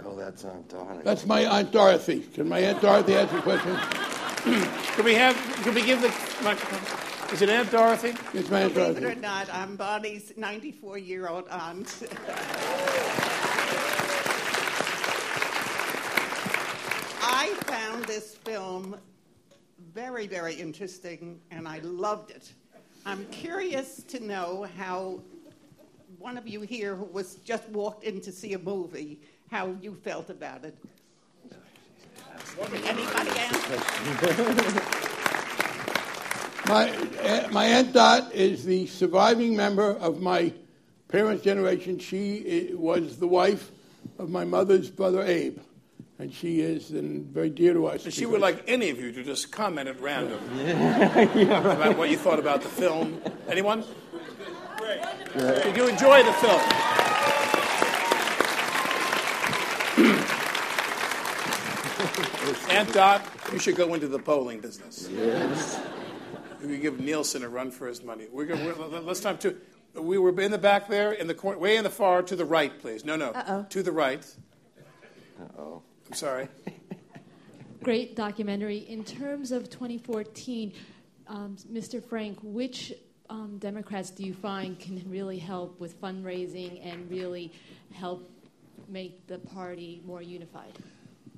Oh, 0.03 0.15
that's 0.15 0.43
Aunt 0.43 0.67
Donna. 0.69 1.01
That's 1.03 1.25
my 1.25 1.45
Aunt 1.45 1.71
Dorothy. 1.71 2.21
Can 2.33 2.49
my 2.49 2.59
Aunt 2.59 2.81
Dorothy 2.81 3.15
answer 3.15 3.35
the 3.35 3.41
question? 3.41 3.75
Can 4.95 5.05
we 5.05 5.13
have? 5.13 5.35
Can 5.63 5.73
we 5.73 5.83
give 5.85 6.01
the 6.01 6.09
microphone? 6.43 7.33
Is 7.33 7.41
it 7.41 7.49
Aunt 7.49 7.69
Dorothy? 7.71 8.13
It's 8.33 8.49
my 8.49 8.63
Aunt 8.63 8.73
Believe 8.73 8.97
it 8.97 9.03
or 9.03 9.15
not, 9.15 9.53
I'm 9.53 9.75
Bonnie's 9.75 10.33
94 10.35 10.97
year 10.97 11.27
old 11.27 11.47
aunt. 11.49 11.87
I 17.21 17.53
found 17.65 18.05
this 18.05 18.35
film 18.35 18.95
very, 19.93 20.27
very 20.27 20.53
interesting 20.53 21.39
and 21.51 21.67
I 21.67 21.79
loved 21.79 22.31
it. 22.31 22.51
I'm 23.05 23.25
curious 23.27 24.03
to 24.03 24.19
know 24.19 24.67
how 24.77 25.21
one 26.17 26.37
of 26.37 26.47
you 26.47 26.61
here 26.61 26.95
who 26.95 27.05
was 27.05 27.35
just 27.35 27.67
walked 27.69 28.03
in 28.03 28.21
to 28.21 28.31
see 28.31 28.53
a 28.53 28.59
movie, 28.59 29.19
how 29.49 29.75
you 29.81 29.95
felt 29.95 30.29
about 30.29 30.65
it. 30.65 30.77
Anybody 32.61 33.29
answer? 33.39 33.79
My, 36.67 36.91
uh, 37.23 37.47
my 37.51 37.65
Aunt 37.65 37.93
Dot 37.93 38.33
is 38.33 38.63
the 38.63 38.85
surviving 38.87 39.55
member 39.55 39.93
of 39.93 40.21
my 40.21 40.53
parents' 41.07 41.43
generation. 41.43 41.97
She 41.97 42.69
uh, 42.73 42.77
was 42.77 43.17
the 43.17 43.27
wife 43.27 43.71
of 44.19 44.29
my 44.29 44.45
mother's 44.45 44.89
brother 44.89 45.23
Abe, 45.23 45.57
and 46.19 46.33
she 46.33 46.59
is 46.59 46.91
and 46.91 47.25
very 47.27 47.49
dear 47.49 47.73
to 47.73 47.87
us. 47.87 48.11
She 48.13 48.25
would 48.25 48.41
like 48.41 48.63
any 48.67 48.89
of 48.89 48.99
you 48.99 49.11
to 49.13 49.23
just 49.23 49.51
comment 49.51 49.87
at 49.87 49.99
random 50.01 50.39
Yeah, 50.57 51.15
right. 51.15 51.77
about 51.77 51.97
what 51.97 52.09
you 52.09 52.17
thought 52.17 52.39
about 52.39 52.61
the 52.61 52.67
film. 52.69 53.21
Anyone? 53.47 53.85
Great. 54.77 55.01
Did 55.63 55.77
you 55.77 55.87
enjoy 55.87 56.23
the 56.23 56.33
film? 56.33 56.59
Aunt 62.69 62.93
Dot, 62.93 63.25
you 63.51 63.59
should 63.59 63.75
go 63.75 63.93
into 63.93 64.07
the 64.07 64.19
polling 64.19 64.59
business. 64.59 65.09
Yes. 65.11 65.79
We 66.63 66.77
give 66.77 66.99
Nielsen 66.99 67.43
a 67.43 67.49
run 67.49 67.71
for 67.71 67.87
his 67.87 68.03
money. 68.03 68.27
We're 68.31 68.45
going. 68.45 68.63
We're, 68.65 68.99
let's 68.99 69.19
time 69.21 69.37
to. 69.39 69.55
We 69.95 70.17
were 70.17 70.37
in 70.39 70.51
the 70.51 70.57
back 70.57 70.87
there, 70.87 71.13
in 71.13 71.27
the 71.27 71.33
corner, 71.33 71.57
way 71.57 71.77
in 71.77 71.83
the 71.83 71.89
far 71.89 72.21
to 72.21 72.35
the 72.35 72.45
right, 72.45 72.77
please. 72.79 73.03
No, 73.03 73.15
no, 73.15 73.31
Uh-oh. 73.31 73.65
to 73.69 73.83
the 73.83 73.91
right. 73.91 74.23
Uh-oh. 75.41 75.81
I'm 76.09 76.15
sorry. 76.15 76.47
Great 77.83 78.15
documentary. 78.15 78.77
In 78.77 79.03
terms 79.03 79.51
of 79.51 79.69
2014, 79.69 80.73
um, 81.27 81.55
Mr. 81.71 82.03
Frank, 82.03 82.39
which 82.41 82.93
um, 83.29 83.59
Democrats 83.59 84.09
do 84.09 84.23
you 84.23 84.33
find 84.33 84.79
can 84.79 85.03
really 85.07 85.37
help 85.37 85.79
with 85.79 86.01
fundraising 86.01 86.83
and 86.83 87.07
really 87.11 87.51
help 87.93 88.27
make 88.87 89.27
the 89.27 89.37
party 89.37 90.01
more 90.03 90.23
unified? 90.23 90.73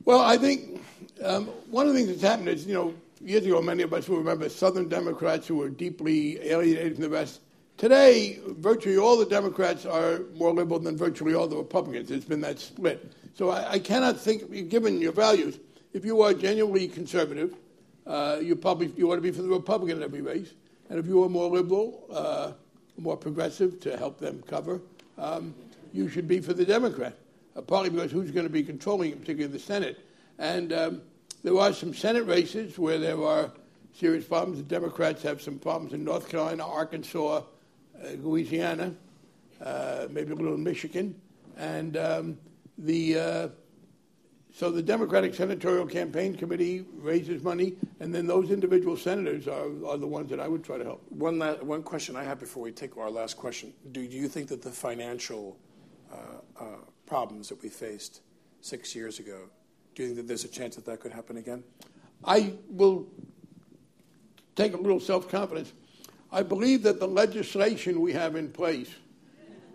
Well, 0.05 0.21
I 0.21 0.37
think 0.37 0.81
um, 1.21 1.47
one 1.69 1.87
of 1.87 1.93
the 1.93 1.99
things 1.99 2.09
that's 2.09 2.21
happened 2.21 2.47
is, 2.47 2.65
you 2.65 2.73
know, 2.73 2.93
years 3.19 3.45
ago, 3.45 3.61
many 3.61 3.83
of 3.83 3.93
us 3.93 4.07
will 4.07 4.19
remember 4.19 4.47
Southern 4.47 4.87
Democrats 4.87 5.47
who 5.47 5.57
were 5.57 5.69
deeply 5.69 6.41
alienated 6.49 6.93
from 6.93 7.03
the 7.03 7.09
rest. 7.09 7.41
Today, 7.75 8.39
virtually 8.47 8.97
all 8.97 9.17
the 9.17 9.25
Democrats 9.25 9.85
are 9.85 10.21
more 10.35 10.53
liberal 10.53 10.79
than 10.79 10.95
virtually 10.95 11.33
all 11.33 11.47
the 11.47 11.57
Republicans. 11.57 12.09
It's 12.09 12.25
been 12.25 12.41
that 12.41 12.59
split. 12.59 13.11
So 13.33 13.49
I, 13.49 13.73
I 13.73 13.79
cannot 13.79 14.17
think, 14.19 14.69
given 14.69 15.01
your 15.01 15.13
values, 15.13 15.59
if 15.93 16.05
you 16.05 16.21
are 16.21 16.33
genuinely 16.33 16.87
conservative, 16.87 17.55
uh, 18.07 18.39
you 18.41 18.55
probably 18.55 18.87
you 18.97 19.11
ought 19.11 19.15
to 19.15 19.21
be 19.21 19.31
for 19.31 19.41
the 19.41 19.49
Republican 19.49 19.97
in 19.97 20.03
every 20.03 20.21
race. 20.21 20.53
And 20.89 20.99
if 20.99 21.05
you 21.05 21.23
are 21.23 21.29
more 21.29 21.49
liberal, 21.49 22.03
uh, 22.11 22.51
more 22.97 23.17
progressive 23.17 23.79
to 23.81 23.97
help 23.97 24.19
them 24.19 24.43
cover, 24.47 24.81
um, 25.17 25.53
you 25.93 26.09
should 26.09 26.27
be 26.27 26.39
for 26.39 26.53
the 26.53 26.65
Democrat. 26.65 27.17
Uh, 27.55 27.61
partly 27.61 27.89
because 27.89 28.11
who's 28.11 28.31
going 28.31 28.45
to 28.45 28.51
be 28.51 28.63
controlling, 28.63 29.11
particularly 29.11 29.51
the 29.51 29.59
Senate. 29.59 30.05
And 30.39 30.71
um, 30.71 31.01
there 31.43 31.57
are 31.57 31.73
some 31.73 31.93
Senate 31.93 32.25
races 32.25 32.79
where 32.79 32.97
there 32.97 33.21
are 33.21 33.51
serious 33.93 34.23
problems. 34.23 34.57
The 34.57 34.63
Democrats 34.63 35.21
have 35.23 35.41
some 35.41 35.59
problems 35.59 35.93
in 35.93 36.03
North 36.03 36.29
Carolina, 36.29 36.65
Arkansas, 36.65 37.37
uh, 37.37 37.43
Louisiana, 38.19 38.95
uh, 39.61 40.07
maybe 40.09 40.31
a 40.31 40.35
little 40.35 40.53
in 40.53 40.63
Michigan. 40.63 41.13
And 41.57 41.97
um, 41.97 42.37
the 42.77 43.19
uh, 43.19 43.47
so 44.53 44.69
the 44.69 44.81
Democratic 44.81 45.33
Senatorial 45.33 45.85
Campaign 45.85 46.35
Committee 46.35 46.85
raises 46.95 47.41
money, 47.41 47.75
and 47.99 48.13
then 48.13 48.27
those 48.27 48.51
individual 48.51 48.97
senators 48.97 49.47
are, 49.47 49.67
are 49.87 49.97
the 49.97 50.07
ones 50.07 50.29
that 50.29 50.39
I 50.39 50.47
would 50.47 50.63
try 50.63 50.77
to 50.77 50.83
help. 50.83 51.03
One, 51.09 51.39
la- 51.39 51.55
one 51.55 51.83
question 51.83 52.17
I 52.17 52.23
have 52.23 52.39
before 52.39 52.63
we 52.63 52.71
take 52.71 52.97
our 52.97 53.09
last 53.09 53.37
question. 53.37 53.73
Do 53.93 54.01
you 54.01 54.27
think 54.27 54.49
that 54.49 54.61
the 54.61 54.71
financial 54.71 55.57
uh, 56.11 56.15
uh, 56.59 56.65
problems 57.05 57.47
that 57.49 57.61
we 57.63 57.69
faced 57.69 58.21
six 58.59 58.93
years 58.93 59.19
ago, 59.19 59.49
do 59.95 60.03
you 60.03 60.09
think 60.09 60.17
that 60.17 60.27
there's 60.27 60.43
a 60.43 60.49
chance 60.49 60.75
that 60.75 60.85
that 60.85 60.99
could 60.99 61.13
happen 61.13 61.37
again? 61.37 61.63
I 62.25 62.53
will 62.69 63.07
take 64.55 64.73
a 64.73 64.77
little 64.77 64.99
self 64.99 65.29
confidence. 65.29 65.71
I 66.31 66.43
believe 66.43 66.83
that 66.83 66.99
the 66.99 67.07
legislation 67.07 68.01
we 68.01 68.13
have 68.13 68.35
in 68.35 68.51
place 68.51 68.93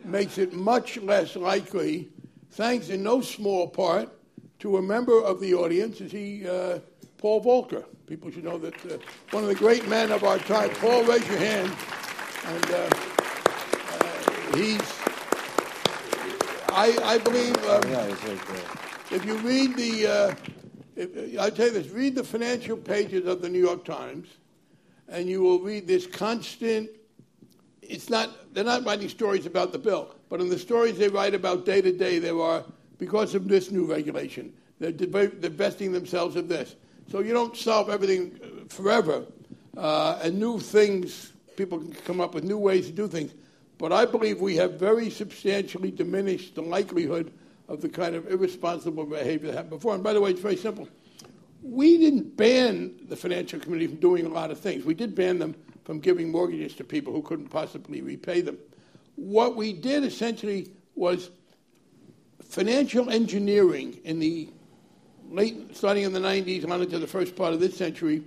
makes 0.05 0.39
it 0.39 0.53
much 0.53 0.99
less 0.99 1.35
likely, 1.35 2.09
thanks 2.57 2.89
in 2.89 3.03
no 3.03 3.21
small 3.21 3.69
part 3.69 4.09
to 4.59 4.79
a 4.79 4.83
member 4.83 5.23
of 5.23 5.41
the 5.41 5.53
audience. 5.53 6.01
Is 6.01 6.11
he 6.11 6.49
uh, 6.49 6.79
Paul 7.19 7.45
Volcker? 7.45 7.85
People 8.07 8.31
should 8.31 8.45
know 8.45 8.57
that 8.57 8.75
uh, 8.87 8.97
one 9.31 9.43
of 9.43 9.49
the 9.51 9.55
great 9.55 9.87
men 9.89 10.11
of 10.11 10.25
our 10.25 10.39
time. 10.39 10.71
Paul, 10.71 11.05
raise 11.05 11.27
your 11.29 11.37
hand. 11.37 11.71
And 12.47 12.65
uh, 12.71 12.89
uh 13.91 14.57
he's, 14.57 14.81
I, 16.69 16.97
I 17.05 17.19
believe, 17.19 17.57
um, 17.67 17.83
if 19.11 19.25
you 19.27 19.37
read 19.39 19.77
the, 19.77 20.07
uh, 20.07 20.35
if, 20.97 21.39
I 21.39 21.51
tell 21.51 21.67
you 21.67 21.73
this, 21.73 21.91
read 21.91 22.15
the 22.15 22.25
financial 22.25 22.79
pages 22.79 23.27
of 23.27 23.43
the 23.43 23.51
New 23.51 23.59
York 23.59 23.85
Times, 23.85 24.29
and 25.09 25.29
you 25.29 25.43
will 25.43 25.61
read 25.61 25.87
this 25.87 26.07
constant. 26.07 26.89
It's 27.83 28.09
not. 28.09 28.55
They're 28.55 28.65
not 28.65 28.85
writing 28.85 29.09
stories 29.09 29.47
about 29.47 29.73
the 29.73 29.79
bill, 29.79 30.16
but 30.29 30.41
in 30.41 30.49
the 30.49 30.59
stories 30.59 30.99
they 30.99 31.09
write 31.09 31.35
about 31.35 31.65
day 31.65 31.81
to 31.81 31.93
day, 31.93 32.19
there 32.19 32.41
are 32.41 32.65
because 32.99 33.35
of 33.35 33.49
this 33.49 33.71
new 33.71 33.85
regulation. 33.85 34.53
They're 34.79 34.93
divesting 34.93 35.93
themselves 35.93 36.37
of 36.37 36.49
this. 36.49 36.77
So 37.11 37.21
you 37.21 37.33
don't 37.33 37.57
solve 37.57 37.89
everything 37.89 38.39
uh, 38.43 38.69
forever, 38.69 39.25
uh, 39.77 40.19
and 40.23 40.39
new 40.39 40.59
things, 40.59 41.33
people 41.57 41.79
can 41.79 41.93
come 41.93 42.21
up 42.21 42.35
with 42.35 42.45
new 42.45 42.59
ways 42.59 42.87
to 42.87 42.93
do 42.93 43.07
things. 43.07 43.33
But 43.79 43.93
I 43.93 44.07
believe 44.07 44.41
we 44.41 44.57
have 44.57 44.75
very 44.75 45.11
substantially 45.11 45.91
diminished 45.91 46.55
the 46.55 46.63
likelihood 46.63 47.33
of 47.69 47.81
the 47.81 47.89
kind 47.89 48.15
of 48.15 48.31
irresponsible 48.31 49.05
behavior 49.05 49.49
that 49.49 49.55
happened 49.55 49.71
before. 49.71 49.95
And 49.95 50.03
by 50.03 50.13
the 50.13 50.21
way, 50.21 50.31
it's 50.31 50.41
very 50.41 50.57
simple. 50.57 50.89
We 51.63 51.99
didn't 51.99 52.37
ban 52.37 52.95
the 53.09 53.17
financial 53.17 53.61
community 53.61 53.89
from 53.89 54.01
doing 54.01 54.27
a 54.27 54.29
lot 54.29 54.51
of 54.51 54.59
things. 54.59 54.85
We 54.85 54.95
did 54.95 55.15
ban 55.15 55.39
them 55.39 55.55
from 55.85 56.01
giving 56.01 56.31
mortgages 56.31 56.75
to 56.77 56.85
people 56.85 57.13
who 57.13 57.23
couldn't 57.23 57.49
possibly 57.49 58.01
repay 58.01 58.41
them. 58.41 58.59
What 59.17 59.57
we 59.57 59.73
did 59.73 60.05
essentially 60.05 60.71
was 60.95 61.31
financial 62.43 63.11
engineering 63.11 63.99
in 64.05 64.19
the 64.19 64.49
late, 65.31 65.77
starting 65.77 66.05
in 66.05 66.13
the 66.13 66.21
90s 66.21 66.69
on 66.69 66.83
into 66.83 66.99
the 66.99 67.07
first 67.07 67.35
part 67.35 67.53
of 67.53 67.61
this 67.61 67.77
century, 67.77 68.23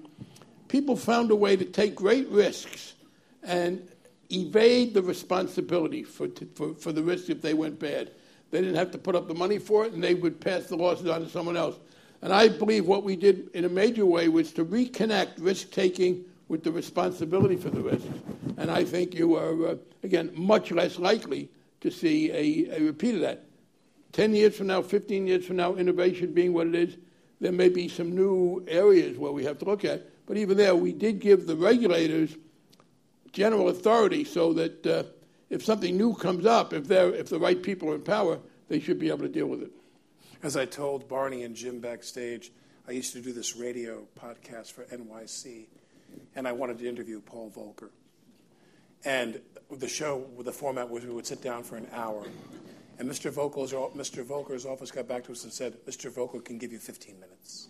people 0.67 0.95
found 0.95 1.31
a 1.31 1.35
way 1.35 1.55
to 1.55 1.65
take 1.65 1.95
great 1.95 2.27
risks 2.29 2.93
and 3.43 3.87
evade 4.31 4.93
the 4.93 5.01
responsibility 5.01 6.03
for, 6.03 6.27
for, 6.55 6.73
for 6.75 6.91
the 6.91 7.01
risk 7.01 7.29
if 7.29 7.41
they 7.41 7.53
went 7.53 7.79
bad. 7.79 8.11
They 8.51 8.61
didn't 8.61 8.75
have 8.75 8.91
to 8.91 8.97
put 8.97 9.15
up 9.15 9.27
the 9.27 9.33
money 9.33 9.57
for 9.57 9.85
it, 9.85 9.93
and 9.93 10.03
they 10.03 10.15
would 10.15 10.39
pass 10.39 10.65
the 10.65 10.75
losses 10.75 11.07
on 11.07 11.21
to 11.21 11.29
someone 11.29 11.57
else. 11.57 11.77
And 12.21 12.33
I 12.33 12.49
believe 12.49 12.85
what 12.85 13.03
we 13.03 13.15
did 13.15 13.49
in 13.53 13.65
a 13.65 13.69
major 13.69 14.05
way 14.05 14.27
was 14.27 14.51
to 14.53 14.65
reconnect 14.65 15.33
risk 15.37 15.71
taking 15.71 16.25
with 16.49 16.63
the 16.63 16.71
responsibility 16.71 17.55
for 17.55 17.69
the 17.69 17.79
risk. 17.79 18.05
And 18.57 18.69
I 18.69 18.83
think 18.83 19.13
you 19.13 19.35
are, 19.35 19.67
uh, 19.67 19.75
again, 20.03 20.31
much 20.33 20.71
less 20.71 20.99
likely 20.99 21.49
to 21.81 21.89
see 21.89 22.31
a, 22.31 22.77
a 22.77 22.83
repeat 22.83 23.15
of 23.15 23.21
that. 23.21 23.45
10 24.11 24.35
years 24.35 24.57
from 24.57 24.67
now, 24.67 24.81
15 24.81 25.27
years 25.27 25.45
from 25.45 25.55
now, 25.55 25.75
innovation 25.75 26.33
being 26.33 26.51
what 26.51 26.67
it 26.67 26.75
is, 26.75 26.97
there 27.39 27.51
may 27.51 27.69
be 27.69 27.87
some 27.87 28.13
new 28.13 28.65
areas 28.67 29.17
where 29.17 29.31
we 29.31 29.45
have 29.45 29.59
to 29.59 29.65
look 29.65 29.85
at. 29.85 30.05
But 30.25 30.37
even 30.37 30.57
there, 30.57 30.75
we 30.75 30.91
did 30.91 31.19
give 31.19 31.45
the 31.45 31.55
regulators 31.55 32.35
general 33.31 33.69
authority 33.69 34.23
so 34.23 34.51
that 34.53 34.85
uh, 34.85 35.03
if 35.49 35.63
something 35.63 35.95
new 35.95 36.15
comes 36.15 36.45
up, 36.45 36.73
if, 36.73 36.87
they're, 36.87 37.13
if 37.13 37.29
the 37.29 37.39
right 37.39 37.61
people 37.61 37.91
are 37.91 37.95
in 37.95 38.01
power, 38.01 38.39
they 38.67 38.79
should 38.79 38.99
be 38.99 39.09
able 39.09 39.19
to 39.19 39.29
deal 39.29 39.47
with 39.47 39.61
it. 39.61 39.71
As 40.41 40.57
I 40.57 40.65
told 40.65 41.07
Barney 41.07 41.43
and 41.43 41.55
Jim 41.55 41.79
backstage, 41.79 42.51
I 42.87 42.91
used 42.91 43.13
to 43.13 43.21
do 43.21 43.33
this 43.33 43.55
radio 43.55 44.07
podcast 44.19 44.71
for 44.71 44.83
NYC, 44.85 45.67
and 46.35 46.47
I 46.47 46.51
wanted 46.51 46.79
to 46.79 46.87
interview 46.87 47.21
Paul 47.21 47.51
Volcker. 47.55 47.89
And 49.05 49.39
the 49.71 49.87
show, 49.87 50.25
the 50.39 50.51
format 50.51 50.89
was 50.89 51.05
we 51.05 51.11
would 51.11 51.27
sit 51.27 51.41
down 51.41 51.63
for 51.63 51.77
an 51.77 51.87
hour 51.93 52.25
and 52.99 53.09
Mr. 53.09 53.31
Volcker's, 53.31 53.71
Mr. 53.71 54.23
Volcker's 54.25 54.65
office 54.65 54.91
got 54.91 55.07
back 55.07 55.23
to 55.23 55.31
us 55.31 55.45
and 55.45 55.53
said, 55.53 55.73
Mr. 55.85 56.11
Volcker 56.11 56.43
can 56.43 56.57
give 56.57 56.73
you 56.73 56.79
15 56.79 57.17
minutes. 57.17 57.69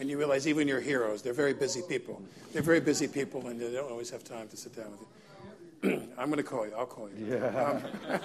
and 0.00 0.10
you 0.10 0.18
realize 0.18 0.48
even 0.48 0.66
your 0.66 0.80
heroes, 0.80 1.22
they're 1.22 1.32
very 1.32 1.54
busy 1.54 1.80
people. 1.88 2.20
They're 2.52 2.62
very 2.62 2.80
busy 2.80 3.06
people, 3.06 3.46
and 3.46 3.60
they 3.60 3.72
don't 3.72 3.90
always 3.90 4.10
have 4.10 4.24
time 4.24 4.48
to 4.48 4.56
sit 4.56 4.74
down 4.74 4.90
with 4.90 5.00
you. 5.00 6.08
I'm 6.18 6.26
going 6.26 6.38
to 6.38 6.42
call 6.42 6.66
you. 6.66 6.74
I'll 6.76 6.86
call 6.86 7.08
you. 7.08 7.24
Yeah. 7.24 7.80
Um, 8.08 8.20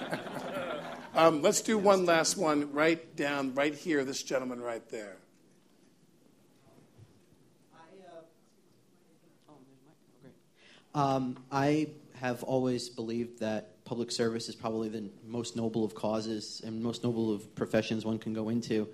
um, 1.14 1.42
let's 1.42 1.60
do 1.60 1.78
one 1.78 2.04
last 2.04 2.36
one 2.36 2.72
right 2.72 3.14
down, 3.14 3.54
right 3.54 3.74
here, 3.74 4.04
this 4.04 4.24
gentleman 4.24 4.60
right 4.60 4.86
there. 4.90 5.18
Um, 10.94 11.36
I 11.50 11.88
have 12.14 12.42
always 12.42 12.88
believed 12.88 13.40
that 13.40 13.84
public 13.84 14.10
service 14.10 14.48
is 14.48 14.54
probably 14.54 14.88
the 14.88 15.10
most 15.26 15.56
noble 15.56 15.84
of 15.84 15.94
causes 15.94 16.60
and 16.64 16.82
most 16.82 17.02
noble 17.02 17.32
of 17.32 17.54
professions 17.54 18.04
one 18.04 18.18
can 18.18 18.32
go 18.32 18.48
into. 18.48 18.88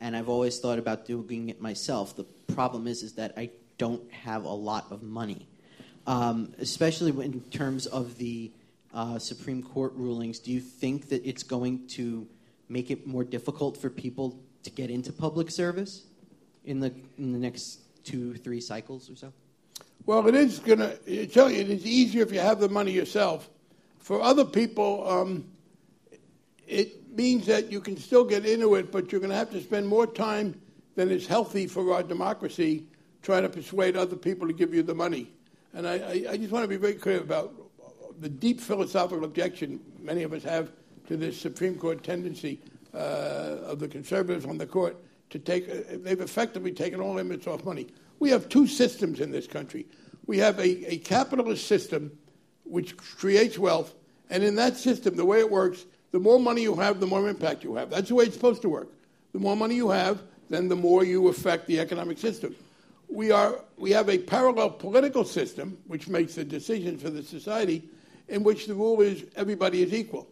And 0.00 0.16
I've 0.16 0.28
always 0.28 0.58
thought 0.58 0.78
about 0.78 1.06
doing 1.06 1.48
it 1.48 1.60
myself. 1.60 2.14
The 2.14 2.24
problem 2.54 2.86
is, 2.86 3.02
is 3.02 3.14
that 3.14 3.34
I 3.36 3.50
don't 3.78 4.10
have 4.12 4.44
a 4.44 4.52
lot 4.52 4.86
of 4.90 5.02
money, 5.02 5.48
um, 6.06 6.54
especially 6.58 7.10
in 7.24 7.40
terms 7.50 7.86
of 7.86 8.16
the 8.16 8.52
uh, 8.94 9.18
Supreme 9.18 9.62
Court 9.62 9.92
rulings. 9.94 10.38
Do 10.38 10.52
you 10.52 10.60
think 10.60 11.08
that 11.08 11.26
it's 11.26 11.42
going 11.42 11.86
to 11.88 12.26
make 12.68 12.90
it 12.90 13.06
more 13.06 13.24
difficult 13.24 13.76
for 13.76 13.90
people 13.90 14.38
to 14.62 14.70
get 14.70 14.90
into 14.90 15.12
public 15.12 15.50
service 15.50 16.04
in 16.64 16.80
the 16.80 16.92
in 17.16 17.32
the 17.32 17.38
next 17.38 17.80
two, 18.04 18.34
three 18.34 18.60
cycles 18.60 19.10
or 19.10 19.16
so? 19.16 19.32
Well, 20.08 20.26
it 20.26 20.34
is 20.34 20.58
going 20.58 20.78
to 20.78 21.26
tell 21.26 21.50
you 21.50 21.60
it 21.60 21.68
is 21.68 21.84
easier 21.84 22.22
if 22.22 22.32
you 22.32 22.40
have 22.40 22.60
the 22.60 22.70
money 22.70 22.92
yourself. 22.92 23.50
For 23.98 24.22
other 24.22 24.42
people, 24.42 25.06
um, 25.06 25.44
it 26.66 27.14
means 27.14 27.44
that 27.44 27.70
you 27.70 27.82
can 27.82 27.98
still 27.98 28.24
get 28.24 28.46
into 28.46 28.76
it, 28.76 28.90
but 28.90 29.12
you're 29.12 29.20
going 29.20 29.32
to 29.32 29.36
have 29.36 29.50
to 29.50 29.60
spend 29.60 29.86
more 29.86 30.06
time 30.06 30.58
than 30.94 31.10
is 31.10 31.26
healthy 31.26 31.66
for 31.66 31.92
our 31.92 32.02
democracy 32.02 32.86
trying 33.20 33.42
to 33.42 33.50
persuade 33.50 33.98
other 33.98 34.16
people 34.16 34.46
to 34.46 34.54
give 34.54 34.72
you 34.72 34.82
the 34.82 34.94
money. 34.94 35.30
And 35.74 35.86
I, 35.86 35.98
I, 35.98 36.24
I 36.30 36.36
just 36.38 36.52
want 36.52 36.64
to 36.64 36.68
be 36.68 36.78
very 36.78 36.94
clear 36.94 37.20
about 37.20 37.52
the 38.18 38.30
deep 38.30 38.62
philosophical 38.62 39.26
objection 39.26 39.78
many 40.00 40.22
of 40.22 40.32
us 40.32 40.42
have 40.42 40.70
to 41.08 41.18
this 41.18 41.38
Supreme 41.38 41.74
Court 41.74 42.02
tendency 42.02 42.60
uh, 42.94 43.58
of 43.66 43.78
the 43.78 43.88
conservatives 43.88 44.46
on 44.46 44.56
the 44.56 44.66
court 44.66 44.96
to 45.28 45.38
take, 45.38 46.02
they've 46.02 46.22
effectively 46.22 46.72
taken 46.72 46.98
all 46.98 47.16
limits 47.16 47.46
off 47.46 47.62
money. 47.66 47.88
We 48.20 48.30
have 48.30 48.48
two 48.48 48.66
systems 48.66 49.20
in 49.20 49.30
this 49.30 49.46
country. 49.46 49.86
We 50.28 50.36
have 50.38 50.58
a, 50.58 50.92
a 50.92 50.98
capitalist 50.98 51.66
system 51.66 52.12
which 52.64 52.98
creates 52.98 53.58
wealth, 53.58 53.94
and 54.28 54.44
in 54.44 54.56
that 54.56 54.76
system, 54.76 55.16
the 55.16 55.24
way 55.24 55.38
it 55.38 55.50
works, 55.50 55.86
the 56.12 56.20
more 56.20 56.38
money 56.38 56.60
you 56.60 56.74
have, 56.74 57.00
the 57.00 57.06
more 57.06 57.26
impact 57.30 57.64
you 57.64 57.74
have. 57.76 57.88
That's 57.88 58.08
the 58.08 58.14
way 58.14 58.26
it's 58.26 58.34
supposed 58.34 58.60
to 58.62 58.68
work. 58.68 58.88
The 59.32 59.38
more 59.38 59.56
money 59.56 59.74
you 59.74 59.88
have, 59.88 60.20
then 60.50 60.68
the 60.68 60.76
more 60.76 61.02
you 61.02 61.28
affect 61.28 61.66
the 61.66 61.80
economic 61.80 62.18
system. 62.18 62.54
We, 63.08 63.30
are, 63.30 63.64
we 63.78 63.90
have 63.92 64.10
a 64.10 64.18
parallel 64.18 64.68
political 64.68 65.24
system, 65.24 65.78
which 65.86 66.08
makes 66.08 66.34
the 66.34 66.44
decisions 66.44 67.00
for 67.00 67.08
the 67.08 67.22
society, 67.22 67.88
in 68.28 68.42
which 68.42 68.66
the 68.66 68.74
rule 68.74 69.00
is 69.00 69.24
everybody 69.34 69.82
is 69.82 69.94
equal. 69.94 70.28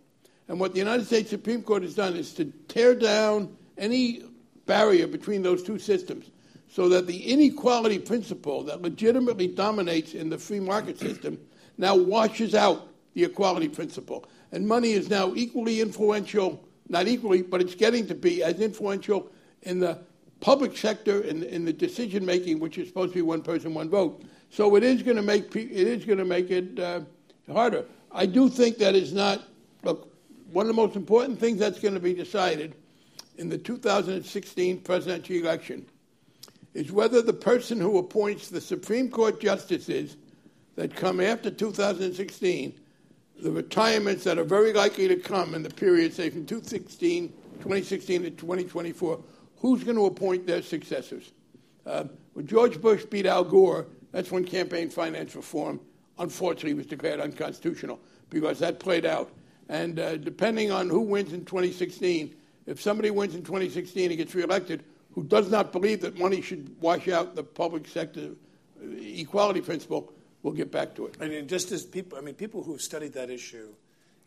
And 0.48 0.60
what 0.60 0.74
the 0.74 0.78
United 0.78 1.06
States 1.06 1.30
Supreme 1.30 1.62
Court 1.62 1.82
has 1.84 1.94
done 1.94 2.16
is 2.16 2.34
to 2.34 2.52
tear 2.68 2.94
down 2.94 3.56
any 3.78 4.24
barrier 4.66 5.06
between 5.06 5.42
those 5.42 5.62
two 5.62 5.78
systems 5.78 6.26
so 6.68 6.88
that 6.88 7.06
the 7.06 7.32
inequality 7.32 7.98
principle 7.98 8.62
that 8.64 8.82
legitimately 8.82 9.48
dominates 9.48 10.14
in 10.14 10.28
the 10.28 10.38
free 10.38 10.60
market 10.60 10.98
system 10.98 11.38
now 11.78 11.96
washes 11.96 12.54
out 12.54 12.88
the 13.14 13.24
equality 13.24 13.68
principle. 13.68 14.26
And 14.52 14.66
money 14.66 14.92
is 14.92 15.08
now 15.08 15.34
equally 15.34 15.80
influential, 15.80 16.62
not 16.88 17.08
equally, 17.08 17.42
but 17.42 17.60
it's 17.60 17.74
getting 17.74 18.06
to 18.08 18.14
be 18.14 18.42
as 18.42 18.60
influential 18.60 19.30
in 19.62 19.80
the 19.80 19.98
public 20.40 20.76
sector 20.76 21.22
in, 21.22 21.42
in 21.44 21.64
the 21.64 21.72
decision 21.72 22.24
making, 22.24 22.60
which 22.60 22.78
is 22.78 22.88
supposed 22.88 23.12
to 23.12 23.18
be 23.18 23.22
one 23.22 23.42
person, 23.42 23.74
one 23.74 23.88
vote. 23.88 24.22
So 24.50 24.76
it 24.76 24.82
is 24.82 25.02
going 25.02 25.16
to 25.16 25.22
make 25.22 25.54
it 25.56 25.70
is 25.72 26.04
going 26.04 26.18
to 26.18 26.24
make 26.24 26.50
it 26.50 26.78
uh, 26.78 27.00
harder. 27.52 27.84
I 28.12 28.26
do 28.26 28.48
think 28.48 28.78
that 28.78 28.94
is 28.94 29.12
not 29.12 29.42
look 29.82 30.12
one 30.52 30.66
of 30.66 30.68
the 30.68 30.80
most 30.80 30.96
important 30.96 31.38
things 31.38 31.58
that's 31.58 31.80
going 31.80 31.94
to 31.94 32.00
be 32.00 32.14
decided 32.14 32.74
in 33.38 33.48
the 33.48 33.58
2016 33.58 34.80
presidential 34.80 35.36
election 35.36 35.86
is 36.76 36.92
whether 36.92 37.22
the 37.22 37.32
person 37.32 37.80
who 37.80 37.96
appoints 37.96 38.50
the 38.50 38.60
Supreme 38.60 39.08
Court 39.10 39.40
justices 39.40 40.18
that 40.74 40.94
come 40.94 41.20
after 41.20 41.50
2016, 41.50 42.78
the 43.42 43.50
retirements 43.50 44.24
that 44.24 44.38
are 44.38 44.44
very 44.44 44.74
likely 44.74 45.08
to 45.08 45.16
come 45.16 45.54
in 45.54 45.62
the 45.62 45.70
period, 45.70 46.12
say, 46.12 46.28
from 46.28 46.44
2016, 46.44 47.28
2016 47.60 48.22
to 48.24 48.30
2024, 48.30 49.18
who's 49.56 49.84
going 49.84 49.96
to 49.96 50.04
appoint 50.04 50.46
their 50.46 50.60
successors? 50.60 51.32
Uh, 51.86 52.04
when 52.34 52.46
George 52.46 52.78
Bush 52.78 53.06
beat 53.06 53.24
Al 53.24 53.44
Gore, 53.44 53.86
that's 54.12 54.30
when 54.30 54.44
campaign 54.44 54.90
finance 54.90 55.34
reform, 55.34 55.80
unfortunately, 56.18 56.74
was 56.74 56.84
declared 56.84 57.20
unconstitutional 57.20 57.98
because 58.28 58.58
that 58.58 58.78
played 58.80 59.06
out. 59.06 59.30
And 59.70 59.98
uh, 59.98 60.16
depending 60.18 60.70
on 60.72 60.90
who 60.90 61.00
wins 61.00 61.32
in 61.32 61.46
2016, 61.46 62.34
if 62.66 62.82
somebody 62.82 63.10
wins 63.10 63.34
in 63.34 63.42
2016 63.42 64.10
and 64.10 64.18
gets 64.18 64.34
reelected 64.34 64.84
who 65.16 65.24
does 65.24 65.50
not 65.50 65.72
believe 65.72 66.02
that 66.02 66.18
money 66.18 66.42
should 66.42 66.76
wash 66.80 67.08
out 67.08 67.34
the 67.34 67.42
public 67.42 67.88
sector 67.88 68.30
equality 68.82 69.62
principle, 69.62 70.12
we'll 70.42 70.52
get 70.52 70.70
back 70.70 70.94
to 70.94 71.06
it. 71.06 71.16
I 71.18 71.24
And 71.24 71.48
just 71.48 71.72
as 71.72 71.84
people, 71.84 72.18
I 72.18 72.20
mean, 72.20 72.34
people 72.34 72.62
who've 72.62 72.82
studied 72.82 73.14
that 73.14 73.30
issue, 73.30 73.70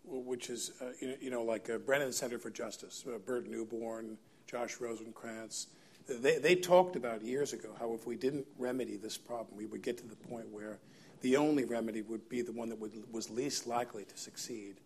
which 0.04 0.50
is, 0.50 0.72
uh, 0.82 0.86
you, 1.22 1.30
know, 1.30 1.44
like 1.44 1.70
uh, 1.70 1.78
Brennan 1.78 2.12
Center 2.12 2.40
for 2.40 2.50
Justice, 2.50 3.06
uh, 3.08 3.20
Burt 3.20 3.48
Neuborne, 3.48 4.18
Josh 4.48 4.78
Rosenkranz, 4.78 5.68
they, 6.08 6.40
they 6.40 6.56
talked 6.56 6.96
about 6.96 7.22
years 7.22 7.54
ago 7.54 7.70
how 7.80 7.94
if 7.94 8.08
we 8.08 8.16
didn't 8.16 8.48
remedy 8.58 8.98
this 8.98 9.16
problem, 9.16 9.56
we 9.56 9.68
would 9.68 9.84
get 9.84 10.00
to 10.00 10.08
the 10.08 10.16
point 10.16 10.50
where 10.50 10.80
the 11.22 11.38
only 11.38 11.66
remedy 11.66 12.02
would 12.02 12.28
be 12.30 12.42
the 12.42 12.52
one 12.52 12.70
that 12.70 12.80
would, 12.80 12.92
was 13.14 13.30
least 13.30 13.68
likely 13.68 14.06
to 14.06 14.18
succeed, 14.18 14.78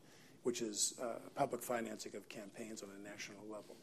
which 0.44 0.62
is 0.62 0.96
uh, 1.02 1.20
public 1.36 1.64
financing 1.64 2.14
of 2.18 2.28
campaigns 2.28 2.84
on 2.84 2.90
a 2.90 3.10
national 3.10 3.44
level. 3.44 3.78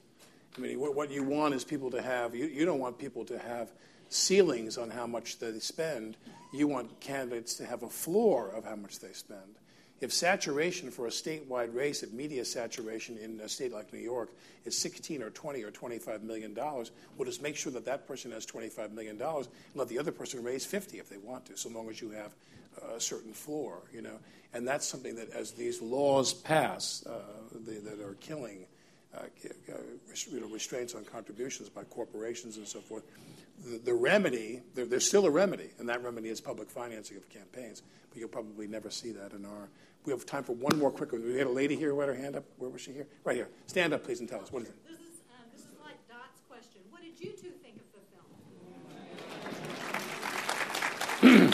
I 0.57 0.61
mean, 0.61 0.79
what 0.81 1.11
you 1.11 1.23
want 1.23 1.55
is 1.55 1.65
people 1.65 1.91
to 1.93 2.03
have, 2.03 2.35
you, 2.35 2.47
you 2.47 2.65
don't 2.65 2.81
want 2.81 2.99
people 2.99 3.25
to 3.27 3.39
have 3.39 3.71
ceilings 4.09 4.79
on 4.79 4.91
how 4.91 5.07
much 5.07 5.39
they 5.39 5.59
spend. 5.61 6.17
You 6.53 6.67
want 6.67 7.01
candidates 7.01 7.55
to 7.57 7.67
have 7.67 7.83
a 7.83 7.89
floor 7.89 8.49
of 8.49 8.65
how 8.65 8.77
much 8.77 8.99
they 8.99 9.13
spend. 9.13 9.57
If 10.01 10.13
saturation 10.13 10.91
for 10.91 11.07
a 11.07 11.11
statewide 11.11 11.75
race, 11.75 12.03
if 12.03 12.11
media 12.13 12.45
saturation 12.45 13.19
in 13.19 13.39
a 13.41 13.49
state 13.49 13.71
like 13.71 13.93
New 13.93 14.01
York 14.01 14.31
is 14.65 14.77
16 14.79 15.23
or 15.23 15.31
20 15.31 15.63
or 15.63 15.71
25 15.71 16.23
million 16.23 16.55
dollars, 16.55 16.91
we'll 17.17 17.27
just 17.27 17.43
make 17.43 17.55
sure 17.55 17.71
that 17.73 17.85
that 17.85 18.09
person 18.09 18.33
has 18.33 18.47
25 18.47 18.93
million 18.93 19.19
dollars 19.19 19.47
and 19.47 19.77
let 19.77 19.89
the 19.89 19.99
other 19.99 20.11
person 20.11 20.43
raise 20.43 20.65
50 20.65 20.99
if 20.99 21.11
they 21.11 21.19
want 21.19 21.45
to, 21.47 21.57
so 21.57 21.69
long 21.69 21.89
as 21.91 22.01
you 22.01 22.11
have 22.11 22.35
a 22.95 23.01
certain 23.01 23.35
floor, 23.35 23.83
you 23.93 24.01
know. 24.01 24.19
And 24.55 24.67
that's 24.67 24.87
something 24.87 25.15
that, 25.17 25.31
as 25.31 25.53
these 25.53 25.83
laws 25.83 26.33
pass, 26.33 27.05
uh, 27.07 27.21
they, 27.67 27.77
that 27.77 28.01
are 28.01 28.15
killing 28.21 28.65
uh, 28.65 28.80
you 30.31 30.41
know, 30.41 30.47
restraints 30.47 30.95
on 30.95 31.05
contributions 31.05 31.69
by 31.69 31.85
corporations 31.85 32.57
and 32.57 32.67
so 32.67 32.81
forth. 32.81 33.03
The, 33.65 33.79
the 33.79 33.95
remedy, 33.95 34.63
there, 34.75 34.87
there's 34.87 35.07
still 35.07 35.27
a 35.27 35.31
remedy, 35.31 35.71
and 35.79 35.89
that 35.89 36.03
remedy 36.03 36.29
is 36.29 36.41
public 36.41 36.71
financing 36.71 37.17
of 37.17 37.29
campaigns. 37.29 37.83
But 38.11 38.19
you'll 38.19 38.29
probably 38.29 38.67
never 38.67 38.91
see 38.91 39.13
that 39.13 39.33
in 39.33 39.45
our. 39.45 39.69
We 40.07 40.13
have 40.13 40.25
time 40.25 40.45
for 40.45 40.55
one 40.55 40.79
more 40.79 40.91
quick 40.91 41.13
one. 41.13 41.23
We 41.23 41.37
had 41.37 41.47
a 41.47 41.51
lady 41.51 41.77
here 41.77 41.91
who 41.91 42.01
had 42.01 42.09
her 42.09 42.15
hand 42.15 42.35
up. 42.37 42.45
Where 42.57 42.71
was 42.71 42.81
she 42.81 42.93
here? 42.93 43.07
Right 43.23 43.37
here. 43.37 43.49
Stand 43.67 43.93
up, 43.93 44.03
please, 44.05 44.21
and 44.21 44.29
tell 44.29 44.41
us. 44.41 44.51
What 44.51 44.63
is 44.63 44.69
it? 44.71 44.75
This 44.89 44.99
is, 44.99 45.21
um, 45.31 45.45
this 45.53 45.61
is 45.61 45.69
like 45.85 45.99
Dot's 46.09 46.41
question. 46.49 46.81
What 46.89 47.03
did 47.03 47.21
you 47.21 47.33
two 47.33 47.53
think 47.63 47.77
of 47.77 47.85
the 51.21 51.29
film? 51.29 51.53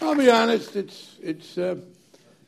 I'll 0.08 0.14
be 0.14 0.30
honest. 0.30 0.76
It's 0.76 1.16
it's 1.20 1.58
uh, 1.58 1.74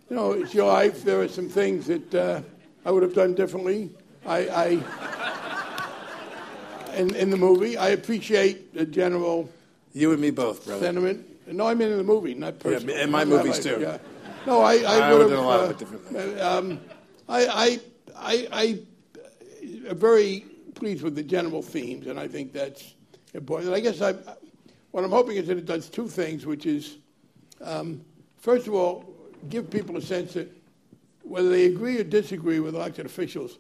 you 0.09 0.17
know 0.17 0.33
it's 0.33 0.55
your 0.55 0.69
life. 0.73 1.03
There 1.03 1.21
are 1.23 1.29
some 1.29 1.49
things 1.49 1.87
that. 1.87 2.15
Uh, 2.15 2.43
I 2.85 2.91
would 2.91 3.03
have 3.03 3.15
done 3.15 3.35
differently. 3.35 3.91
I, 4.27 4.39
I 4.49 4.67
in, 6.97 7.15
in 7.15 7.31
the 7.31 7.37
movie, 7.37 7.77
I 7.77 7.89
appreciate 7.91 8.75
the 8.75 8.87
general. 8.87 9.49
You 9.93 10.13
and 10.13 10.21
me 10.21 10.31
both, 10.31 10.65
brother. 10.65 10.85
Sentiment. 10.85 11.27
No, 11.47 11.67
I 11.67 11.75
mean 11.75 11.91
in 11.91 11.99
the 11.99 12.05
movie, 12.05 12.35
not 12.35 12.59
personally. 12.59 12.95
Yeah, 12.95 13.05
in 13.05 13.11
my 13.11 13.25
movies 13.25 13.59
too. 13.59 13.79
Yeah. 13.81 13.99
No, 14.47 14.61
I, 14.61 14.77
I, 14.77 14.99
I 14.99 15.13
would 15.13 15.23
have 15.23 15.31
done 15.31 15.39
a 15.39 15.47
lot 15.47 15.61
uh, 15.61 15.65
of 15.65 15.71
it 15.71 15.79
differently. 15.79 16.41
Um, 16.41 16.81
I, 17.29 17.47
I, 17.47 17.81
I, 18.17 18.49
I 18.53 18.79
am 19.89 19.97
very 19.97 20.45
pleased 20.75 21.03
with 21.03 21.15
the 21.15 21.23
general 21.23 21.63
themes, 21.63 22.07
and 22.07 22.19
I 22.21 22.29
think 22.29 22.53
that's 22.53 22.95
important. 23.33 23.69
And 23.69 23.77
I 23.77 23.81
guess 23.81 24.03
I, 24.03 24.15
what 24.91 25.05
I'm 25.05 25.11
hoping 25.11 25.37
is 25.37 25.47
that 25.47 25.57
it 25.57 25.67
does 25.67 25.89
two 25.89 26.09
things, 26.09 26.45
which 26.45 26.67
is, 26.67 26.99
um, 27.63 28.03
first 28.37 28.67
of 28.67 28.75
all, 28.75 29.05
give 29.49 29.71
people 29.71 29.97
a 29.97 30.03
sense 30.03 30.35
that 30.35 30.51
whether 31.25 31.49
they 31.49 31.67
agree 31.67 31.99
or 31.99 32.05
disagree 32.05 32.61
with 32.61 32.75
elected 32.75 33.07
officials, 33.07 33.59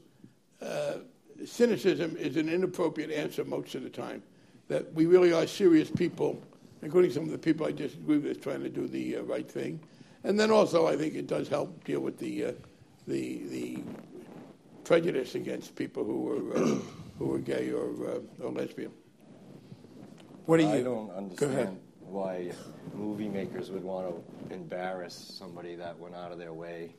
uh, 0.60 0.98
cynicism 1.44 2.16
is 2.16 2.36
an 2.36 2.48
inappropriate 2.48 3.10
answer 3.10 3.44
most 3.44 3.74
of 3.74 3.82
the 3.82 3.90
time. 3.90 4.22
That 4.68 4.92
we 4.94 5.06
really 5.06 5.32
are 5.32 5.46
serious 5.46 5.90
people, 5.90 6.40
including 6.82 7.10
some 7.10 7.24
of 7.24 7.30
the 7.30 7.38
people 7.38 7.66
I 7.66 7.72
disagree 7.72 8.18
with, 8.18 8.42
trying 8.42 8.62
to 8.62 8.68
do 8.68 8.86
the 8.86 9.16
uh, 9.16 9.22
right 9.22 9.50
thing. 9.50 9.80
And 10.22 10.38
then 10.38 10.50
also, 10.50 10.86
I 10.86 10.96
think 10.96 11.14
it 11.14 11.26
does 11.26 11.48
help 11.48 11.84
deal 11.84 12.00
with 12.00 12.18
the 12.18 12.46
uh, 12.46 12.52
the 13.06 13.42
the 13.48 13.78
prejudice 14.84 15.34
against 15.34 15.76
people 15.76 16.04
who 16.04 16.30
are 16.30 16.56
uh, 16.56 16.78
who 17.18 17.34
are 17.34 17.38
gay 17.38 17.72
or 17.72 17.90
uh, 18.06 18.44
or 18.44 18.52
lesbian. 18.52 18.92
What 20.46 20.58
do 20.58 20.62
you? 20.62 20.70
I 20.70 20.82
don't 20.82 21.10
understand 21.10 21.78
why 22.00 22.52
movie 22.94 23.28
makers 23.28 23.70
would 23.70 23.84
want 23.84 24.08
to 24.08 24.54
embarrass 24.54 25.14
somebody 25.14 25.74
that 25.74 25.98
went 25.98 26.14
out 26.14 26.32
of 26.32 26.38
their 26.38 26.54
way 26.54 26.94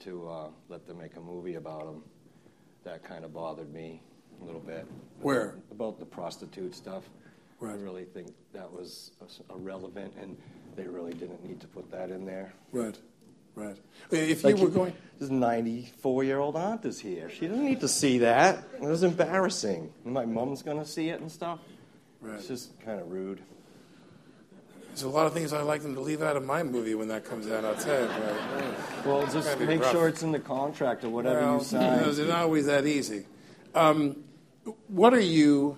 to 0.00 0.28
uh, 0.28 0.48
let 0.68 0.86
them 0.86 0.98
make 0.98 1.16
a 1.16 1.20
movie 1.20 1.54
about 1.54 1.82
him. 1.82 2.02
That 2.84 3.02
kind 3.02 3.24
of 3.24 3.32
bothered 3.32 3.72
me 3.72 4.00
a 4.40 4.44
little 4.44 4.60
bit. 4.60 4.86
Where? 5.20 5.56
About 5.70 5.98
the 5.98 6.04
prostitute 6.04 6.74
stuff. 6.74 7.04
Right. 7.58 7.72
I 7.72 7.76
really 7.76 8.04
think 8.04 8.28
that 8.52 8.70
was 8.70 9.12
irrelevant, 9.50 10.14
and 10.20 10.36
they 10.76 10.86
really 10.86 11.14
didn't 11.14 11.44
need 11.44 11.60
to 11.60 11.66
put 11.66 11.90
that 11.90 12.10
in 12.10 12.26
there. 12.26 12.52
Right. 12.72 12.98
Right. 13.54 13.78
If 14.10 14.44
like 14.44 14.58
you 14.58 14.64
were 14.64 14.70
going, 14.70 14.92
this 15.18 15.30
94 15.30 16.24
year 16.24 16.38
old 16.38 16.56
aunt 16.56 16.84
is 16.84 17.00
here. 17.00 17.30
She 17.30 17.48
doesn't 17.48 17.64
need 17.64 17.80
to 17.80 17.88
see 17.88 18.18
that. 18.18 18.62
It 18.74 18.82
was 18.82 19.02
embarrassing. 19.02 19.94
My 20.04 20.26
mom's 20.26 20.62
going 20.62 20.78
to 20.78 20.84
see 20.84 21.08
it 21.08 21.22
and 21.22 21.32
stuff. 21.32 21.60
Right. 22.20 22.34
It's 22.34 22.48
just 22.48 22.78
kind 22.80 23.00
of 23.00 23.10
rude. 23.10 23.40
There's 24.96 25.04
a 25.04 25.10
lot 25.10 25.26
of 25.26 25.34
things 25.34 25.52
I'd 25.52 25.60
like 25.60 25.82
them 25.82 25.94
to 25.94 26.00
leave 26.00 26.22
out 26.22 26.38
of 26.38 26.44
my 26.46 26.62
movie 26.62 26.94
when 26.94 27.08
that 27.08 27.22
comes 27.22 27.50
out. 27.50 27.66
I'll 27.66 27.74
tell 27.74 28.00
you. 28.00 28.08
But, 28.08 29.06
well, 29.06 29.26
just 29.26 29.60
make 29.60 29.82
rough. 29.82 29.92
sure 29.92 30.08
it's 30.08 30.22
in 30.22 30.32
the 30.32 30.38
contract 30.38 31.04
or 31.04 31.10
whatever 31.10 31.38
well, 31.38 31.58
you 31.58 31.64
sign. 31.64 32.08
It's 32.08 32.16
not 32.16 32.30
always 32.30 32.64
that 32.64 32.86
easy. 32.86 33.26
Um, 33.74 34.24
what 34.88 35.12
are 35.12 35.20
you 35.20 35.76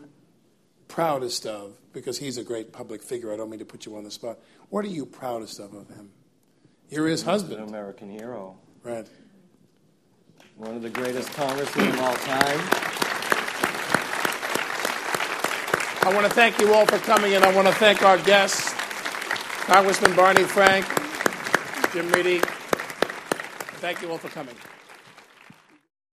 proudest 0.86 1.46
of? 1.46 1.72
Because 1.92 2.16
he's 2.16 2.38
a 2.38 2.44
great 2.44 2.72
public 2.72 3.02
figure. 3.02 3.32
I 3.32 3.36
don't 3.36 3.50
mean 3.50 3.58
to 3.58 3.64
put 3.64 3.86
you 3.86 3.96
on 3.96 4.04
the 4.04 4.10
spot. 4.12 4.38
What 4.68 4.84
are 4.84 4.88
you 4.88 5.04
proudest 5.04 5.58
of 5.58 5.74
of 5.74 5.88
him? 5.88 6.12
You're 6.88 7.08
his 7.08 7.22
husband. 7.22 7.60
An 7.60 7.68
American 7.68 8.10
hero. 8.10 8.56
Right. 8.84 9.08
One 10.54 10.76
of 10.76 10.82
the 10.82 10.90
greatest 10.90 11.32
congressmen 11.32 11.88
of 11.88 12.00
all 12.00 12.14
time. 12.14 12.60
I 16.04 16.12
want 16.14 16.24
to 16.24 16.32
thank 16.32 16.60
you 16.60 16.72
all 16.72 16.86
for 16.86 16.98
coming, 16.98 17.34
and 17.34 17.44
I 17.44 17.52
want 17.52 17.66
to 17.66 17.74
thank 17.74 18.02
our 18.04 18.18
guests. 18.18 18.77
Congressman 19.68 20.16
Barney 20.16 20.44
Frank, 20.44 20.86
Jim 21.92 22.10
Ready, 22.10 22.38
thank 23.82 24.00
you 24.00 24.10
all 24.10 24.16
for 24.16 24.30
coming. 24.30 24.54